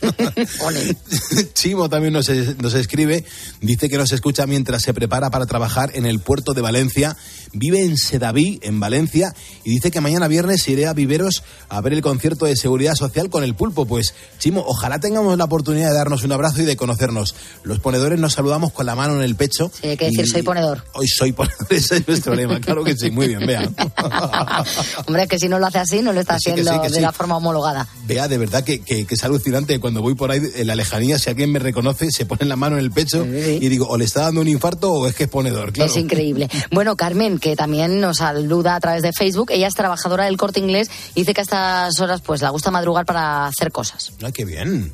Chimo 1.53 1.89
también 1.89 2.13
nos, 2.13 2.29
es- 2.29 2.57
nos 2.59 2.73
escribe, 2.75 3.25
dice 3.61 3.89
que 3.89 3.97
nos 3.97 4.11
escucha 4.11 4.45
mientras 4.45 4.83
se 4.83 4.93
prepara 4.93 5.29
para 5.31 5.45
trabajar 5.47 5.91
en 5.95 6.05
el 6.05 6.19
puerto 6.19 6.53
de 6.53 6.61
Valencia, 6.61 7.17
vive 7.53 7.81
en 7.83 7.97
Sedaví, 7.97 8.59
en 8.63 8.79
Valencia, 8.79 9.33
y 9.63 9.69
dice 9.71 9.91
que 9.91 10.01
mañana 10.01 10.27
viernes 10.27 10.67
iré 10.67 10.87
a 10.87 10.93
Viveros 10.93 11.43
a 11.69 11.81
ver 11.81 11.93
el 11.93 12.01
concierto 12.01 12.45
de 12.45 12.55
seguridad 12.55 12.93
social 12.95 13.29
con 13.29 13.43
el 13.43 13.55
pulpo. 13.55 13.85
Pues, 13.85 14.13
Chimo, 14.39 14.63
ojalá 14.67 14.99
tengamos 14.99 15.37
la 15.37 15.45
oportunidad 15.45 15.89
de 15.89 15.95
darnos 15.95 16.23
un 16.23 16.31
abrazo 16.31 16.61
y 16.61 16.65
de 16.65 16.75
conocernos. 16.75 17.35
Los 17.63 17.79
ponedores 17.79 18.19
nos 18.19 18.33
saludamos 18.33 18.71
con 18.71 18.85
la 18.85 18.95
mano 18.95 19.15
en 19.15 19.21
el 19.21 19.35
pecho. 19.35 19.71
Sí, 19.81 19.87
hay 19.87 19.97
que 19.97 20.05
decir, 20.05 20.25
y- 20.25 20.27
soy 20.29 20.41
ponedor. 20.43 20.83
Hoy 20.93 21.07
soy 21.07 21.31
ponedor, 21.31 21.57
ese 21.69 21.97
es 21.97 22.07
nuestro 22.07 22.35
lema, 22.35 22.59
claro 22.59 22.83
que 22.83 22.95
sí, 22.95 23.11
muy 23.11 23.27
bien, 23.27 23.45
Bea. 23.45 23.69
Hombre, 25.07 25.23
es 25.23 25.29
que 25.29 25.39
si 25.39 25.47
no 25.49 25.59
lo 25.59 25.67
hace 25.67 25.79
así, 25.79 26.01
no 26.01 26.13
lo 26.13 26.19
está 26.21 26.35
Que 26.35 26.39
sí, 26.39 26.45
que 26.45 26.51
haciendo 26.61 26.71
sí, 26.73 26.79
que 26.81 26.89
de 26.89 26.95
sí. 26.95 27.01
la 27.01 27.11
forma 27.11 27.37
homologada. 27.37 27.87
Vea, 28.05 28.27
de 28.27 28.37
verdad 28.37 28.63
que, 28.63 28.81
que- 28.81 29.05
que 29.05 29.15
es 29.15 29.23
alucinante. 29.23 29.79
Cuando 29.79 30.01
voy 30.01 30.15
por 30.15 30.31
ahí 30.31 30.41
en 30.55 30.67
la 30.67 30.75
lejanía, 30.75 31.19
si 31.19 31.29
alguien 31.29 31.51
me 31.51 31.59
reconoce, 31.59 32.11
se 32.11 32.25
pone 32.25 32.45
la 32.45 32.55
mano 32.55 32.77
en 32.77 32.83
el 32.83 32.91
pecho 32.91 33.25
y 33.25 33.67
digo, 33.69 33.87
o 33.87 33.97
le 33.97 34.05
está 34.05 34.21
dando 34.21 34.41
un 34.41 34.47
infarto 34.47 34.91
o 34.91 35.07
es 35.07 35.15
que 35.15 35.23
es 35.23 35.29
ponedor. 35.29 35.71
Claro. 35.73 35.89
Es 35.91 35.97
increíble. 35.97 36.49
Bueno, 36.71 36.95
Carmen, 36.95 37.39
que 37.45 37.55
también 37.55 38.01
nos 38.01 38.17
saluda 38.17 38.73
a 38.73 38.79
través 38.79 39.03
de 39.03 39.11
Facebook, 39.13 39.51
ella 39.51 39.67
es 39.67 39.75
trabajadora 39.75 40.25
del 40.25 40.35
corte 40.35 40.59
inglés 40.59 40.89
y 41.13 41.19
dice 41.19 41.35
que 41.35 41.41
a 41.41 41.43
estas 41.43 41.99
horas 41.99 42.21
pues 42.21 42.41
le 42.41 42.49
gusta 42.49 42.71
madrugar 42.71 43.05
para 43.05 43.45
hacer 43.45 43.71
cosas. 43.71 44.13
Ay, 44.23 44.31
qué 44.31 44.45
bien. 44.45 44.91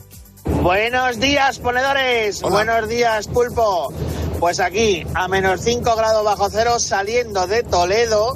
Buenos 0.61 1.17
días, 1.21 1.59
ponedores. 1.59 2.41
Buenos 2.41 2.89
días, 2.89 3.29
pulpo. 3.29 3.93
Pues 4.41 4.59
aquí, 4.59 5.05
a 5.13 5.29
menos 5.29 5.61
5 5.61 5.95
grados 5.95 6.25
bajo 6.25 6.49
cero, 6.49 6.77
saliendo 6.77 7.47
de 7.47 7.63
Toledo, 7.63 8.35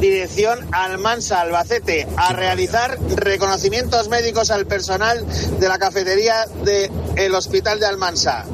dirección 0.00 0.60
Almansa, 0.70 1.40
Albacete, 1.40 2.06
a 2.16 2.32
realizar 2.32 2.96
reconocimientos 3.16 4.08
médicos 4.08 4.52
al 4.52 4.66
personal 4.66 5.26
de 5.58 5.68
la 5.68 5.78
cafetería 5.80 6.44
del 6.62 7.34
Hospital 7.34 7.80
de 7.80 7.86
Almansa. 7.86 8.44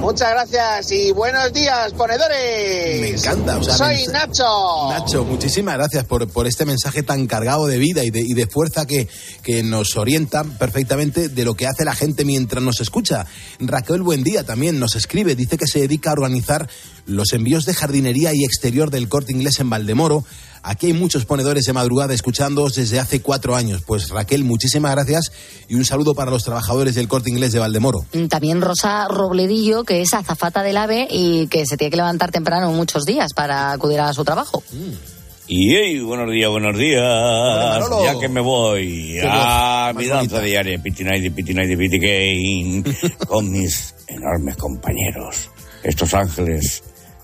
Muchas 0.00 0.30
gracias 0.30 0.92
y 0.92 1.12
buenos 1.12 1.52
días, 1.52 1.92
ponedores. 1.92 3.00
Me 3.00 3.10
encanta. 3.10 3.58
o 3.58 3.62
sea, 3.62 3.74
Soy 3.74 4.06
Nacho. 4.10 4.44
Nacho, 4.88 5.24
muchísimas 5.24 5.76
gracias 5.76 6.04
por, 6.04 6.26
por 6.28 6.46
este 6.46 6.64
mensaje 6.64 7.02
tan 7.02 7.26
cargado 7.26 7.66
de 7.66 7.76
vida 7.76 8.02
y 8.02 8.10
de, 8.10 8.20
y 8.20 8.32
de 8.32 8.46
fuerza 8.46 8.86
que, 8.86 9.08
que 9.42 9.62
nos 9.62 9.96
orienta 9.96 10.42
perfectamente 10.42 11.28
de 11.28 11.44
lo 11.44 11.54
que 11.54 11.66
hace 11.66 11.84
la 11.84 11.94
gente 11.94 12.24
mientras 12.24 12.62
nos 12.62 12.80
escucha. 12.80 13.26
Raquel 13.58 14.02
Buen 14.02 14.24
Día 14.24 14.42
también 14.42 14.80
nos 14.80 14.96
escribe, 14.96 15.36
dice 15.36 15.58
que 15.58 15.66
se 15.66 15.80
dedica 15.80 16.10
a 16.10 16.14
organizar 16.14 16.68
los 17.06 17.32
envíos 17.32 17.66
de 17.66 17.74
jardinería 17.74 18.32
y 18.32 18.44
exterior 18.44 18.90
del 18.90 19.08
corte 19.08 19.32
inglés 19.32 19.60
en 19.60 19.68
Valdemoro. 19.68 20.24
Aquí 20.62 20.88
hay 20.88 20.92
muchos 20.92 21.24
ponedores 21.24 21.64
de 21.64 21.72
madrugada 21.72 22.12
escuchándoos 22.12 22.74
desde 22.74 23.00
hace 23.00 23.22
cuatro 23.22 23.56
años. 23.56 23.82
Pues 23.86 24.10
Raquel, 24.10 24.44
muchísimas 24.44 24.92
gracias 24.94 25.32
y 25.68 25.74
un 25.74 25.84
saludo 25.84 26.14
para 26.14 26.30
los 26.30 26.44
trabajadores 26.44 26.94
del 26.94 27.08
corte 27.08 27.30
inglés 27.30 27.52
de 27.52 27.58
Valdemoro. 27.58 28.00
Mm, 28.12 28.26
También 28.26 28.60
Rosa 28.60 29.08
Robledillo, 29.08 29.84
que 29.84 30.02
es 30.02 30.12
azafata 30.12 30.62
del 30.62 30.76
AVE 30.76 31.08
y 31.10 31.46
que 31.46 31.64
se 31.66 31.76
tiene 31.76 31.90
que 31.90 31.96
levantar 31.96 32.30
temprano 32.30 32.70
muchos 32.72 33.04
días 33.04 33.32
para 33.34 33.72
acudir 33.72 34.00
a 34.00 34.12
su 34.12 34.22
trabajo. 34.24 34.62
Y 35.48 35.74
hey, 35.74 35.98
buenos 36.00 36.30
días, 36.30 36.48
buenos 36.50 36.78
días. 36.78 37.02
Ya 38.04 38.18
que 38.20 38.28
me 38.28 38.40
voy 38.40 39.18
a 39.26 39.92
mi 39.96 40.06
danza 40.06 40.36
bonita. 40.36 40.40
diaria, 40.42 40.80
Pity 40.80 41.04
Night, 41.04 41.34
Pity 41.34 41.54
Night, 41.54 41.76
Pity 41.78 41.98
Game, 41.98 42.84
con 43.26 43.50
mis 43.50 43.94
enormes 44.06 44.56
compañeros, 44.56 45.50
estos 45.82 46.14
ángeles 46.14 46.82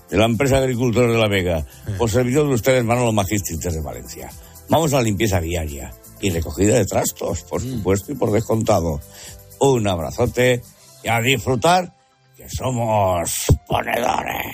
de 0.09 0.17
la 0.17 0.25
empresa 0.25 0.57
agricultores 0.57 1.11
de 1.11 1.17
La 1.17 1.27
Vega, 1.27 1.65
por 1.97 2.09
servidor 2.09 2.47
de 2.47 2.55
ustedes, 2.55 2.83
Manolo 2.83 3.11
Magistris 3.11 3.59
de 3.59 3.81
Valencia. 3.81 4.29
Vamos 4.69 4.93
a 4.93 4.97
la 4.97 5.03
limpieza 5.03 5.39
diaria 5.39 5.93
y 6.19 6.29
recogida 6.29 6.75
de 6.75 6.85
trastos, 6.85 7.41
por 7.43 7.61
supuesto 7.61 8.11
y 8.11 8.15
por 8.15 8.31
descontado. 8.31 8.99
Un 9.59 9.87
abrazote 9.87 10.61
y 11.03 11.07
a 11.07 11.19
disfrutar 11.19 11.93
que 12.35 12.47
somos 12.49 13.45
ponedores. 13.67 14.45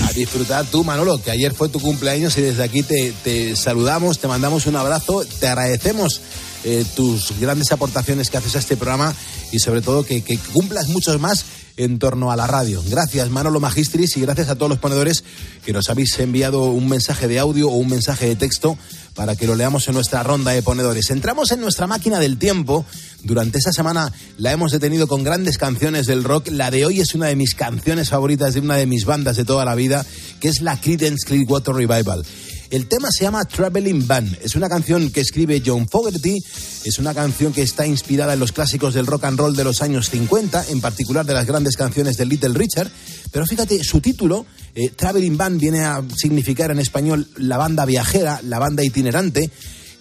A 0.00 0.12
disfrutar 0.12 0.64
tú, 0.66 0.84
Manolo, 0.84 1.20
que 1.20 1.30
ayer 1.30 1.52
fue 1.52 1.68
tu 1.68 1.80
cumpleaños 1.80 2.36
y 2.38 2.42
desde 2.42 2.62
aquí 2.62 2.82
te, 2.82 3.12
te 3.24 3.56
saludamos, 3.56 4.18
te 4.18 4.28
mandamos 4.28 4.66
un 4.66 4.76
abrazo, 4.76 5.24
te 5.40 5.48
agradecemos 5.48 6.20
eh, 6.64 6.84
tus 6.94 7.38
grandes 7.40 7.72
aportaciones 7.72 8.30
que 8.30 8.36
haces 8.36 8.54
a 8.54 8.60
este 8.60 8.76
programa 8.76 9.12
y 9.50 9.58
sobre 9.58 9.82
todo 9.82 10.04
que, 10.04 10.22
que 10.22 10.38
cumplas 10.52 10.88
muchos 10.88 11.18
más 11.18 11.44
en 11.76 11.98
torno 11.98 12.30
a 12.30 12.36
la 12.36 12.46
radio. 12.46 12.82
Gracias, 12.88 13.30
Manolo 13.30 13.60
Magistris, 13.60 14.16
y 14.16 14.20
gracias 14.20 14.48
a 14.48 14.56
todos 14.56 14.68
los 14.68 14.78
ponedores 14.78 15.24
que 15.64 15.72
nos 15.72 15.88
habéis 15.88 16.18
enviado 16.18 16.64
un 16.64 16.88
mensaje 16.88 17.28
de 17.28 17.38
audio 17.38 17.68
o 17.68 17.76
un 17.76 17.88
mensaje 17.88 18.26
de 18.26 18.36
texto 18.36 18.76
para 19.14 19.36
que 19.36 19.46
lo 19.46 19.54
leamos 19.54 19.88
en 19.88 19.94
nuestra 19.94 20.22
ronda 20.22 20.52
de 20.52 20.62
ponedores. 20.62 21.10
Entramos 21.10 21.52
en 21.52 21.60
nuestra 21.60 21.86
máquina 21.86 22.18
del 22.18 22.38
tiempo. 22.38 22.84
Durante 23.22 23.58
esta 23.58 23.72
semana 23.72 24.12
la 24.38 24.52
hemos 24.52 24.72
detenido 24.72 25.06
con 25.06 25.22
grandes 25.22 25.58
canciones 25.58 26.06
del 26.06 26.24
rock. 26.24 26.48
La 26.50 26.70
de 26.70 26.86
hoy 26.86 27.00
es 27.00 27.14
una 27.14 27.26
de 27.26 27.36
mis 27.36 27.54
canciones 27.54 28.10
favoritas 28.10 28.54
de 28.54 28.60
una 28.60 28.76
de 28.76 28.86
mis 28.86 29.04
bandas 29.04 29.36
de 29.36 29.44
toda 29.44 29.64
la 29.64 29.74
vida, 29.74 30.06
que 30.40 30.48
es 30.48 30.60
la 30.60 30.80
Creedence 30.80 31.26
Clearwater 31.26 31.74
Revival. 31.74 32.24
El 32.72 32.86
tema 32.86 33.08
se 33.10 33.24
llama 33.24 33.44
Traveling 33.44 34.06
Band. 34.06 34.38
Es 34.42 34.56
una 34.56 34.66
canción 34.66 35.10
que 35.10 35.20
escribe 35.20 35.62
John 35.62 35.86
Fogerty. 35.86 36.42
Es 36.86 36.98
una 36.98 37.12
canción 37.12 37.52
que 37.52 37.60
está 37.60 37.86
inspirada 37.86 38.32
en 38.32 38.40
los 38.40 38.52
clásicos 38.52 38.94
del 38.94 39.06
rock 39.06 39.24
and 39.24 39.38
roll 39.38 39.54
de 39.54 39.62
los 39.62 39.82
años 39.82 40.08
50, 40.08 40.68
en 40.70 40.80
particular 40.80 41.26
de 41.26 41.34
las 41.34 41.44
grandes 41.44 41.76
canciones 41.76 42.16
de 42.16 42.24
Little 42.24 42.54
Richard. 42.54 42.90
Pero 43.30 43.44
fíjate, 43.44 43.84
su 43.84 44.00
título, 44.00 44.46
eh, 44.74 44.88
Traveling 44.88 45.36
Band, 45.36 45.60
viene 45.60 45.80
a 45.80 46.02
significar 46.16 46.70
en 46.70 46.78
español 46.78 47.28
la 47.36 47.58
banda 47.58 47.84
viajera, 47.84 48.40
la 48.42 48.58
banda 48.58 48.82
itinerante. 48.82 49.50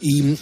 Y 0.01 0.35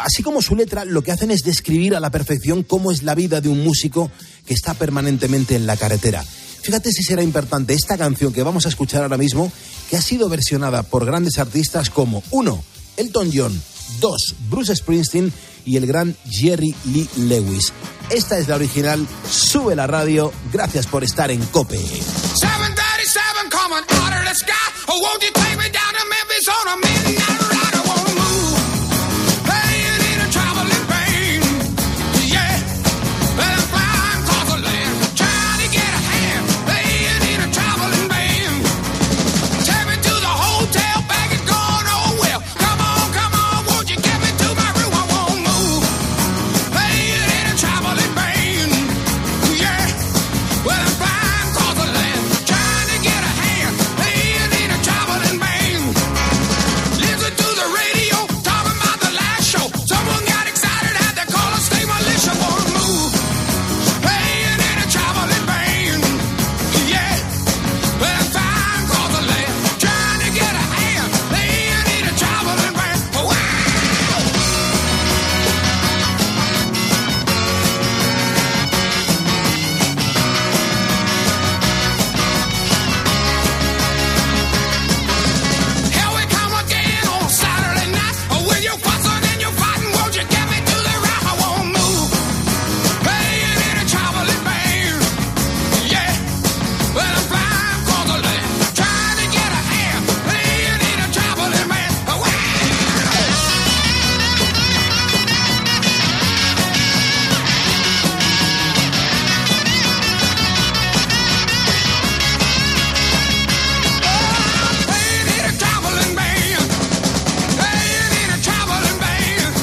así 0.00 0.22
como 0.22 0.42
su 0.42 0.56
letra, 0.56 0.84
lo 0.84 1.02
que 1.02 1.12
hacen 1.12 1.30
es 1.30 1.44
describir 1.44 1.94
a 1.94 2.00
la 2.00 2.10
perfección 2.10 2.64
cómo 2.64 2.90
es 2.90 3.04
la 3.04 3.14
vida 3.14 3.40
de 3.40 3.48
un 3.48 3.62
músico 3.62 4.10
que 4.44 4.54
está 4.54 4.74
permanentemente 4.74 5.54
en 5.54 5.66
la 5.66 5.76
carretera. 5.76 6.24
Fíjate 6.62 6.90
si 6.90 7.04
será 7.04 7.22
importante 7.22 7.74
esta 7.74 7.96
canción 7.96 8.32
que 8.32 8.42
vamos 8.42 8.66
a 8.66 8.68
escuchar 8.68 9.02
ahora 9.02 9.16
mismo, 9.16 9.52
que 9.88 9.96
ha 9.96 10.02
sido 10.02 10.28
versionada 10.28 10.82
por 10.82 11.06
grandes 11.06 11.38
artistas 11.38 11.90
como 11.90 12.24
uno, 12.32 12.64
Elton 12.96 13.30
John, 13.32 13.62
dos, 14.00 14.34
Bruce 14.50 14.74
Springsteen 14.74 15.32
y 15.64 15.76
el 15.76 15.86
gran 15.86 16.16
Jerry 16.28 16.74
Lee 16.86 17.08
Lewis. 17.16 17.72
Esta 18.10 18.38
es 18.38 18.48
la 18.48 18.56
original, 18.56 19.06
sube 19.30 19.76
la 19.76 19.86
radio, 19.86 20.32
gracias 20.52 20.86
por 20.88 21.04
estar 21.04 21.30
en 21.30 21.44
Cope. 21.46 21.78
737 21.78 23.50
coming 23.50 23.84
out 24.02 24.12
of 24.12 24.24
the 24.24 24.34
sky. 24.34 24.52
Oh, 24.88 25.00
won't 25.00 25.22
you 25.22 25.30
take 25.32 25.56
me 25.56 25.70
down 25.70 25.94
to 25.94 26.04
Memphis 26.08 26.48
on 26.48 26.68
a 26.68 26.95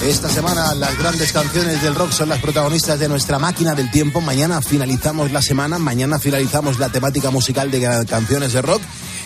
Esta 0.05 0.27
semana 0.29 0.75
las 0.75 0.97
grandes 0.97 1.31
canciones 1.31 1.81
del 1.81 1.95
rock 1.95 2.11
son 2.11 2.27
las 2.29 2.39
protagonistas 2.41 2.99
de 2.99 3.07
nuestra 3.07 3.39
máquina 3.39 3.73
del 3.73 3.89
tiempo. 3.89 4.19
Mañana 4.19 4.61
finalizamos 4.61 5.31
la 5.31 5.41
semana, 5.41 5.79
mañana 5.79 6.19
finalizamos 6.19 6.77
la 6.77 6.89
temática 6.89 7.29
musical 7.31 7.71
de 7.71 7.81
ca- 7.81 8.05
canciones 8.05 8.51
de 8.53 8.61
rock 8.61 8.81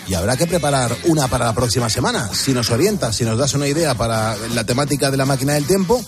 y 0.08 0.14
habrá 0.14 0.38
que 0.38 0.46
preparar 0.46 0.96
una 1.06 1.28
para 1.28 1.46
la 1.46 1.54
próxima 1.54 1.90
semana. 1.90 2.30
Si 2.32 2.54
nos 2.54 2.70
orientas, 2.70 3.16
si 3.16 3.26
nos 3.26 3.38
das 3.40 3.56
una 3.56 3.68
idea 3.68 3.96
para 3.96 4.36
la 4.54 4.64
temática 4.66 5.10
de 5.10 5.18
la 5.18 5.26
máquina 5.26 5.54
del 5.54 5.66
tiempo, 5.66 6.04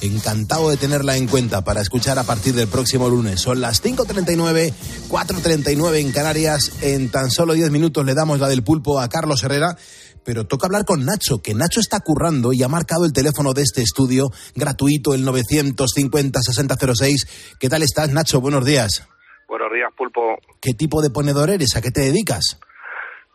encantado 0.00 0.70
de 0.70 0.78
tenerla 0.78 1.16
en 1.16 1.26
cuenta 1.28 1.62
para 1.62 1.82
escuchar 1.82 2.18
a 2.18 2.24
partir 2.24 2.54
del 2.54 2.66
próximo 2.68 3.08
lunes. 3.10 3.40
Son 3.42 3.60
las 3.60 3.82
5.39, 3.82 4.72
4.39 5.10 5.96
en 6.00 6.12
Canarias. 6.12 6.72
En 6.80 7.10
tan 7.10 7.30
solo 7.30 7.52
10 7.52 7.70
minutos 7.70 8.04
le 8.06 8.14
damos 8.14 8.40
la 8.40 8.48
del 8.48 8.62
pulpo 8.64 9.00
a 9.00 9.08
Carlos 9.08 9.42
Herrera. 9.44 9.76
Pero 10.24 10.44
toca 10.44 10.66
hablar 10.66 10.84
con 10.84 11.04
Nacho, 11.04 11.42
que 11.42 11.54
Nacho 11.54 11.80
está 11.80 12.00
currando 12.00 12.52
y 12.52 12.62
ha 12.62 12.68
marcado 12.68 13.04
el 13.04 13.12
teléfono 13.12 13.52
de 13.52 13.62
este 13.62 13.82
estudio 13.82 14.30
gratuito, 14.54 15.14
el 15.14 15.26
950-6006. 15.26 17.56
¿Qué 17.60 17.68
tal 17.68 17.82
estás, 17.82 18.10
Nacho? 18.10 18.40
Buenos 18.40 18.64
días. 18.64 19.06
Buenos 19.48 19.72
días, 19.72 19.92
Pulpo. 19.96 20.38
¿Qué 20.60 20.72
tipo 20.72 21.02
de 21.02 21.10
ponedor 21.10 21.50
eres? 21.50 21.76
¿A 21.76 21.82
qué 21.82 21.90
te 21.90 22.00
dedicas? 22.00 22.58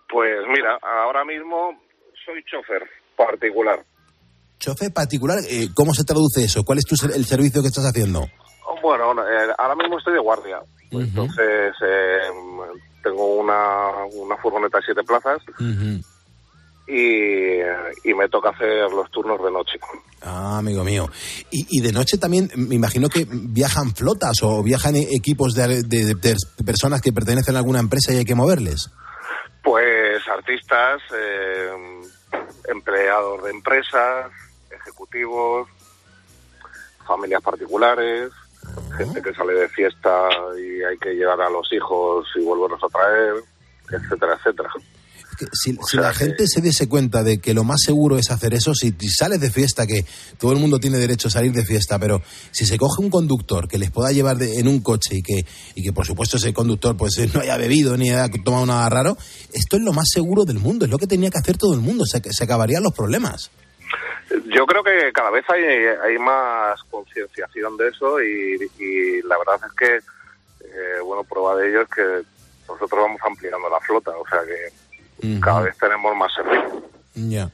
Pues 0.09 0.39
mira, 0.49 0.77
ahora 0.81 1.23
mismo 1.23 1.79
soy 2.25 2.43
chofer 2.43 2.81
particular. 3.15 3.83
Chofer 4.57 4.91
particular, 4.91 5.39
eh, 5.49 5.69
¿cómo 5.75 5.93
se 5.93 6.03
traduce 6.03 6.43
eso? 6.43 6.63
¿Cuál 6.63 6.79
es 6.79 6.85
tu 6.85 6.95
el 7.13 7.25
servicio 7.25 7.61
que 7.61 7.67
estás 7.67 7.85
haciendo? 7.85 8.27
Bueno, 8.81 9.11
eh, 9.11 9.53
ahora 9.57 9.75
mismo 9.75 9.97
estoy 9.97 10.13
de 10.13 10.19
guardia. 10.19 10.59
Entonces, 10.91 11.73
eh, 11.85 12.19
tengo 13.03 13.35
una, 13.35 14.05
una 14.13 14.37
furgoneta 14.37 14.79
de 14.79 14.85
siete 14.85 15.03
plazas 15.03 15.39
y, 16.89 17.59
y 18.09 18.13
me 18.13 18.27
toca 18.29 18.49
hacer 18.49 18.91
los 18.91 19.09
turnos 19.11 19.41
de 19.43 19.51
noche. 19.51 19.79
Ah, 20.21 20.57
amigo 20.57 20.83
mío. 20.83 21.09
Y, 21.51 21.65
y 21.77 21.81
de 21.81 21.91
noche 21.91 22.17
también, 22.17 22.49
me 22.55 22.75
imagino 22.75 23.07
que 23.09 23.25
viajan 23.29 23.93
flotas 23.95 24.41
o 24.41 24.63
viajan 24.63 24.95
e- 24.95 25.07
equipos 25.15 25.53
de, 25.53 25.83
de- 25.83 26.15
de 26.15 26.35
personas 26.65 27.01
que 27.01 27.13
pertenecen 27.13 27.55
a 27.55 27.59
alguna 27.59 27.79
empresa 27.79 28.11
y 28.13 28.17
hay 28.17 28.25
que 28.25 28.35
moverles. 28.35 28.89
Pues 29.63 30.27
artistas, 30.27 31.01
eh, 31.15 31.69
empleados 32.69 33.43
de 33.43 33.51
empresas, 33.51 34.31
ejecutivos, 34.71 35.67
familias 37.05 37.41
particulares, 37.41 38.31
gente 38.97 39.21
que 39.21 39.33
sale 39.33 39.53
de 39.53 39.69
fiesta 39.69 40.29
y 40.57 40.83
hay 40.83 40.97
que 40.97 41.13
llevar 41.13 41.41
a 41.41 41.49
los 41.49 41.71
hijos 41.73 42.27
y 42.35 42.43
volverlos 42.43 42.83
a 42.83 42.87
traer, 42.87 43.33
etcétera, 43.91 44.33
etcétera. 44.39 44.69
Que 45.39 45.45
Si, 45.53 45.73
si 45.87 45.95
la 45.95 46.13
gente 46.13 46.45
se 46.47 46.59
diese 46.59 46.89
cuenta 46.89 47.23
de 47.23 47.39
que 47.39 47.53
lo 47.53 47.63
más 47.63 47.79
seguro 47.85 48.17
es 48.17 48.29
hacer 48.29 48.53
eso, 48.53 48.73
si, 48.73 48.91
si 48.99 49.09
sales 49.09 49.39
de 49.39 49.49
fiesta, 49.49 49.87
que 49.87 50.03
todo 50.37 50.51
el 50.51 50.59
mundo 50.59 50.79
tiene 50.79 50.97
derecho 50.97 51.29
a 51.29 51.31
salir 51.31 51.53
de 51.53 51.63
fiesta, 51.65 51.97
pero 51.97 52.21
si 52.51 52.65
se 52.65 52.77
coge 52.77 53.01
un 53.01 53.09
conductor 53.09 53.67
que 53.69 53.77
les 53.77 53.89
pueda 53.89 54.11
llevar 54.11 54.35
de- 54.37 54.59
en 54.59 54.67
un 54.67 54.81
coche 54.81 55.15
y 55.15 55.21
que, 55.23 55.45
y 55.75 55.81
que 55.83 55.93
por 55.93 56.05
supuesto 56.05 56.35
ese 56.35 56.53
conductor 56.53 56.97
pues 56.97 57.13
no 57.33 57.39
haya 57.39 57.55
bebido 57.55 57.95
ni 57.95 58.09
haya 58.11 58.27
tomado 58.43 58.65
nada 58.65 58.89
raro, 58.89 59.17
esto 59.53 59.77
es 59.77 59.81
lo 59.83 59.93
más 59.93 60.09
seguro 60.13 60.43
del 60.43 60.59
mundo, 60.59 60.83
es 60.83 60.91
lo 60.91 60.97
que 60.97 61.07
tenía 61.07 61.29
que 61.29 61.37
hacer 61.37 61.57
todo 61.57 61.73
el 61.73 61.79
mundo, 61.79 62.03
se, 62.05 62.21
se 62.33 62.43
acabarían 62.43 62.83
los 62.83 62.93
problemas. 62.93 63.49
Yo 64.53 64.65
creo 64.65 64.83
que 64.83 65.11
cada 65.13 65.31
vez 65.31 65.45
hay, 65.49 65.63
hay 65.63 66.17
más 66.19 66.79
concienciación 66.91 67.77
de 67.77 67.87
eso 67.87 68.21
y, 68.21 68.57
y 68.83 69.21
la 69.23 69.37
verdad 69.39 69.59
es 69.65 69.73
que, 69.77 69.95
eh, 70.67 70.99
bueno, 71.03 71.23
prueba 71.23 71.55
de 71.55 71.69
ello 71.69 71.81
es 71.83 71.89
que 71.89 72.01
nosotros 72.67 72.99
vamos 73.01 73.19
ampliando 73.25 73.69
la 73.69 73.79
flota, 73.79 74.11
o 74.11 74.27
sea 74.29 74.39
que 74.45 74.88
cada 75.41 75.61
vez 75.61 75.77
tenemos 75.77 76.15
más 76.15 76.31
servicios. 76.33 76.83
Ya. 77.15 77.51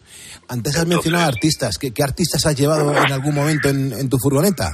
Antes 0.47 0.77
has 0.77 0.85
mencionado 0.85 1.25
artistas, 1.25 1.77
¿Qué, 1.77 1.93
qué 1.93 2.03
artistas 2.03 2.45
has 2.45 2.55
llevado 2.55 2.91
en 2.91 3.11
algún 3.11 3.33
momento 3.33 3.69
en, 3.69 3.93
en 3.93 4.09
tu 4.09 4.17
furgoneta? 4.17 4.69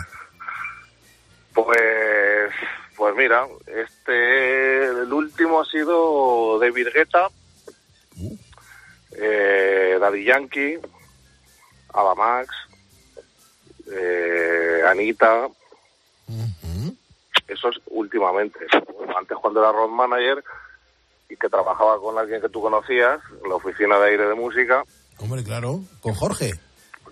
Pues, 1.53 2.51
pues 2.95 3.15
mira, 3.15 3.45
este, 3.67 4.85
el 4.85 5.13
último 5.13 5.61
ha 5.61 5.65
sido 5.65 6.59
David 6.59 6.87
Guetta, 6.93 7.29
eh, 9.11 9.97
Daddy 9.99 10.25
Yankee, 10.25 10.79
Ava 11.93 12.15
Max, 12.15 12.49
eh, 13.91 14.81
Anita. 14.89 15.47
Eso 17.47 17.69
es 17.69 17.81
últimamente. 17.87 18.59
Antes 19.17 19.37
cuando 19.37 19.59
era 19.59 19.71
road 19.73 19.89
manager 19.89 20.43
y 21.31 21.37
que 21.37 21.47
trabajaba 21.49 21.99
con 21.99 22.17
alguien 22.17 22.41
que 22.41 22.49
tú 22.49 22.61
conocías, 22.61 23.19
en 23.43 23.49
la 23.49 23.55
oficina 23.55 23.97
de 23.99 24.09
aire 24.11 24.27
de 24.27 24.35
música, 24.35 24.83
Hombre, 25.19 25.43
claro, 25.43 25.79
con 26.01 26.13
Jorge. 26.15 26.51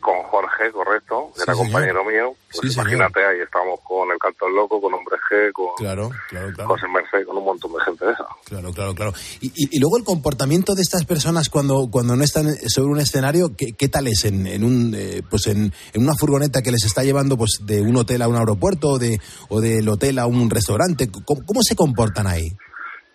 con 0.01 0.23
Jorge, 0.23 0.71
correcto, 0.71 1.31
Sí, 1.35 1.41
era 1.43 1.53
señor. 1.53 1.67
compañero 1.71 2.03
mío. 2.05 2.33
Pues 2.51 2.61
Sí, 2.61 2.69
señor. 2.69 2.87
imagínate, 2.87 3.19
ahí 3.25 3.39
estábamos 3.41 3.79
con 3.83 4.09
el 4.11 4.17
Canto 4.17 4.45
del 4.45 4.55
Loco, 4.55 4.81
con 4.81 4.93
Hombre 4.93 5.15
G, 5.29 5.51
con 5.53 5.67
Claro, 5.77 6.09
claro, 6.29 6.51
claro. 6.55 6.69
José 6.69 6.87
Merced, 6.87 7.27
con 7.27 7.37
un 7.37 7.43
montón 7.45 7.71
de 7.73 7.79
gente 7.83 8.05
de 8.05 8.11
esa. 8.13 8.25
Claro, 8.45 8.71
claro, 8.73 8.95
claro. 8.95 9.13
Y, 9.41 9.47
y- 9.47 9.69
y 9.75 9.79
luego 9.79 9.97
el 9.97 10.03
comportamiento 10.05 10.73
de 10.73 10.81
estas 10.81 11.05
personas 11.05 11.49
cuando, 11.49 11.87
cuando 11.91 12.15
no 12.15 12.23
están 12.23 12.47
sobre 12.67 12.91
un 12.91 12.99
escenario, 12.99 13.55
¿qué, 13.57 13.73
qué 13.73 13.89
tal 13.89 14.07
es 14.07 14.25
en, 14.25 14.47
en 14.47 14.63
un 14.63 14.93
eh, 14.97 15.21
pues 15.29 15.45
en, 15.47 15.71
en 15.93 16.01
una 16.01 16.13
furgoneta 16.17 16.61
que 16.61 16.71
les 16.71 16.85
está 16.85 17.03
llevando 17.03 17.37
pues 17.37 17.59
de 17.61 17.81
un 17.81 17.95
hotel 17.97 18.21
a 18.23 18.27
un 18.27 18.37
aeropuerto 18.37 18.91
o 18.91 18.97
de 18.99 19.19
o 19.49 19.59
del 19.61 19.87
hotel 19.89 20.17
a 20.19 20.25
un 20.25 20.49
restaurante? 20.49 21.09
¿Cómo, 21.11 21.41
cómo 21.45 21.61
se 21.61 21.75
comportan 21.75 22.25
ahí? 22.25 22.47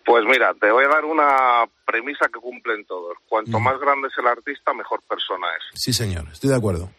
Pues 0.05 0.25
mira, 0.27 0.53
te 0.55 0.71
voy 0.71 0.85
a 0.85 0.89
dar 0.89 1.05
una 1.05 1.65
premisa 1.87 2.27
que 2.29 2.39
cumplen 2.41 2.85
todos. 2.87 3.17
Mm. 3.17 3.29
Cuanto 3.29 3.61
más 3.61 3.79
grande 3.81 4.09
es 4.09 4.19
el 4.19 4.27
artista, 4.27 4.73
mejor 4.75 5.01
persona 5.09 5.47
es. 5.59 5.81
Sí, 5.81 5.93
señor, 5.93 6.25
estoy 6.33 6.51
de 6.51 6.57
acuerdo. 6.57 6.91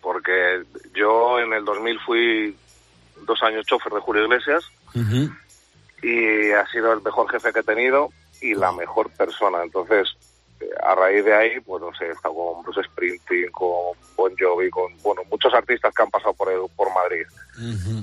Porque 0.00 0.62
yo 0.94 1.38
en 1.38 1.52
el 1.52 1.64
2000 1.64 2.00
fui 2.00 2.56
dos 3.26 3.42
años 3.42 3.66
chofer 3.66 3.92
de 3.92 4.00
Julio 4.00 4.24
Iglesias 4.24 4.64
y 6.02 6.50
ha 6.52 6.66
sido 6.68 6.92
el 6.92 7.02
mejor 7.02 7.30
jefe 7.30 7.52
que 7.52 7.60
he 7.60 7.64
tenido 7.64 8.10
y 8.40 8.54
la 8.54 8.72
mejor 8.72 9.10
persona. 9.10 9.62
Entonces, 9.62 10.14
eh, 10.60 10.68
a 10.82 10.94
raíz 10.94 11.24
de 11.24 11.34
ahí, 11.34 11.60
pues 11.60 11.82
no 11.82 11.94
sé, 11.94 12.06
he 12.06 12.10
estado 12.10 12.34
con 12.34 12.62
Bruce 12.62 12.82
Springsteen, 12.84 13.50
con 13.50 13.96
Bon 14.16 14.32
Jovi, 14.38 14.68
con 14.70 14.96
bueno, 15.02 15.22
muchos 15.30 15.52
artistas 15.54 15.92
que 15.94 16.02
han 16.02 16.10
pasado 16.10 16.34
por, 16.34 16.50
el- 16.52 16.68
por 16.76 16.92
Madrid. 16.94 17.24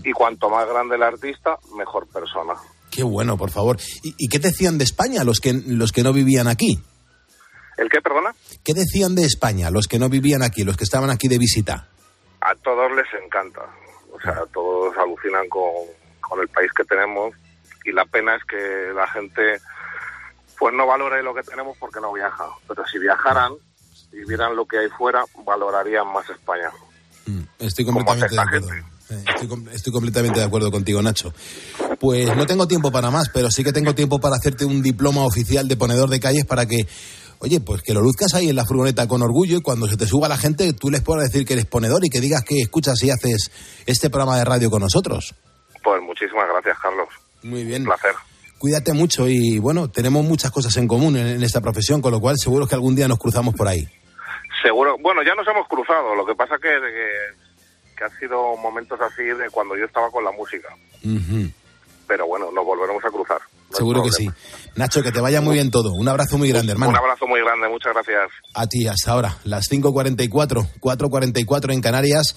Y 0.03 0.11
cuanto 0.13 0.49
más 0.49 0.67
grande 0.67 0.95
el 0.95 1.03
artista, 1.03 1.57
mejor 1.75 2.07
persona. 2.07 2.53
Qué 2.91 3.03
bueno, 3.03 3.37
por 3.37 3.49
favor. 3.49 3.77
¿Y, 4.03 4.13
y 4.17 4.27
qué 4.27 4.37
decían 4.37 4.77
de 4.77 4.83
España 4.83 5.23
los 5.23 5.39
que 5.39 5.53
los 5.53 5.91
que 5.91 6.03
no 6.03 6.13
vivían 6.13 6.47
aquí? 6.47 6.79
¿El 7.77 7.89
qué, 7.89 8.01
perdona? 8.01 8.35
¿Qué 8.63 8.73
decían 8.73 9.15
de 9.15 9.23
España 9.23 9.71
los 9.71 9.87
que 9.87 9.97
no 9.97 10.09
vivían 10.09 10.43
aquí, 10.43 10.63
los 10.63 10.77
que 10.77 10.83
estaban 10.83 11.09
aquí 11.09 11.27
de 11.27 11.37
visita? 11.37 11.87
a 12.41 12.55
todos 12.55 12.91
les 12.91 13.07
encanta. 13.23 13.61
O 14.11 14.19
sea, 14.19 14.43
todos 14.53 14.95
alucinan 14.97 15.47
con, 15.47 15.71
con 16.19 16.41
el 16.41 16.47
país 16.49 16.71
que 16.73 16.83
tenemos 16.83 17.33
y 17.85 17.91
la 17.91 18.05
pena 18.05 18.35
es 18.35 18.43
que 18.43 18.91
la 18.93 19.07
gente 19.07 19.59
pues 20.59 20.73
no 20.75 20.85
valore 20.85 21.23
lo 21.23 21.33
que 21.33 21.43
tenemos 21.43 21.77
porque 21.77 22.01
no 22.01 22.11
viaja. 22.13 22.45
Pero 22.67 22.85
si 22.85 22.99
viajaran 22.99 23.53
y 24.11 24.25
vieran 24.27 24.55
lo 24.55 24.65
que 24.65 24.79
hay 24.79 24.89
fuera, 24.89 25.23
valorarían 25.45 26.11
más 26.11 26.29
España. 26.29 26.71
Estoy 27.59 27.85
completamente 27.85 28.35
de 28.35 28.41
acuerdo. 28.41 28.69
Eh, 29.09 29.25
estoy 29.73 29.93
completamente 29.93 30.39
de 30.39 30.45
acuerdo 30.45 30.71
contigo, 30.71 31.01
Nacho. 31.01 31.33
Pues 32.01 32.35
no 32.35 32.47
tengo 32.47 32.67
tiempo 32.67 32.91
para 32.91 33.11
más, 33.11 33.29
pero 33.29 33.51
sí 33.51 33.63
que 33.63 33.71
tengo 33.71 33.93
tiempo 33.93 34.19
para 34.19 34.35
hacerte 34.35 34.65
un 34.65 34.81
diploma 34.81 35.23
oficial 35.23 35.67
de 35.67 35.77
ponedor 35.77 36.09
de 36.09 36.19
calles 36.19 36.45
para 36.45 36.65
que, 36.65 36.87
oye, 37.37 37.59
pues 37.59 37.83
que 37.83 37.93
lo 37.93 38.01
luzcas 38.01 38.33
ahí 38.33 38.49
en 38.49 38.55
la 38.55 38.65
furgoneta 38.65 39.07
con 39.07 39.21
orgullo 39.21 39.59
y 39.59 39.61
cuando 39.61 39.87
se 39.87 39.97
te 39.97 40.07
suba 40.07 40.27
la 40.27 40.35
gente 40.35 40.73
tú 40.73 40.89
les 40.89 41.01
puedas 41.01 41.31
decir 41.31 41.45
que 41.45 41.53
eres 41.53 41.67
ponedor 41.67 42.03
y 42.03 42.09
que 42.09 42.19
digas 42.19 42.43
que 42.43 42.59
escuchas 42.59 43.03
y 43.03 43.11
haces 43.11 43.51
este 43.85 44.09
programa 44.09 44.35
de 44.39 44.45
radio 44.45 44.71
con 44.71 44.81
nosotros. 44.81 45.35
Pues 45.83 46.01
muchísimas 46.01 46.47
gracias, 46.49 46.75
Carlos. 46.81 47.07
Muy 47.43 47.65
bien. 47.65 47.83
Un 47.83 47.89
placer. 47.89 48.15
Cuídate 48.57 48.93
mucho 48.93 49.27
y 49.27 49.59
bueno, 49.59 49.91
tenemos 49.91 50.25
muchas 50.25 50.49
cosas 50.49 50.75
en 50.77 50.87
común 50.87 51.17
en, 51.17 51.27
en 51.27 51.43
esta 51.43 51.61
profesión, 51.61 52.01
con 52.01 52.11
lo 52.11 52.19
cual 52.19 52.35
seguro 52.39 52.65
que 52.65 52.73
algún 52.73 52.95
día 52.95 53.07
nos 53.07 53.19
cruzamos 53.19 53.53
por 53.53 53.67
ahí. 53.67 53.87
Seguro, 54.63 54.97
bueno, 54.99 55.21
ya 55.21 55.35
nos 55.35 55.47
hemos 55.47 55.67
cruzado, 55.67 56.15
lo 56.15 56.25
que 56.25 56.33
pasa 56.33 56.55
que, 56.59 56.67
que, 56.67 57.95
que 57.95 58.03
han 58.03 58.19
sido 58.19 58.57
momentos 58.57 58.99
así 58.99 59.21
de 59.21 59.51
cuando 59.51 59.77
yo 59.77 59.85
estaba 59.85 60.09
con 60.09 60.23
la 60.23 60.31
música. 60.31 60.69
Pero 62.11 62.27
bueno, 62.27 62.51
nos 62.51 62.65
volveremos 62.65 63.01
a 63.05 63.09
cruzar. 63.09 63.39
No 63.69 63.77
Seguro 63.77 64.03
que 64.03 64.11
sí. 64.11 64.29
Nacho, 64.75 65.01
que 65.01 65.13
te 65.13 65.21
vaya 65.21 65.39
muy 65.39 65.53
bien 65.53 65.71
todo. 65.71 65.93
Un 65.93 66.09
abrazo 66.09 66.37
muy 66.37 66.49
grande, 66.49 66.73
hermano. 66.73 66.91
Un 66.91 66.97
abrazo 66.97 67.25
muy 67.25 67.39
grande, 67.39 67.69
muchas 67.69 67.93
gracias. 67.93 68.29
A 68.53 68.67
ti, 68.67 68.85
hasta 68.85 69.13
ahora, 69.13 69.37
las 69.45 69.71
5.44, 69.71 70.67
4.44 70.81 71.73
en 71.73 71.79
Canarias. 71.79 72.35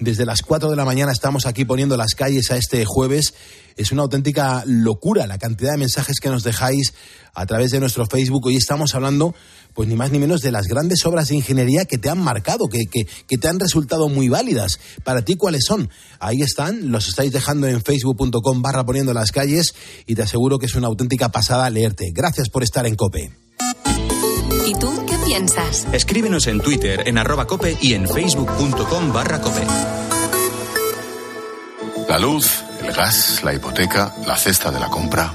Desde 0.00 0.26
las 0.26 0.42
4 0.42 0.70
de 0.70 0.76
la 0.76 0.84
mañana 0.84 1.12
estamos 1.12 1.46
aquí 1.46 1.64
poniendo 1.64 1.96
las 1.96 2.14
calles 2.14 2.50
a 2.50 2.56
este 2.56 2.84
jueves. 2.84 3.34
Es 3.76 3.92
una 3.92 4.02
auténtica 4.02 4.64
locura 4.66 5.26
la 5.26 5.38
cantidad 5.38 5.72
de 5.72 5.78
mensajes 5.78 6.18
que 6.20 6.28
nos 6.28 6.42
dejáis 6.42 6.94
a 7.32 7.46
través 7.46 7.70
de 7.70 7.80
nuestro 7.80 8.06
Facebook. 8.06 8.46
Hoy 8.46 8.56
estamos 8.56 8.94
hablando, 8.94 9.34
pues 9.72 9.88
ni 9.88 9.94
más 9.94 10.10
ni 10.10 10.18
menos, 10.18 10.40
de 10.40 10.50
las 10.50 10.66
grandes 10.66 11.06
obras 11.06 11.28
de 11.28 11.36
ingeniería 11.36 11.84
que 11.84 11.98
te 11.98 12.08
han 12.10 12.18
marcado, 12.18 12.66
que, 12.68 12.86
que, 12.90 13.06
que 13.26 13.38
te 13.38 13.48
han 13.48 13.60
resultado 13.60 14.08
muy 14.08 14.28
válidas. 14.28 14.80
Para 15.04 15.22
ti, 15.22 15.36
¿cuáles 15.36 15.64
son? 15.64 15.88
Ahí 16.18 16.42
están, 16.42 16.90
los 16.90 17.08
estáis 17.08 17.32
dejando 17.32 17.68
en 17.68 17.80
facebook.com 17.80 18.62
barra 18.62 18.84
poniendo 18.84 19.14
las 19.14 19.30
calles 19.30 19.74
y 20.06 20.16
te 20.16 20.22
aseguro 20.22 20.58
que 20.58 20.66
es 20.66 20.74
una 20.74 20.88
auténtica 20.88 21.30
pasada 21.30 21.70
leerte. 21.70 22.10
Gracias 22.12 22.48
por 22.48 22.64
estar 22.64 22.86
en 22.86 22.96
COPE. 22.96 23.32
¿Y 24.66 24.74
tú 24.74 25.03
piensas? 25.24 25.84
piensas. 25.84 25.94
Escríbenos 25.94 26.46
en 26.46 26.60
Twitter, 26.60 27.02
en 27.06 27.18
arroba 27.18 27.46
cope 27.46 27.76
y 27.80 27.94
en 27.94 28.08
facebook.com 28.08 29.12
barra 29.12 29.40
cope. 29.40 29.62
La 32.08 32.18
luz, 32.18 32.62
el 32.80 32.92
gas, 32.92 33.42
la 33.42 33.54
hipoteca, 33.54 34.14
la 34.26 34.36
cesta 34.36 34.70
de 34.70 34.80
la 34.80 34.88
compra. 34.88 35.34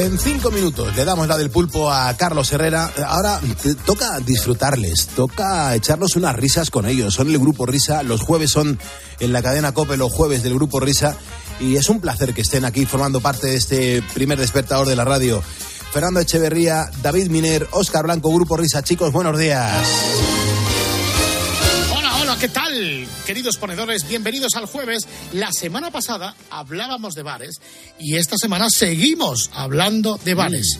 En 0.00 0.18
cinco 0.18 0.50
minutos 0.50 0.96
le 0.96 1.04
damos 1.04 1.28
la 1.28 1.36
del 1.36 1.50
pulpo 1.50 1.92
a 1.92 2.16
Carlos 2.16 2.50
Herrera. 2.50 2.90
Ahora 3.06 3.38
toca 3.84 4.18
disfrutarles, 4.20 5.08
toca 5.08 5.74
echarnos 5.74 6.16
unas 6.16 6.34
risas 6.34 6.70
con 6.70 6.86
ellos. 6.86 7.12
Son 7.12 7.28
el 7.28 7.38
Grupo 7.38 7.66
Risa, 7.66 8.02
los 8.02 8.22
jueves 8.22 8.50
son 8.50 8.78
en 9.18 9.32
la 9.34 9.42
cadena 9.42 9.72
COPE, 9.72 9.98
los 9.98 10.10
jueves 10.10 10.42
del 10.42 10.54
Grupo 10.54 10.80
Risa. 10.80 11.18
Y 11.60 11.76
es 11.76 11.90
un 11.90 12.00
placer 12.00 12.32
que 12.32 12.40
estén 12.40 12.64
aquí 12.64 12.86
formando 12.86 13.20
parte 13.20 13.48
de 13.48 13.56
este 13.56 14.02
primer 14.14 14.38
despertador 14.38 14.88
de 14.88 14.96
la 14.96 15.04
radio. 15.04 15.42
Fernando 15.92 16.20
Echeverría, 16.20 16.88
David 17.02 17.28
Miner, 17.28 17.68
Óscar 17.72 18.04
Blanco, 18.04 18.32
Grupo 18.32 18.56
Risa. 18.56 18.82
Chicos, 18.82 19.12
buenos 19.12 19.38
días. 19.38 19.86
¿Qué 22.40 22.48
tal? 22.48 23.06
Queridos 23.26 23.58
ponedores, 23.58 24.08
bienvenidos 24.08 24.54
al 24.54 24.64
jueves. 24.64 25.06
La 25.34 25.52
semana 25.52 25.90
pasada 25.90 26.34
hablábamos 26.48 27.14
de 27.14 27.22
bares 27.22 27.56
y 27.98 28.16
esta 28.16 28.36
semana 28.38 28.68
seguimos 28.70 29.50
hablando 29.52 30.18
de 30.24 30.32
bares. 30.32 30.78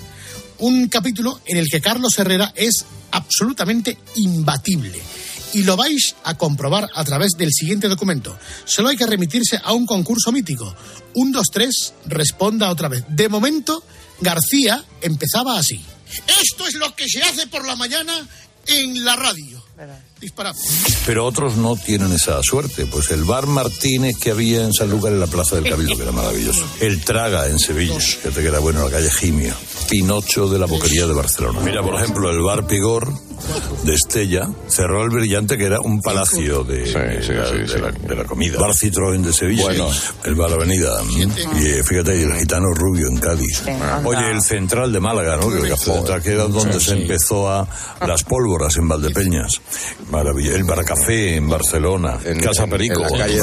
Un 0.57 0.89
capítulo 0.89 1.39
en 1.45 1.59
el 1.59 1.67
que 1.69 1.83
Carlos 1.83 2.19
Herrera 2.19 2.55
es 2.57 2.87
absolutamente 3.11 3.99
imbatible. 4.15 4.99
Y 5.53 5.65
lo 5.65 5.77
vais 5.77 6.17
a 6.25 6.39
comprobar 6.39 6.89
a 6.95 7.05
través 7.05 7.33
del 7.37 7.53
siguiente 7.53 7.89
documento. 7.89 8.39
Solo 8.65 8.89
hay 8.89 8.97
que 8.97 9.07
remitirse 9.07 9.61
a 9.63 9.75
un 9.75 9.85
concurso 9.85 10.33
mítico. 10.33 10.75
Un, 11.15 11.31
dos, 11.31 11.49
tres, 11.53 11.93
responda 12.07 12.71
otra 12.71 12.89
vez. 12.89 13.05
De 13.09 13.29
momento, 13.29 13.85
García 14.21 14.83
empezaba 15.03 15.59
así. 15.59 15.85
Esto 16.41 16.67
es 16.67 16.75
lo 16.77 16.97
que 16.97 17.07
se 17.07 17.23
hace 17.23 17.49
por 17.49 17.67
la 17.67 17.77
mañana 17.77 18.15
en 18.67 19.05
la 19.05 19.17
radio. 19.17 19.70
Dispara. 20.21 20.53
Pero 21.07 21.25
otros 21.25 21.57
no 21.57 21.77
tienen 21.77 22.13
esa 22.13 22.43
suerte. 22.43 22.87
Pues 22.87 23.11
el 23.11 23.25
bar 23.25 23.47
Martínez 23.47 24.17
que 24.19 24.31
había 24.31 24.63
en 24.63 24.73
Sanlúcar 24.73 25.13
en 25.13 25.21
la 25.21 25.27
Plaza 25.27 25.57
del 25.57 25.69
Cabildo, 25.69 25.97
que 25.97 26.03
era 26.03 26.13
maravilloso. 26.13 26.67
El 26.81 27.01
Traga 27.03 27.47
en 27.49 27.59
Sevilla, 27.59 27.99
que 28.23 28.31
te 28.31 28.43
queda 28.43 28.59
bueno 28.59 28.81
en 28.81 28.87
la 28.87 28.91
calle 28.91 29.11
Gimio. 29.11 29.55
Pinocho 29.89 30.49
de 30.49 30.59
la 30.59 30.67
Boquería 30.67 31.07
de 31.07 31.15
Barcelona. 31.15 31.61
Mira, 31.61 31.83
por 31.83 31.95
ejemplo, 31.95 32.31
el 32.31 32.41
bar 32.41 32.67
Pigor 32.67 33.13
de 33.85 33.95
Estella 33.95 34.49
cerró 34.69 35.03
el 35.05 35.11
brillante 35.11 35.57
que 35.57 35.65
era 35.65 35.81
un 35.81 36.01
palacio 36.01 36.65
de, 36.65 36.81
de 36.83 36.93
la, 36.93 37.51
de 37.51 37.81
la- 37.81 37.91
de 37.91 38.17
la 38.17 38.25
comida. 38.25 38.59
Bar 38.59 38.73
Citroën 38.73 39.21
de 39.23 39.33
Sevilla. 39.33 39.63
Bueno. 39.65 39.89
El 40.25 40.35
bar 40.35 40.53
Avenida. 40.53 41.01
Y 41.59 41.67
eh, 41.67 41.83
fíjate, 41.85 42.23
el 42.23 42.33
gitano 42.35 42.67
rubio 42.75 43.09
en 43.09 43.19
Cádiz. 43.19 43.63
Oye, 44.05 44.31
el 44.31 44.43
central 44.43 44.93
de 44.93 45.01
Málaga, 45.01 45.37
¿no? 45.37 45.49
Que 45.51 45.77
central, 45.77 46.23
que 46.23 46.33
era 46.33 46.45
donde 46.45 46.75
Sí, 46.81 46.87
se 46.87 46.95
sí. 46.97 47.03
empezó 47.03 47.49
a 47.51 47.67
las 48.07 48.23
pólvoras 48.25 48.77
en 48.77 48.89
Valdepeñas. 48.89 49.61
Maravilla. 50.11 50.55
El 50.55 50.65
Barcafé 50.65 51.37
en 51.37 51.49
Barcelona. 51.49 52.19
En- 52.25 52.41
Casa 52.41 52.67
Perico. 52.67 53.03
en 53.07 53.19
la 53.19 53.27
calle 53.27 53.41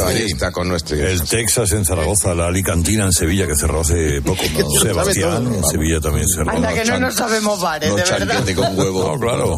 con 0.52 0.68
nuestro. 0.70 0.96
El 0.98 1.22
Texas 1.24 1.72
en 1.72 1.86
Zaragoza, 1.86 2.34
la 2.34 2.48
Alicantina 2.48 3.06
en 3.06 3.12
Sevilla, 3.12 3.46
que 3.48 3.56
cerró 3.56 3.82
hace 3.82 4.22
poco. 4.22 4.42
¿no? 4.60 4.82
Sebastián 4.82 5.54
en 5.54 5.64
Sevilla 5.64 6.00
también 6.00 6.28
cerró. 6.28 6.52
Anda, 6.52 6.74
que 6.74 6.86
no 6.86 7.00
nos 7.00 7.16
sabemos 7.16 7.62
bares, 7.62 7.90
de 7.96 8.02
verdad. 8.04 8.46
con 8.56 8.78
huevo. 8.78 9.14
No, 9.14 9.20
claro. 9.20 9.58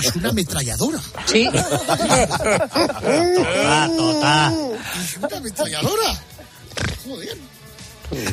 Es 0.00 0.14
una 0.16 0.28
ametralladora. 0.30 1.00
Sí. 1.26 1.48
Es 5.02 5.16
una 5.18 5.36
ametralladora. 5.36 6.22
Joder. 7.04 7.36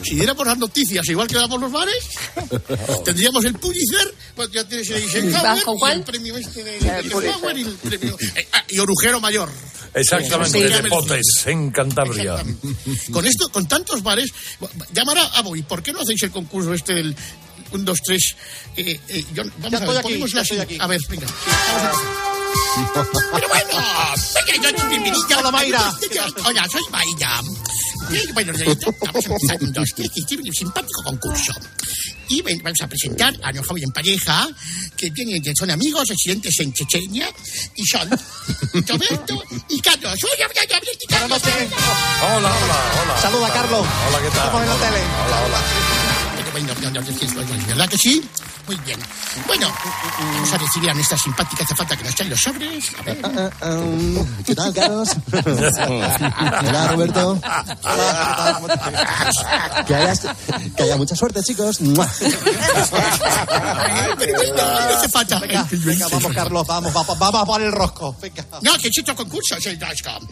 Si 0.03 0.15
diéramos 0.15 0.45
las 0.45 0.57
noticias 0.57 1.07
igual 1.07 1.27
que 1.27 1.35
damos 1.35 1.61
los 1.61 1.71
bares, 1.71 2.09
tendríamos 3.05 3.45
el 3.45 3.53
Pulitzer, 3.53 4.13
pues 4.35 4.49
ya 4.51 4.67
tienes 4.67 4.89
el 4.89 4.97
Eisenhower 5.03 5.41
¿Bajo 5.41 5.73
y 5.73 5.79
cuál? 5.79 5.97
el 5.99 6.03
premio 6.03 6.35
este 6.35 6.63
de 6.65 6.75
Eisenhower 6.77 7.57
y 7.57 7.61
el 7.61 7.75
premio... 7.75 8.17
eh, 8.35 8.47
ah, 8.51 8.63
y 8.67 8.77
Orujero 8.79 9.21
Mayor. 9.21 9.49
Exactamente, 9.93 10.67
Sí. 10.67 10.81
de 10.83 10.89
Potes, 10.89 11.25
en 11.45 11.71
Cantabria. 11.71 12.43
Con 13.11 13.25
esto, 13.25 13.47
con 13.49 13.67
tantos 13.69 14.03
bares, 14.03 14.29
llamará 14.91 15.23
a 15.35 15.41
Boy, 15.43 15.61
¿por 15.63 15.81
qué 15.81 15.93
no 15.93 16.01
hacéis 16.01 16.21
el 16.23 16.31
concurso 16.31 16.73
este 16.73 16.93
del 16.93 17.15
1, 17.71 17.83
2, 17.83 17.99
3? 18.05 18.35
Eh, 18.77 18.99
eh, 19.09 19.25
yo- 19.33 19.43
vamos 19.57 19.71
Ya 19.71 19.77
a 19.77 19.81
estoy 19.81 19.95
ver, 19.95 20.05
aquí, 20.05 20.33
ya 20.33 20.41
estoy 20.41 20.59
aquí. 20.59 20.77
A 20.79 20.87
ver, 20.87 20.99
venga. 21.09 21.27
Pero 23.33 23.47
bueno, 23.47 23.69
venga, 24.47 24.71
yo, 24.71 24.89
bienvenida. 24.89 25.37
Hola, 25.39 25.51
Mayra. 25.51 25.93
Hola, 26.45 26.67
soy 26.71 26.81
Mayra. 26.91 27.41
Y, 28.11 28.31
Bueno, 28.31 28.53
ya 28.53 28.65
está, 28.65 28.87
vamos 29.05 29.25
a 29.25 29.29
empezar 29.33 29.57
un, 29.61 29.73
dos, 29.73 29.89
tres, 29.95 30.09
que 30.13 30.19
este 30.21 30.35
es 30.35 30.41
un 30.41 30.53
simpático 30.53 31.03
concurso. 31.03 31.53
Y 32.29 32.41
vamos 32.41 32.79
a 32.81 32.87
presentar 32.87 33.33
a 33.43 33.51
nuestro 33.51 33.75
joven 33.75 33.91
pareja, 33.93 34.47
que 34.95 35.11
tienen, 35.11 35.41
que 35.43 35.53
son 35.55 35.69
amigos, 35.71 36.07
residentes 36.07 36.59
en 36.59 36.73
Chechenia, 36.73 37.29
y 37.75 37.85
son 37.85 38.09
Roberto 38.87 39.43
y 39.69 39.79
Carlos. 39.81 40.13
Hola, 40.23 40.47
hola, 40.49 40.61
hola, 40.61 40.67
Carlos. 41.09 41.41
Hola, 42.21 42.37
hola, 42.37 43.01
hola. 43.03 43.21
Saluda, 43.21 43.53
Carlos. 43.53 43.85
Hola, 44.07 44.19
¿qué 44.21 44.29
tal? 44.29 44.45
Estamos 44.45 44.61
en 44.61 44.67
la 44.69 44.75
tele. 44.75 45.03
Hola, 45.27 45.45
hola. 45.45 46.08
¿Verdad 47.67 47.87
que 47.89 47.97
sí? 47.97 48.23
Muy 48.67 48.75
bien. 48.77 48.99
Bueno, 49.47 49.71
vamos 50.19 50.53
a 50.53 50.57
recibir 50.57 50.89
a 50.89 50.93
nuestra 50.93 51.17
simpática 51.17 51.63
azafata 51.63 51.95
que 51.95 52.03
nos 52.03 52.13
trae 52.15 52.29
los 52.29 52.39
sobres. 52.39 52.85
A 52.99 53.03
ver. 53.03 53.17
¿Qué 54.45 54.55
tal, 54.55 54.73
Carlos? 54.73 55.09
Hola, 55.31 56.87
Roberto. 56.91 57.41
Que 59.87 59.95
haya, 59.95 60.13
que 60.75 60.83
haya 60.83 60.97
mucha 60.97 61.15
suerte, 61.15 61.41
chicos. 61.43 61.77
Pero 64.17 64.33
bueno, 64.35 64.55
no 64.55 64.97
hace 64.97 65.09
falta. 65.09 65.39
Venga, 65.39 65.67
venga, 65.71 66.07
vamos, 66.09 66.33
Carlos, 66.33 66.67
vamos, 66.67 66.93
vamos, 66.93 67.17
vamos 67.17 67.45
por 67.45 67.61
el 67.61 67.71
rosco. 67.71 68.15
Venga. 68.21 68.45
No, 68.61 68.77
que 68.77 68.89
es 68.89 68.99
otro 68.99 69.15
concurso, 69.15 69.55
es 69.55 69.65
el 69.65 69.79
Dashcom. 69.79 70.27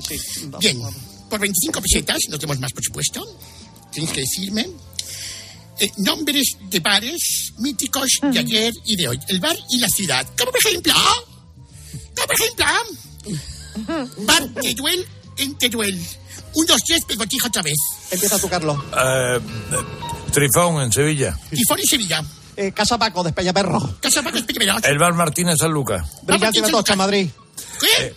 Bien, 0.60 0.80
por 1.30 1.40
25 1.40 1.82
pesetas, 1.82 2.18
no 2.30 2.38
tenemos 2.38 2.60
más, 2.60 2.74
por 2.74 2.84
supuesto. 2.84 3.26
Tenéis 3.92 4.12
que 4.12 4.20
decirme 4.22 4.68
eh, 5.80 5.92
nombres 5.98 6.58
de 6.70 6.80
bares 6.80 7.54
míticos 7.58 8.08
de 8.22 8.40
ayer 8.40 8.74
y 8.86 8.96
de 8.96 9.08
hoy. 9.08 9.20
El 9.28 9.40
bar 9.40 9.56
y 9.70 9.80
la 9.80 9.90
ciudad. 9.90 10.26
Como 10.38 10.52
por 10.52 10.60
ejemplo, 10.66 10.94
como 12.16 12.28
por 12.28 12.36
ejemplo, 12.36 12.66
bar 14.26 14.48
Teruel 14.62 15.06
en 15.38 15.58
Teruel. 15.58 16.00
Un, 16.54 16.66
dos, 16.66 16.82
tres, 16.86 17.06
pegotijo 17.06 17.48
otra 17.48 17.62
vez. 17.62 17.78
Empieza 18.10 18.40
tú, 18.40 18.50
Carlos. 18.50 18.78
Eh, 18.98 19.40
Trifón 20.32 20.82
en 20.82 20.92
Sevilla. 20.92 21.38
Tifón 21.50 21.80
en 21.80 21.86
Sevilla. 21.86 22.24
Eh, 22.56 22.72
Casa 22.72 22.98
Paco, 22.98 23.24
de 23.24 23.34
Peñaperro. 23.34 23.98
Casa 24.00 24.24
Paco 24.24 24.38
Espíritu. 24.38 24.66
El 24.84 24.98
bar 24.98 25.14
Martínez 25.14 25.54
en 25.54 25.58
San 25.58 25.72
Lucas. 25.72 26.08
Brillante 26.24 26.62
de 26.62 26.70
Tocha, 26.70 26.96
Madrid. 26.96 27.30
¿Qué? 27.80 28.16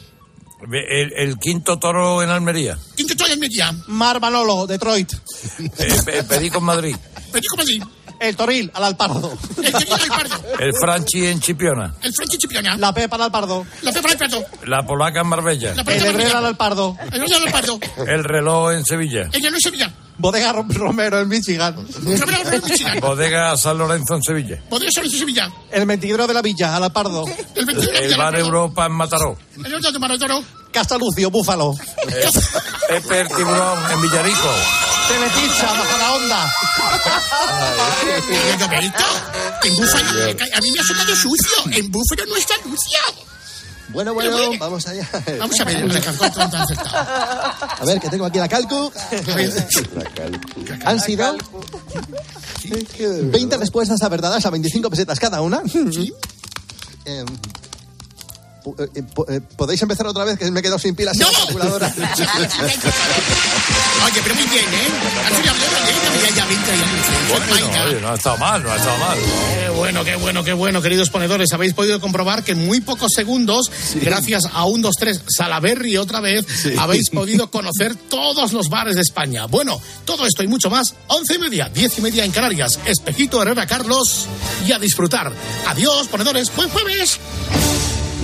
El, 0.62 1.12
el 1.16 1.38
quinto 1.38 1.78
toro 1.78 2.22
en 2.22 2.30
Almería. 2.30 2.76
¿Quién 2.94 3.08
te 3.08 3.14
trae 3.16 3.32
en 3.32 3.40
media? 3.40 3.72
Mar 3.88 4.20
Manolo, 4.20 4.66
Detroit. 4.66 5.12
Eh, 5.58 6.00
Pe- 6.04 6.24
Perico 6.24 6.58
en 6.58 6.64
Madrid. 6.64 6.96
Perico 7.32 7.56
Madrid. 7.56 7.82
El 8.20 8.36
Toril, 8.36 8.70
al 8.74 8.84
Alpardo. 8.84 9.32
El 9.62 9.72
Toril 9.72 9.92
al 9.94 10.08
Pardo. 10.08 10.36
El 10.58 10.72
Franchi 10.78 11.26
en 11.26 11.40
Chipiona. 11.40 11.94
El 12.02 12.12
Franchi 12.12 12.36
Chipiona. 12.36 12.76
La 12.76 12.92
Pepa 12.92 13.16
al 13.16 13.22
Alpardo. 13.22 13.64
La 13.80 13.92
Pepa 13.92 14.10
al 14.10 14.18
Pardo. 14.18 14.44
La 14.66 14.82
Polaca 14.86 15.20
en 15.22 15.26
Marbella. 15.26 15.74
La 15.74 15.80
El 15.80 15.86
Pepa 15.86 15.92
al 16.02 16.06
Herrera 16.14 16.38
al 16.46 16.56
Pardo. 16.58 16.96
Alpardo. 17.00 17.16
El 17.16 17.22
Herrera 17.22 17.36
al 17.46 17.50
Pardo. 17.52 17.80
El 18.06 18.24
reloj 18.24 18.72
en 18.72 18.84
Sevilla. 18.84 19.30
Ella 19.32 19.50
no 19.50 19.56
es 19.56 19.62
Sevilla. 19.62 19.90
Bodega 20.20 20.52
Rom- 20.52 20.72
Romero 20.72 21.20
en 21.20 21.28
Michigan. 21.28 21.74
Romero 21.76 22.26
Romero 22.26 22.66
Michigan. 22.66 23.00
Bodega 23.00 23.56
San 23.56 23.78
Lorenzo 23.78 24.14
en 24.16 24.22
Sevilla. 24.22 24.62
Podría 24.68 24.90
ser 24.90 25.04
en 25.04 25.10
Sevilla. 25.10 25.50
El 25.70 25.86
mentidero 25.86 26.26
de 26.26 26.34
la 26.34 26.42
Villa, 26.42 26.76
al 26.76 26.84
Alpardo. 26.84 27.24
El 27.54 27.66
21 27.66 27.98
El 27.98 28.16
bar 28.16 28.36
Europa 28.36 28.86
en 28.86 28.92
Mataró. 28.92 29.36
El 29.64 29.74
otro 29.74 29.90
de. 29.92 30.44
Castalucio, 30.72 31.30
Búfalo. 31.30 31.74
Pepe 32.88 33.20
el 33.20 33.28
Tiburón 33.28 33.92
en 33.92 34.02
Villarico. 34.02 34.48
Telepizza, 35.08 35.66
baja 35.66 35.98
la 35.98 36.12
onda. 36.14 36.52
Roberto, 38.60 39.04
en 39.64 39.74
Búfalo, 39.74 40.20
a 40.54 40.60
mí 40.60 40.70
me 40.70 40.80
ha 40.80 40.84
sonado 40.84 41.16
sucio. 41.16 41.72
En 41.72 41.90
Búfalo 41.90 42.26
no 42.26 42.36
está 42.36 42.54
sucio. 42.62 42.98
Bueno, 43.92 44.14
bueno, 44.14 44.36
vamos 44.58 44.86
allá. 44.86 45.08
Vamos 45.38 45.58
a 45.60 45.64
ver, 45.64 45.76
el 45.78 45.90
acertado. 45.96 46.96
A 47.80 47.84
ver, 47.84 48.00
que 48.00 48.08
tengo 48.08 48.24
aquí 48.24 48.38
la 48.38 48.48
calcu. 48.48 48.90
Han 50.84 51.00
sido 51.00 51.36
20 53.30 53.56
respuestas 53.56 54.00
acertadas 54.02 54.44
a 54.46 54.50
25 54.50 54.90
pesetas 54.90 55.18
cada 55.18 55.40
una. 55.40 55.60
Po- 55.60 55.68
eh, 57.06 57.24
¿Podéis 59.56 59.82
empezar 59.82 60.06
otra 60.06 60.24
vez? 60.24 60.38
Que 60.38 60.50
me 60.50 60.60
he 60.60 60.62
quedado 60.62 60.78
sin 60.78 60.94
pilas 60.94 61.18
en 61.18 61.26
la 61.26 61.32
calculadora. 61.32 61.94
Oye, 64.04 64.20
pero 64.22 64.34
muy 64.34 64.46
bien, 64.46 64.64
¿eh? 64.64 64.88
Al 65.26 65.34
final, 65.34 65.56
ya, 65.58 65.68
ya, 66.30 66.36
ya, 66.36 66.46
20 66.46 66.72
Bueno, 67.28 67.46
oye, 67.86 68.00
no 68.00 68.08
ha 68.08 68.14
estado 68.14 68.38
mal, 68.38 68.62
no 68.62 68.70
ha 68.70 68.76
estado 68.76 68.98
mal. 68.98 69.18
Qué 69.18 69.68
bueno, 69.68 70.04
qué 70.04 70.16
bueno, 70.16 70.44
qué 70.44 70.52
bueno, 70.54 70.80
queridos 70.80 71.10
ponedores. 71.10 71.52
Habéis 71.52 71.74
podido 71.74 72.00
comprobar 72.00 72.42
que 72.42 72.52
en 72.52 72.66
muy 72.66 72.80
pocos 72.80 73.12
segundos, 73.14 73.70
gracias 73.96 74.44
a 74.52 74.64
un, 74.64 74.80
dos, 74.80 74.94
tres, 74.98 75.20
Salaberry 75.28 75.98
otra 75.98 76.20
vez, 76.20 76.46
habéis 76.78 77.10
podido 77.12 77.50
conocer 77.50 77.94
todos 77.94 78.52
los 78.52 78.70
bares 78.70 78.96
de 78.96 79.02
España. 79.02 79.46
Bueno, 79.46 79.80
todo 80.04 80.26
esto 80.26 80.42
y 80.42 80.48
mucho 80.48 80.70
más, 80.70 80.94
once 81.08 81.34
y 81.34 81.38
media, 81.38 81.68
diez 81.68 81.98
y 81.98 82.00
media 82.00 82.24
en 82.24 82.32
Canarias. 82.32 82.78
Espejito 82.86 83.42
Herrera 83.42 83.66
Carlos 83.66 84.26
y 84.66 84.72
a 84.72 84.78
disfrutar. 84.78 85.30
Adiós, 85.66 86.08
ponedores. 86.08 86.50
Buen 86.56 86.70
jueves. 86.70 87.20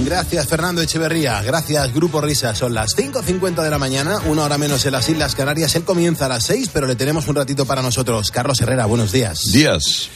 Gracias, 0.05 0.47
Fernando 0.47 0.82
Echeverría. 0.82 1.42
Gracias, 1.42 1.92
Grupo 1.94 2.20
Risa. 2.20 2.55
Son 2.55 2.74
las 2.74 2.97
5.50 2.97 3.62
de 3.62 3.70
la 3.70 3.78
mañana, 3.78 4.20
una 4.26 4.44
hora 4.44 4.59
menos 4.59 4.84
en 4.86 4.92
las 4.92 5.09
Islas 5.09 5.34
Canarias. 5.34 5.74
Él 5.74 5.84
comienza 5.84 6.26
a 6.26 6.28
las 6.28 6.44
6, 6.44 6.70
pero 6.72 6.86
le 6.86 6.97
tenemos 6.97 7.28
un 7.28 7.36
ratito 7.36 7.64
para 7.64 7.82
nosotros. 7.82 8.30
Carlos 8.30 8.61
Herrera, 8.61 8.86
buenos 8.86 9.12
días. 9.12 9.40
Días. 9.53 10.11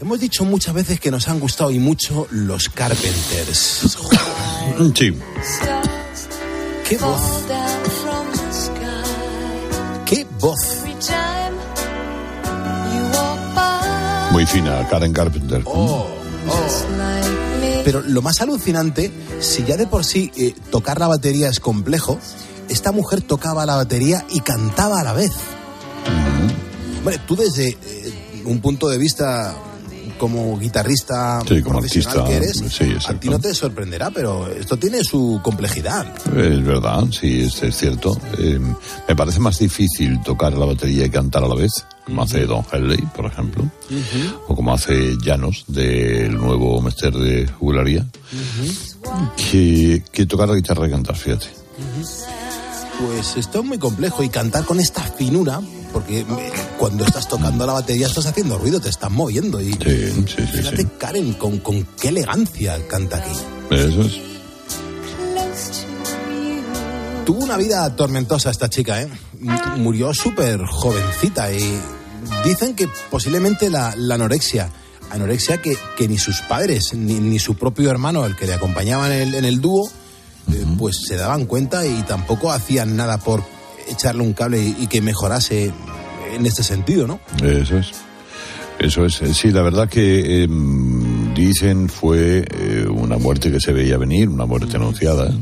Hemos 0.00 0.20
dicho 0.20 0.44
muchas 0.44 0.74
veces 0.74 1.00
que 1.00 1.10
nos 1.10 1.28
han 1.28 1.40
gustado 1.40 1.70
y 1.70 1.78
mucho 1.78 2.26
los 2.30 2.68
Carpenters. 2.68 3.96
Sí. 4.94 5.14
¡Qué 6.88 6.96
voz! 6.98 7.20
¡Qué 10.04 10.26
voz! 10.38 10.58
Muy 14.32 14.46
fina, 14.46 14.86
Karen 14.88 15.12
Carpenter. 15.12 15.62
Oh, 15.64 16.06
Pero 17.84 18.00
lo 18.00 18.22
más 18.22 18.40
alucinante, 18.40 19.12
si 19.40 19.64
ya 19.64 19.76
de 19.76 19.86
por 19.86 20.04
sí 20.04 20.32
eh, 20.36 20.54
tocar 20.70 20.98
la 20.98 21.06
batería 21.08 21.48
es 21.48 21.60
complejo, 21.60 22.18
esta 22.68 22.92
mujer 22.92 23.20
tocaba 23.22 23.66
la 23.66 23.76
batería 23.76 24.24
y 24.30 24.40
cantaba 24.40 25.00
a 25.00 25.04
la 25.04 25.12
vez. 25.12 25.32
Tú 27.26 27.36
desde 27.36 27.68
eh, 27.68 27.76
un 28.46 28.60
punto 28.60 28.88
de 28.88 28.96
vista 28.98 29.54
como 30.18 30.58
guitarrista 30.58 31.40
Sí, 31.46 31.60
como 31.62 31.80
profesional 31.80 32.20
artista. 32.20 32.24
que 32.24 32.36
eres, 32.36 32.72
Sí, 32.72 32.96
a 33.08 33.20
ti 33.20 33.28
no 33.28 33.38
te 33.38 33.52
sorprenderá, 33.54 34.10
pero 34.10 34.48
esto 34.48 34.76
tiene 34.78 35.02
su 35.04 35.40
complejidad. 35.42 36.06
Es 36.28 36.64
verdad, 36.64 37.04
sí, 37.10 37.42
es, 37.42 37.62
es 37.62 37.76
cierto. 37.76 38.16
Eh, 38.38 38.58
me 39.08 39.16
parece 39.16 39.40
más 39.40 39.58
difícil 39.58 40.22
tocar 40.22 40.54
la 40.54 40.64
batería 40.66 41.04
y 41.06 41.10
cantar 41.10 41.44
a 41.44 41.48
la 41.48 41.54
vez, 41.56 41.72
como 42.04 42.22
hace 42.22 42.46
Don 42.46 42.64
Henley, 42.70 43.00
por 43.14 43.26
ejemplo, 43.26 43.70
o 44.48 44.54
como 44.54 44.74
hace 44.74 45.16
Llanos, 45.22 45.64
del 45.68 46.34
nuevo 46.36 46.80
Mester 46.80 47.12
de 47.14 47.46
Jugularía, 47.48 48.06
que, 49.36 50.02
que 50.12 50.26
tocar 50.26 50.48
la 50.48 50.54
guitarra 50.54 50.86
y 50.86 50.90
cantar, 50.90 51.16
fíjate. 51.16 51.46
Pues 53.00 53.36
esto 53.36 53.60
es 53.60 53.64
muy 53.64 53.78
complejo 53.78 54.22
y 54.22 54.28
cantar 54.28 54.64
con 54.64 54.80
esta 54.80 55.02
finura, 55.02 55.60
porque 55.92 56.20
eh, 56.20 56.26
cuando 56.78 57.04
estás 57.04 57.26
tocando 57.28 57.66
la 57.66 57.72
batería 57.72 58.06
estás 58.06 58.26
haciendo 58.26 58.58
ruido, 58.58 58.80
te 58.80 58.88
estás 58.88 59.10
moviendo 59.10 59.60
y 59.60 59.72
fíjate 59.72 60.86
Karen 60.98 61.32
con, 61.34 61.58
con 61.58 61.84
qué 62.00 62.08
elegancia 62.08 62.78
canta 62.86 63.16
aquí. 63.16 63.32
Eso 63.70 64.02
es. 64.02 64.20
Tuvo 67.24 67.42
una 67.42 67.56
vida 67.56 67.96
tormentosa 67.96 68.50
esta 68.50 68.68
chica, 68.68 69.00
¿eh? 69.00 69.08
Murió 69.76 70.12
súper 70.14 70.64
jovencita 70.64 71.52
y 71.52 71.78
dicen 72.44 72.74
que 72.74 72.88
posiblemente 73.10 73.70
la, 73.70 73.94
la 73.96 74.14
anorexia, 74.14 74.70
anorexia 75.10 75.60
que, 75.60 75.76
que 75.96 76.08
ni 76.08 76.18
sus 76.18 76.40
padres 76.42 76.94
ni, 76.94 77.14
ni 77.14 77.38
su 77.38 77.56
propio 77.56 77.90
hermano, 77.90 78.24
el 78.26 78.36
que 78.36 78.46
le 78.46 78.54
acompañaba 78.54 79.06
en 79.14 79.28
el, 79.28 79.34
en 79.34 79.44
el 79.44 79.60
dúo, 79.60 79.90
eh, 80.52 80.64
pues 80.78 81.02
se 81.06 81.16
daban 81.16 81.46
cuenta 81.46 81.86
y 81.86 82.02
tampoco 82.02 82.52
hacían 82.52 82.96
nada 82.96 83.18
por 83.18 83.42
echarle 83.88 84.22
un 84.22 84.32
cable 84.32 84.60
y, 84.60 84.76
y 84.80 84.86
que 84.86 85.00
mejorase 85.00 85.72
en 86.34 86.46
este 86.46 86.62
sentido, 86.62 87.06
¿no? 87.06 87.20
Eso 87.42 87.78
es. 87.78 87.92
Eso 88.78 89.04
es. 89.04 89.14
Sí, 89.36 89.50
la 89.50 89.62
verdad 89.62 89.88
que 89.88 90.42
em, 90.42 91.32
dicen 91.34 91.88
fue 91.88 92.44
eh, 92.50 92.86
una 92.88 93.16
muerte 93.18 93.50
que 93.50 93.60
se 93.60 93.72
veía 93.72 93.96
venir, 93.96 94.28
una 94.28 94.46
muerte 94.46 94.76
anunciada. 94.76 95.32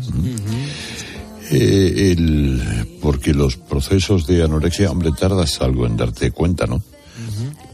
Eh, 1.52 2.12
el- 2.12 2.98
porque 3.02 3.34
los 3.34 3.56
procesos 3.56 4.26
de 4.26 4.42
anorexia, 4.42 4.90
hombre, 4.90 5.10
tardas 5.12 5.60
algo 5.60 5.86
en 5.86 5.96
darte 5.96 6.30
cuenta, 6.30 6.66
¿no? 6.66 6.82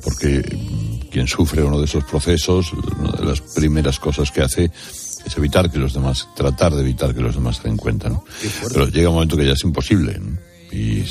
Porque 0.03 0.39
mm, 0.41 1.09
quien 1.11 1.27
sufre 1.29 1.63
uno 1.63 1.79
de 1.79 1.85
esos 1.85 2.05
procesos, 2.05 2.73
una 2.73 3.13
de 3.13 3.25
las 3.25 3.41
primeras 3.41 3.99
cosas 3.99 4.31
que 4.31 4.43
hace 4.43 4.71
es 5.27 5.37
evitar 5.37 5.71
que 5.71 5.79
los 5.79 5.93
demás, 5.95 6.29
tratar 6.35 6.75
de 6.75 6.81
evitar 6.83 7.15
que 7.15 7.21
los 7.21 7.35
demás 7.35 7.57
se 7.59 7.65
den 7.69 7.77
cuenta, 7.77 8.09
¿no? 8.09 8.25
Pero 8.73 8.89
llega 8.89 9.09
un 9.11 9.15
momento 9.17 9.37
que 9.37 9.47
ya 9.47 9.53
es 9.53 9.63
imposible, 9.65 10.19
¿no? 10.19 10.39
Y, 10.73 11.05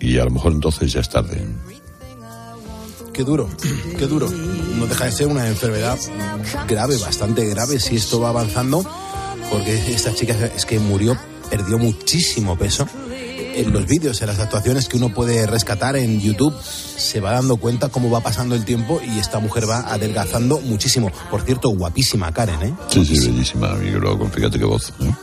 y 0.00 0.18
a 0.18 0.24
lo 0.24 0.30
mejor 0.30 0.52
entonces 0.52 0.92
ya 0.92 1.00
es 1.00 1.08
tarde. 1.10 1.44
Qué 3.12 3.22
duro, 3.22 3.48
qué 3.98 4.06
duro. 4.06 4.30
No 4.30 4.86
deja 4.86 5.04
de 5.06 5.12
ser 5.12 5.26
una 5.28 5.46
enfermedad 5.48 5.98
grave, 6.68 6.96
bastante 6.98 7.44
grave 7.46 7.78
si 7.80 7.96
esto 7.96 8.20
va 8.20 8.30
avanzando, 8.30 8.84
porque 9.50 9.74
esta 9.92 10.14
chica 10.14 10.34
es 10.56 10.64
que 10.66 10.78
murió, 10.80 11.16
perdió 11.50 11.78
muchísimo 11.78 12.56
peso. 12.56 12.86
En 13.56 13.72
los 13.72 13.86
vídeos, 13.86 14.20
en 14.20 14.26
las 14.26 14.40
actuaciones 14.40 14.88
que 14.88 14.96
uno 14.96 15.14
puede 15.14 15.46
rescatar 15.46 15.94
en 15.96 16.20
YouTube, 16.20 16.52
se 16.60 17.20
va 17.20 17.32
dando 17.32 17.56
cuenta 17.56 17.88
cómo 17.88 18.10
va 18.10 18.20
pasando 18.20 18.56
el 18.56 18.64
tiempo 18.64 19.00
y 19.00 19.18
esta 19.20 19.38
mujer 19.38 19.68
va 19.70 19.80
adelgazando 19.92 20.60
muchísimo. 20.60 21.12
Por 21.30 21.42
cierto, 21.42 21.68
guapísima 21.70 22.32
Karen, 22.32 22.62
¿eh? 22.62 22.74
Sí, 22.88 23.04
sí, 23.04 23.18
bellísima, 23.28 23.70
amigo. 23.70 24.00
Luego, 24.00 24.28
fíjate 24.28 24.58
qué 24.58 24.64
voz. 24.64 24.92
¿eh? 25.00 25.14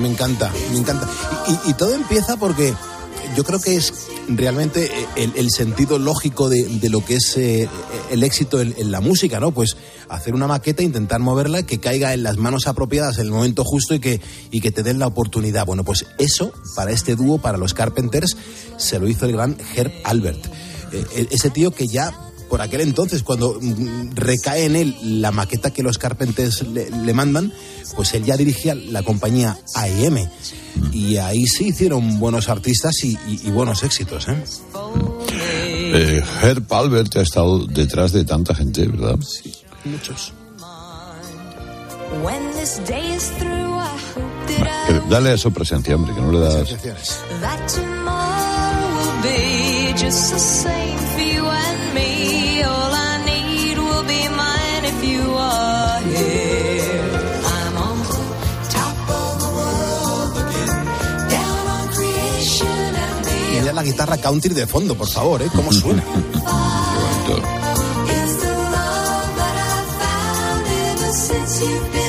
Me 0.00 0.08
encanta, 0.08 0.50
me 0.72 0.78
encanta. 0.78 1.06
Y, 1.48 1.52
y- 1.52 1.70
y 1.70 1.74
todo 1.74 1.94
empieza 1.94 2.36
porque 2.36 2.72
yo 3.36 3.44
creo 3.44 3.60
que 3.60 3.76
es 3.76 3.92
realmente 4.28 4.90
eh, 5.16 5.30
el, 5.34 5.50
sentido 5.50 5.98
lógico 5.98 6.48
de, 6.48 6.64
de 6.64 6.88
lo 6.88 7.04
que 7.04 7.16
es 7.16 7.36
eh, 7.36 7.68
el 8.10 8.22
éxito 8.22 8.60
en, 8.60 8.74
en 8.76 8.90
la 8.90 9.00
música, 9.00 9.40
¿no? 9.40 9.52
Pues 9.52 9.76
hacer 10.08 10.34
una 10.34 10.46
maqueta, 10.46 10.82
intentar 10.82 11.20
moverla, 11.20 11.62
que 11.62 11.78
caiga 11.78 12.12
en 12.12 12.22
las 12.22 12.36
manos 12.36 12.66
apropiadas 12.66 13.18
en 13.18 13.26
el 13.26 13.30
momento 13.30 13.64
justo 13.64 13.94
y 13.94 14.00
que, 14.00 14.20
y 14.50 14.60
que 14.60 14.70
te 14.70 14.82
den 14.82 14.98
la 14.98 15.06
oportunidad. 15.06 15.66
Bueno, 15.66 15.84
pues 15.84 16.06
eso, 16.18 16.52
para 16.74 16.90
este 16.90 17.16
dúo, 17.16 17.38
para 17.38 17.58
los 17.58 17.74
Carpenters, 17.74 18.36
se 18.76 18.98
lo 18.98 19.08
hizo 19.08 19.26
el 19.26 19.32
gran 19.32 19.56
Herb 19.74 19.92
Albert. 20.04 20.44
Eh, 20.92 21.04
e- 21.14 21.28
ese 21.30 21.50
tío 21.50 21.70
que 21.70 21.86
ya 21.86 22.12
por 22.50 22.60
aquel 22.60 22.82
entonces, 22.82 23.22
cuando 23.22 23.56
mm, 23.60 24.10
recae 24.14 24.64
en 24.66 24.76
él 24.76 24.96
la 25.22 25.30
maqueta 25.30 25.70
que 25.70 25.82
los 25.82 25.96
Carpenters 25.96 26.62
le, 26.68 26.90
le 26.90 27.14
mandan, 27.14 27.52
pues 27.96 28.12
él 28.12 28.24
ya 28.24 28.36
dirigía 28.36 28.74
la 28.74 29.02
compañía 29.02 29.56
AEM. 29.74 30.28
Y 30.92 31.16
ahí 31.16 31.46
sí 31.46 31.68
hicieron 31.68 32.18
buenos 32.20 32.48
artistas 32.48 32.92
y, 33.04 33.12
y- 33.28 33.40
y 33.44 33.50
buenos 33.50 33.82
éxitos. 33.84 34.26
¿eh? 34.28 34.42
Eh, 35.92 36.22
Herb 36.42 36.72
Albert 36.74 37.16
ha 37.16 37.22
estado 37.22 37.66
detrás 37.66 38.12
de 38.12 38.24
tanta 38.24 38.54
gente, 38.54 38.86
¿verdad? 38.86 39.16
Sí, 39.20 39.52
muchos. 39.84 40.32
When 42.24 42.50
this 42.58 42.80
day 42.88 43.14
is 43.16 43.30
through, 43.38 43.78
I 43.78 43.88
hope 44.16 44.52
that 44.64 45.06
I 45.06 45.08
Dale 45.08 45.30
a 45.30 45.34
eso 45.34 45.50
presencia, 45.52 45.94
hombre, 45.94 46.12
que 46.14 46.20
no 46.20 46.32
le 46.32 46.40
das. 46.40 46.68
Ya 63.64 63.72
la 63.72 63.82
guitarra 63.82 64.16
country 64.16 64.54
de 64.54 64.66
fondo, 64.66 64.94
por 64.94 65.08
favor, 65.08 65.42
¿eh? 65.42 65.48
¿Cómo 65.54 65.72
suena? 65.72 66.04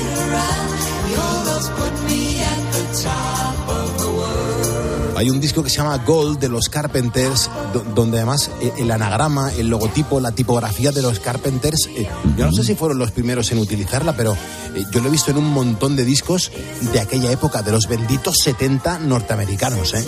Hay 5.22 5.30
un 5.30 5.40
disco 5.40 5.62
que 5.64 5.70
se 5.70 5.78
llama 5.78 5.98
Gold 6.00 6.40
de 6.40 6.50
los 6.50 6.68
Carpenters, 6.68 7.48
do- 7.74 7.86
donde 7.94 8.18
además 8.18 8.50
eh, 8.60 8.74
el 8.80 8.90
anagrama, 8.90 9.52
el 9.54 9.68
logotipo, 9.68 10.20
la 10.20 10.32
tipografía 10.32 10.92
de 10.92 11.04
los 11.04 11.20
Carpenters, 11.20 11.88
eh, 11.96 12.08
yo 12.36 12.48
no 12.48 12.52
sé 12.52 12.64
si 12.64 12.74
fueron 12.74 12.98
los 12.98 13.12
primeros 13.12 13.52
en 13.52 13.60
utilizarla, 13.60 14.14
pero 14.18 14.34
eh, 14.34 14.84
yo 14.92 15.00
lo 15.00 15.10
he 15.10 15.12
visto 15.12 15.30
en 15.30 15.38
un 15.38 15.54
montón 15.54 15.96
de 15.96 16.06
discos 16.06 16.52
de 16.92 17.00
aquella 17.00 17.32
época, 17.32 17.62
de 17.62 17.72
los 17.72 17.88
benditos 17.88 18.38
70 18.44 18.98
norteamericanos. 18.98 19.94
¿eh? 19.94 20.04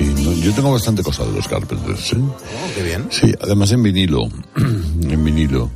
No- 0.00 0.32
Yo 0.32 0.52
tengo 0.52 0.72
bastante 0.72 1.02
cosa 1.04 1.24
de 1.24 1.32
los 1.32 1.46
Carpenters, 1.46 2.12
¿eh? 2.12 2.16
Oh, 2.18 2.74
qué 2.74 2.82
bien. 2.82 3.06
Sí, 3.10 3.32
además 3.40 3.70
en 3.70 3.82
vinilo. 3.84 4.28
en 4.56 5.24
vinilo. 5.24 5.70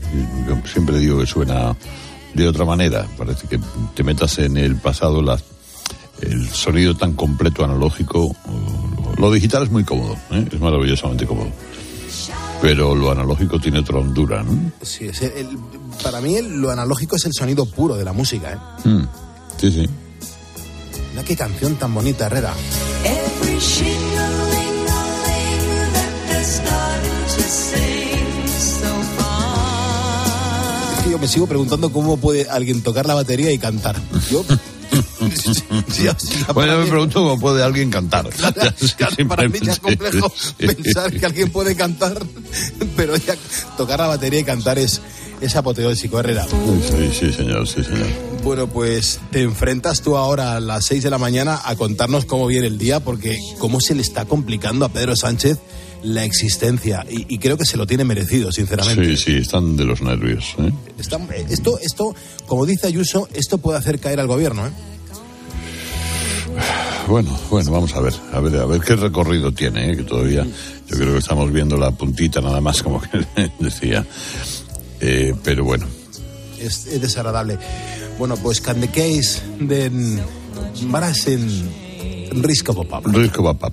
Yo 0.49 0.59
siempre 0.71 0.99
digo 0.99 1.21
que 1.21 1.27
suena 1.27 1.77
de 2.35 2.49
otra 2.49 2.65
manera. 2.65 3.07
Parece 3.17 3.47
que 3.47 3.61
te 3.95 4.03
metas 4.03 4.39
en 4.39 4.57
el 4.57 4.77
pasado 4.77 5.23
la- 5.23 5.39
el 6.23 6.49
sonido 6.51 6.95
tan 6.97 7.13
completo 7.15 7.65
analógico. 7.65 8.35
Lo 9.17 9.31
digital 9.33 9.65
es 9.65 9.71
muy 9.71 9.85
cómodo, 9.85 10.17
¿eh? 10.31 10.47
es 10.53 10.61
maravillosamente 10.61 11.27
cómodo. 11.27 11.49
Pero 12.61 12.95
lo 12.95 13.11
analógico 13.11 13.61
tiene 13.61 13.79
otra 13.81 13.99
hondura, 13.99 14.43
¿no? 14.43 14.73
Sí, 14.83 15.07
es 15.07 15.23
el- 15.23 15.33
el- 15.33 15.59
para 16.03 16.21
mí 16.21 16.35
el- 16.37 16.61
lo 16.61 16.71
analógico 16.71 17.17
es 17.17 17.25
el 17.25 17.33
sonido 17.33 17.67
puro 17.67 17.97
de 17.97 18.05
la 18.05 18.13
música, 18.13 18.53
¿eh? 18.85 18.89
Mm, 18.89 19.03
Sí, 19.61 19.73
sí. 19.73 19.89
Mira 21.11 21.25
qué 21.25 21.37
canción 21.37 21.75
tan 21.77 21.93
bonita, 21.95 22.27
Herrera. 22.27 22.53
Es 30.99 31.05
que 31.05 31.11
yo 31.11 31.19
me 31.19 31.29
sigo 31.29 31.47
preguntando 31.47 31.91
cómo 31.91 32.17
puede 32.17 32.49
alguien 32.49 32.83
tocar 32.83 33.07
la 33.07 33.15
batería 33.15 33.53
y 33.53 33.59
cantar. 33.59 33.97
Yo... 34.31 34.45
Sí, 35.89 36.05
ya 36.05 36.17
Bueno, 36.53 36.79
me 36.79 36.87
pregunto 36.87 37.21
cómo 37.21 37.39
puede 37.39 37.63
alguien 37.63 37.91
cantar. 37.91 38.29
Claro, 38.39 38.73
claro, 38.97 39.29
para 39.29 39.49
mí 39.49 39.59
ya 39.63 39.73
es 39.73 39.81
complejo 39.81 40.33
pensar 40.59 41.13
que 41.13 41.27
alguien 41.27 41.51
puede 41.51 41.75
cantar, 41.75 42.25
pero 42.97 43.17
ya 43.17 43.35
tocar 43.77 43.99
la 43.99 44.07
batería 44.07 44.41
y 44.41 44.45
cantar 44.45 44.79
es, 44.79 45.01
es 45.41 45.57
apoteósico, 45.57 46.21
Herrera. 46.21 46.47
Sí, 46.47 47.11
sí, 47.19 47.33
señor, 47.33 47.67
sí, 47.67 47.83
señor. 47.83 48.07
Bueno, 48.45 48.69
pues 48.69 49.21
te 49.31 49.43
enfrentas 49.43 50.03
tú 50.03 50.17
ahora 50.17 50.57
a 50.57 50.61
las 50.61 50.85
6 50.87 51.03
de 51.03 51.11
la 51.11 51.19
mañana 51.19 51.61
a 51.65 51.77
contarnos 51.77 52.25
cómo 52.25 52.47
viene 52.47 52.67
el 52.69 52.79
día, 52.79 53.01
porque 53.01 53.39
cómo 53.59 53.81
se 53.81 53.95
le 53.95 54.03
está 54.03 54.25
complicando 54.25 54.85
a 54.85 54.89
Pedro 54.89 55.17
Sánchez 55.17 55.59
la 56.03 56.25
existencia. 56.25 57.05
Y, 57.11 57.27
y 57.35 57.39
creo 57.39 57.57
que 57.57 57.65
se 57.65 57.77
lo 57.77 57.87
tiene 57.87 58.05
merecido, 58.05 58.53
sinceramente. 58.53 59.17
Sí, 59.17 59.23
sí, 59.25 59.37
están 59.39 59.77
de 59.77 59.85
los 59.85 60.01
nervios. 60.03 60.55
¿eh? 60.59 60.73
Está- 60.99 61.19
esto, 61.49 61.79
esto, 61.81 62.15
como 62.47 62.67
dice 62.67 62.87
Ayuso, 62.87 63.29
esto 63.35 63.59
puede 63.59 63.79
hacer 63.79 63.99
caer 63.99 64.21
al 64.21 64.27
gobierno, 64.27 64.67
¿eh? 64.67 64.71
Bueno, 67.09 67.39
bueno, 67.51 67.71
vamos 67.71 67.95
a 67.95 68.01
ver, 68.01 68.13
a 68.33 68.41
ver, 68.41 68.57
a 68.61 68.67
ver 68.67 68.81
qué 68.83 68.95
recorrido 68.97 69.53
tiene, 69.53 69.93
¿eh? 69.93 69.97
que 69.97 70.03
todavía 70.03 70.45
yo 70.45 70.97
creo 70.97 71.13
que 71.13 71.19
estamos 71.19 71.51
viendo 71.53 71.77
la 71.79 71.91
puntita 71.91 72.41
nada 72.41 72.61
más, 72.61 72.83
como 72.83 73.01
que 73.01 73.27
decía. 73.59 74.05
Eh, 75.01 75.35
pero 75.43 75.65
bueno, 75.65 75.87
Es, 76.61 76.87
es 76.87 77.01
desagradable. 77.01 77.57
Bueno, 78.19 78.37
pues 78.37 78.61
can 78.61 78.81
the 78.81 78.89
case 78.89 79.41
den 79.61 80.21
varas 80.91 81.27
en 81.29 81.71
risco 82.43 82.75
pop 82.75 83.07
Risco 83.07 83.43
Papap. 83.45 83.73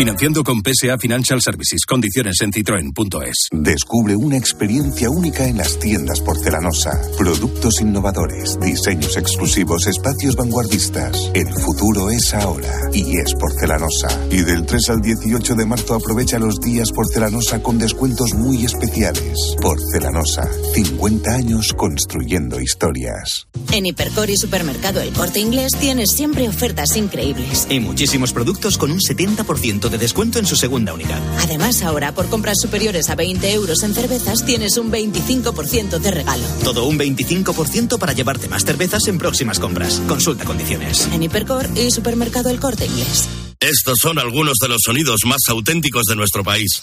Financiando 0.00 0.42
con 0.42 0.62
PSA 0.62 0.96
Financial 0.96 1.38
Services. 1.42 1.84
Condiciones 1.86 2.40
en 2.40 2.50
citroen.es. 2.54 3.48
Descubre 3.52 4.16
una 4.16 4.38
experiencia 4.38 5.10
única 5.10 5.46
en 5.46 5.58
las 5.58 5.78
tiendas 5.78 6.22
porcelanosa. 6.22 6.98
Productos 7.18 7.82
innovadores, 7.82 8.58
diseños 8.60 9.18
exclusivos, 9.18 9.86
espacios 9.86 10.36
vanguardistas. 10.36 11.30
El 11.34 11.48
futuro 11.52 12.08
es 12.08 12.32
ahora 12.32 12.72
y 12.94 13.18
es 13.18 13.34
porcelanosa. 13.34 14.08
Y 14.30 14.38
del 14.38 14.64
3 14.64 14.88
al 14.88 15.02
18 15.02 15.54
de 15.54 15.66
marzo 15.66 15.94
aprovecha 15.96 16.38
los 16.38 16.58
días 16.60 16.92
porcelanosa 16.92 17.62
con 17.62 17.78
descuentos 17.78 18.32
muy 18.32 18.64
especiales. 18.64 19.36
Porcelanosa, 19.60 20.48
50 20.76 21.30
años 21.30 21.74
construyendo 21.74 22.58
historias. 22.58 23.48
En 23.70 23.84
Hipercor 23.84 24.30
y 24.30 24.38
Supermercado 24.38 25.02
El 25.02 25.12
Corte 25.12 25.40
Inglés 25.40 25.72
tienes 25.78 26.12
siempre 26.12 26.48
ofertas 26.48 26.96
increíbles. 26.96 27.66
Y 27.68 27.80
muchísimos 27.80 28.32
productos 28.32 28.78
con 28.78 28.92
un 28.92 29.00
70% 29.00 29.89
de 29.90 29.98
descuento 29.98 30.38
en 30.38 30.46
su 30.46 30.56
segunda 30.56 30.94
unidad. 30.94 31.20
Además, 31.40 31.82
ahora 31.82 32.12
por 32.12 32.28
compras 32.28 32.58
superiores 32.60 33.10
a 33.10 33.14
20 33.14 33.52
euros 33.52 33.82
en 33.82 33.94
cervezas 33.94 34.44
tienes 34.44 34.76
un 34.76 34.90
25% 34.90 35.98
de 35.98 36.10
regalo. 36.10 36.44
Todo 36.64 36.84
un 36.84 36.98
25% 36.98 37.98
para 37.98 38.12
llevarte 38.12 38.48
más 38.48 38.64
cervezas 38.64 39.06
en 39.08 39.18
próximas 39.18 39.58
compras. 39.58 40.00
Consulta 40.06 40.44
condiciones. 40.44 41.08
En 41.12 41.22
Hipercor 41.22 41.68
y 41.76 41.90
Supermercado 41.90 42.50
El 42.50 42.60
Corte 42.60 42.86
Inglés. 42.86 43.28
Estos 43.58 43.98
son 43.98 44.18
algunos 44.18 44.54
de 44.58 44.68
los 44.68 44.80
sonidos 44.84 45.20
más 45.26 45.42
auténticos 45.48 46.04
de 46.04 46.16
nuestro 46.16 46.42
país. 46.42 46.82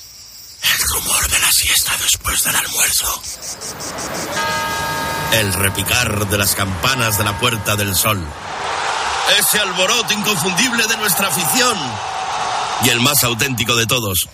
El 0.61 0.87
rumor 0.93 1.27
de 1.29 1.39
la 1.39 1.51
siesta 1.51 1.93
después 2.01 2.43
del 2.43 2.55
almuerzo. 2.55 3.21
El 5.33 5.53
repicar 5.53 6.29
de 6.29 6.37
las 6.37 6.55
campanas 6.55 7.17
de 7.17 7.23
la 7.23 7.39
Puerta 7.39 7.75
del 7.75 7.95
Sol. 7.95 8.19
Ese 9.39 9.59
alboroto 9.59 10.13
inconfundible 10.13 10.87
de 10.87 10.97
nuestra 10.97 11.27
afición. 11.27 11.77
Y 12.83 12.89
el 12.89 13.01
más 13.01 13.23
auténtico 13.23 13.75
de 13.75 13.85
todos. 13.85 14.27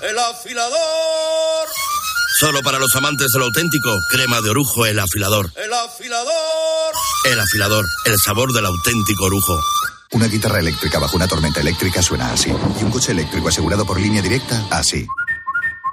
El 0.00 0.18
afilador. 0.18 1.68
Solo 2.38 2.62
para 2.62 2.78
los 2.78 2.94
amantes 2.94 3.26
de 3.32 3.38
lo 3.40 3.46
auténtico, 3.46 3.90
crema 4.08 4.40
de 4.40 4.50
orujo, 4.50 4.86
el 4.86 4.98
afilador. 4.98 5.50
El 5.56 5.72
afilador. 5.72 6.94
El 7.24 7.40
afilador, 7.40 7.84
el 8.04 8.14
sabor 8.24 8.52
del 8.52 8.66
auténtico 8.66 9.24
orujo. 9.24 9.60
Una 10.12 10.26
guitarra 10.26 10.60
eléctrica 10.60 10.98
bajo 10.98 11.16
una 11.16 11.28
tormenta 11.28 11.60
eléctrica 11.60 12.00
suena 12.00 12.32
así. 12.32 12.50
Y 12.50 12.84
un 12.84 12.90
coche 12.90 13.12
eléctrico 13.12 13.48
asegurado 13.48 13.84
por 13.84 14.00
línea 14.00 14.22
directa, 14.22 14.64
así. 14.70 15.06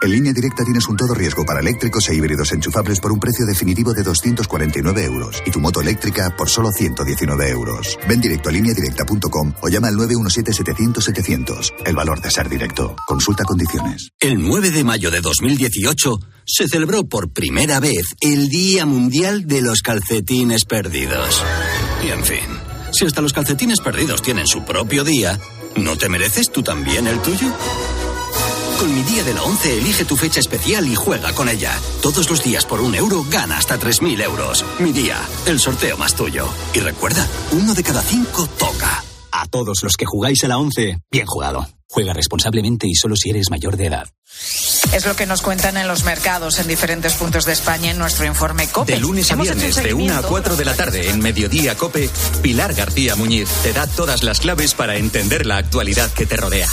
En 0.06 0.12
línea 0.12 0.34
directa 0.34 0.64
tienes 0.64 0.88
un 0.88 0.95
todo 0.95 1.16
riesgo 1.16 1.43
para 1.43 1.62
eléctricos 1.62 2.08
e 2.10 2.14
híbridos 2.14 2.51
enchufables 2.51 2.99
por 2.99 3.12
un 3.12 3.20
precio 3.20 3.43
definitivo 3.43 3.91
de 3.91 4.03
249 4.03 5.03
euros 5.03 5.41
y 5.47 5.49
tu 5.49 5.60
moto 5.60 5.82
eléctrica 5.82 6.30
por 6.38 6.47
solo 6.47 6.70
119 6.72 7.49
euros. 7.49 7.97
Ven 8.08 8.22
directo 8.22 8.49
a 8.49 8.51
lineadirecta.com 8.51 9.53
o 9.62 9.68
llama 9.68 9.88
al 9.88 9.95
917-700-700. 9.95 11.74
El 11.88 11.95
valor 11.95 12.22
de 12.22 12.30
ser 12.30 12.47
directo. 12.49 12.95
Consulta 13.08 13.45
condiciones. 13.45 14.10
El 14.20 14.43
9 14.43 14.70
de 14.70 14.84
mayo 14.84 15.10
de 15.10 15.22
2018 15.22 16.20
se 16.45 16.68
celebró 16.68 17.06
por 17.06 17.32
primera 17.32 17.80
vez 17.80 18.06
el 18.22 18.47
Día 18.47 18.86
Mundial 18.86 19.47
de 19.47 19.64
los 19.64 19.82
Calcetines 19.82 20.66
Perdidos. 20.66 21.41
Y 22.06 22.10
en 22.12 22.24
fin, 22.24 22.45
si 22.91 23.06
hasta 23.06 23.24
los 23.24 23.34
calcetines 23.34 23.80
perdidos 23.80 24.22
tienen 24.22 24.45
su 24.45 24.64
propio 24.66 25.03
día, 25.03 25.39
¿no 25.78 25.97
te 25.97 26.10
mereces 26.10 26.51
tú 26.51 26.62
también 26.62 27.08
el 27.08 27.20
tuyo? 27.24 27.51
Con 28.80 28.93
mi 28.93 29.03
día 29.03 29.23
de 29.23 29.34
la 29.34 29.43
11 29.43 29.78
elige 29.78 30.05
tu 30.05 30.17
fecha 30.17 30.39
especial 30.39 30.86
y 30.88 30.95
juega 30.95 31.34
con 31.34 31.47
ella. 31.47 31.71
Todos 32.01 32.30
los 32.30 32.43
días 32.43 32.65
por 32.65 32.82
un 32.82 32.93
euro 32.93 33.26
gana 33.30 33.57
hasta 33.57 33.80
3.000 33.80 34.21
euros. 34.23 34.65
Mi 34.80 34.91
día, 34.91 35.17
el 35.45 35.59
sorteo 35.59 35.97
más 35.97 36.15
tuyo. 36.15 36.47
Y 36.73 36.80
recuerda, 36.80 37.26
uno 37.51 37.73
de 37.73 37.84
cada 37.84 38.01
cinco 38.01 38.47
toca. 38.59 39.03
A 39.32 39.47
todos 39.47 39.82
los 39.82 39.95
que 39.95 40.05
jugáis 40.05 40.43
a 40.43 40.49
la 40.49 40.57
11, 40.57 40.99
bien 41.09 41.26
jugado. 41.26 41.67
Juega 41.89 42.13
responsablemente 42.13 42.88
y 42.88 42.95
solo 42.95 43.15
si 43.15 43.30
eres 43.30 43.49
mayor 43.49 43.78
de 43.78 43.88
edad. 43.88 44.09
Es 44.91 45.05
lo 45.05 45.15
que 45.15 45.26
nos 45.26 45.41
cuentan 45.41 45.78
en 45.78 45.88
los 45.88 46.03
mercados 46.03 46.59
en 46.59 46.67
diferentes 46.67 47.13
puntos 47.13 47.45
de 47.45 47.53
España 47.53 47.91
en 47.91 47.97
nuestro 47.97 48.26
informe 48.26 48.67
COPE. 48.67 48.93
De 48.93 48.99
lunes 48.99 49.32
a 49.32 49.36
viernes, 49.36 49.76
de 49.76 49.93
1 49.93 50.03
a 50.13 50.17
seguimiento 50.17 50.28
4 50.28 50.55
de 50.57 50.65
la 50.65 50.76
tarde, 50.76 51.09
en 51.09 51.19
Mediodía 51.19 51.76
Cope, 51.76 52.09
Pilar 52.41 52.73
García 52.73 53.15
Muñiz 53.15 53.49
te 53.63 53.71
da 53.71 53.88
todas 53.88 54.23
las 54.23 54.41
claves 54.41 54.73
para 54.73 54.97
entender 54.97 55.45
la 55.45 55.57
actualidad 55.57 56.11
que 56.11 56.26
te 56.26 56.36
rodea. 56.36 56.67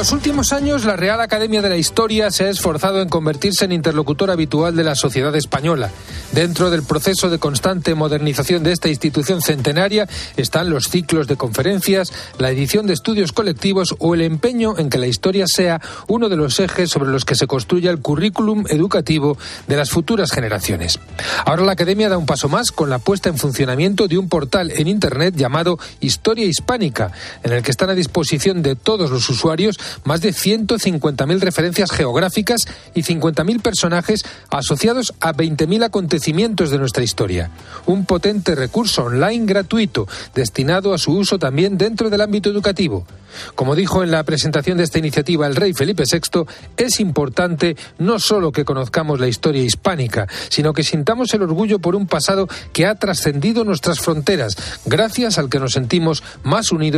Los 0.00 0.12
últimos 0.12 0.29
años, 0.40 0.86
la 0.86 0.96
Real 0.96 1.20
Academia 1.20 1.60
de 1.60 1.68
la 1.68 1.76
Historia 1.76 2.30
se 2.30 2.44
ha 2.44 2.48
esforzado 2.48 3.02
en 3.02 3.10
convertirse 3.10 3.66
en 3.66 3.72
interlocutor 3.72 4.30
habitual 4.30 4.74
de 4.74 4.84
la 4.84 4.94
sociedad 4.94 5.36
española. 5.36 5.90
Dentro 6.32 6.70
del 6.70 6.82
proceso 6.82 7.28
de 7.28 7.38
constante 7.38 7.94
modernización 7.94 8.62
de 8.62 8.72
esta 8.72 8.88
institución 8.88 9.42
centenaria 9.42 10.08
están 10.38 10.70
los 10.70 10.88
ciclos 10.88 11.26
de 11.26 11.36
conferencias, 11.36 12.12
la 12.38 12.50
edición 12.50 12.86
de 12.86 12.94
estudios 12.94 13.32
colectivos 13.32 13.94
o 13.98 14.14
el 14.14 14.22
empeño 14.22 14.78
en 14.78 14.88
que 14.88 14.96
la 14.96 15.08
historia 15.08 15.44
sea 15.46 15.78
uno 16.08 16.30
de 16.30 16.36
los 16.36 16.58
ejes 16.58 16.88
sobre 16.88 17.10
los 17.10 17.26
que 17.26 17.34
se 17.34 17.46
construya 17.46 17.90
el 17.90 18.00
currículum 18.00 18.64
educativo 18.70 19.36
de 19.68 19.76
las 19.76 19.90
futuras 19.90 20.32
generaciones. 20.32 21.00
Ahora 21.44 21.64
la 21.64 21.72
Academia 21.72 22.08
da 22.08 22.16
un 22.16 22.24
paso 22.24 22.48
más 22.48 22.72
con 22.72 22.88
la 22.88 22.98
puesta 22.98 23.28
en 23.28 23.36
funcionamiento 23.36 24.08
de 24.08 24.16
un 24.16 24.30
portal 24.30 24.72
en 24.74 24.88
Internet 24.88 25.34
llamado 25.36 25.78
Historia 26.00 26.46
Hispánica, 26.46 27.12
en 27.42 27.52
el 27.52 27.62
que 27.62 27.70
están 27.70 27.90
a 27.90 27.94
disposición 27.94 28.62
de 28.62 28.74
todos 28.74 29.10
los 29.10 29.28
usuarios 29.28 29.78
más 30.04 30.22
de 30.30 30.36
150.000 30.36 31.40
referencias 31.40 31.90
geográficas 31.90 32.66
y 32.94 33.02
50.000 33.02 33.60
personajes 33.60 34.24
asociados 34.50 35.12
a 35.20 35.32
20.000 35.32 35.84
acontecimientos 35.84 36.70
de 36.70 36.78
nuestra 36.78 37.02
historia. 37.02 37.50
Un 37.86 38.04
potente 38.04 38.54
recurso 38.54 39.04
online 39.04 39.46
gratuito 39.46 40.06
destinado 40.34 40.94
a 40.94 40.98
su 40.98 41.12
uso 41.12 41.38
también 41.38 41.76
dentro 41.76 42.10
del 42.10 42.20
ámbito 42.20 42.50
educativo. 42.50 43.06
Como 43.54 43.76
dijo 43.76 44.02
en 44.02 44.10
la 44.10 44.24
presentación 44.24 44.78
de 44.78 44.84
esta 44.84 44.98
iniciativa 44.98 45.46
el 45.46 45.56
rey 45.56 45.72
Felipe 45.72 46.04
VI, 46.10 46.44
es 46.76 47.00
importante 47.00 47.76
no 47.98 48.18
solo 48.18 48.52
que 48.52 48.64
conozcamos 48.64 49.20
la 49.20 49.28
historia 49.28 49.62
hispánica, 49.62 50.26
sino 50.48 50.72
que 50.72 50.82
sintamos 50.82 51.32
el 51.34 51.42
orgullo 51.42 51.78
por 51.78 51.94
un 51.94 52.06
pasado 52.06 52.48
que 52.72 52.86
ha 52.86 52.96
trascendido 52.96 53.64
nuestras 53.64 54.00
fronteras, 54.00 54.56
gracias 54.84 55.38
al 55.38 55.48
que 55.48 55.60
nos 55.60 55.72
sentimos 55.72 56.22
más 56.42 56.72
unidos 56.72 56.90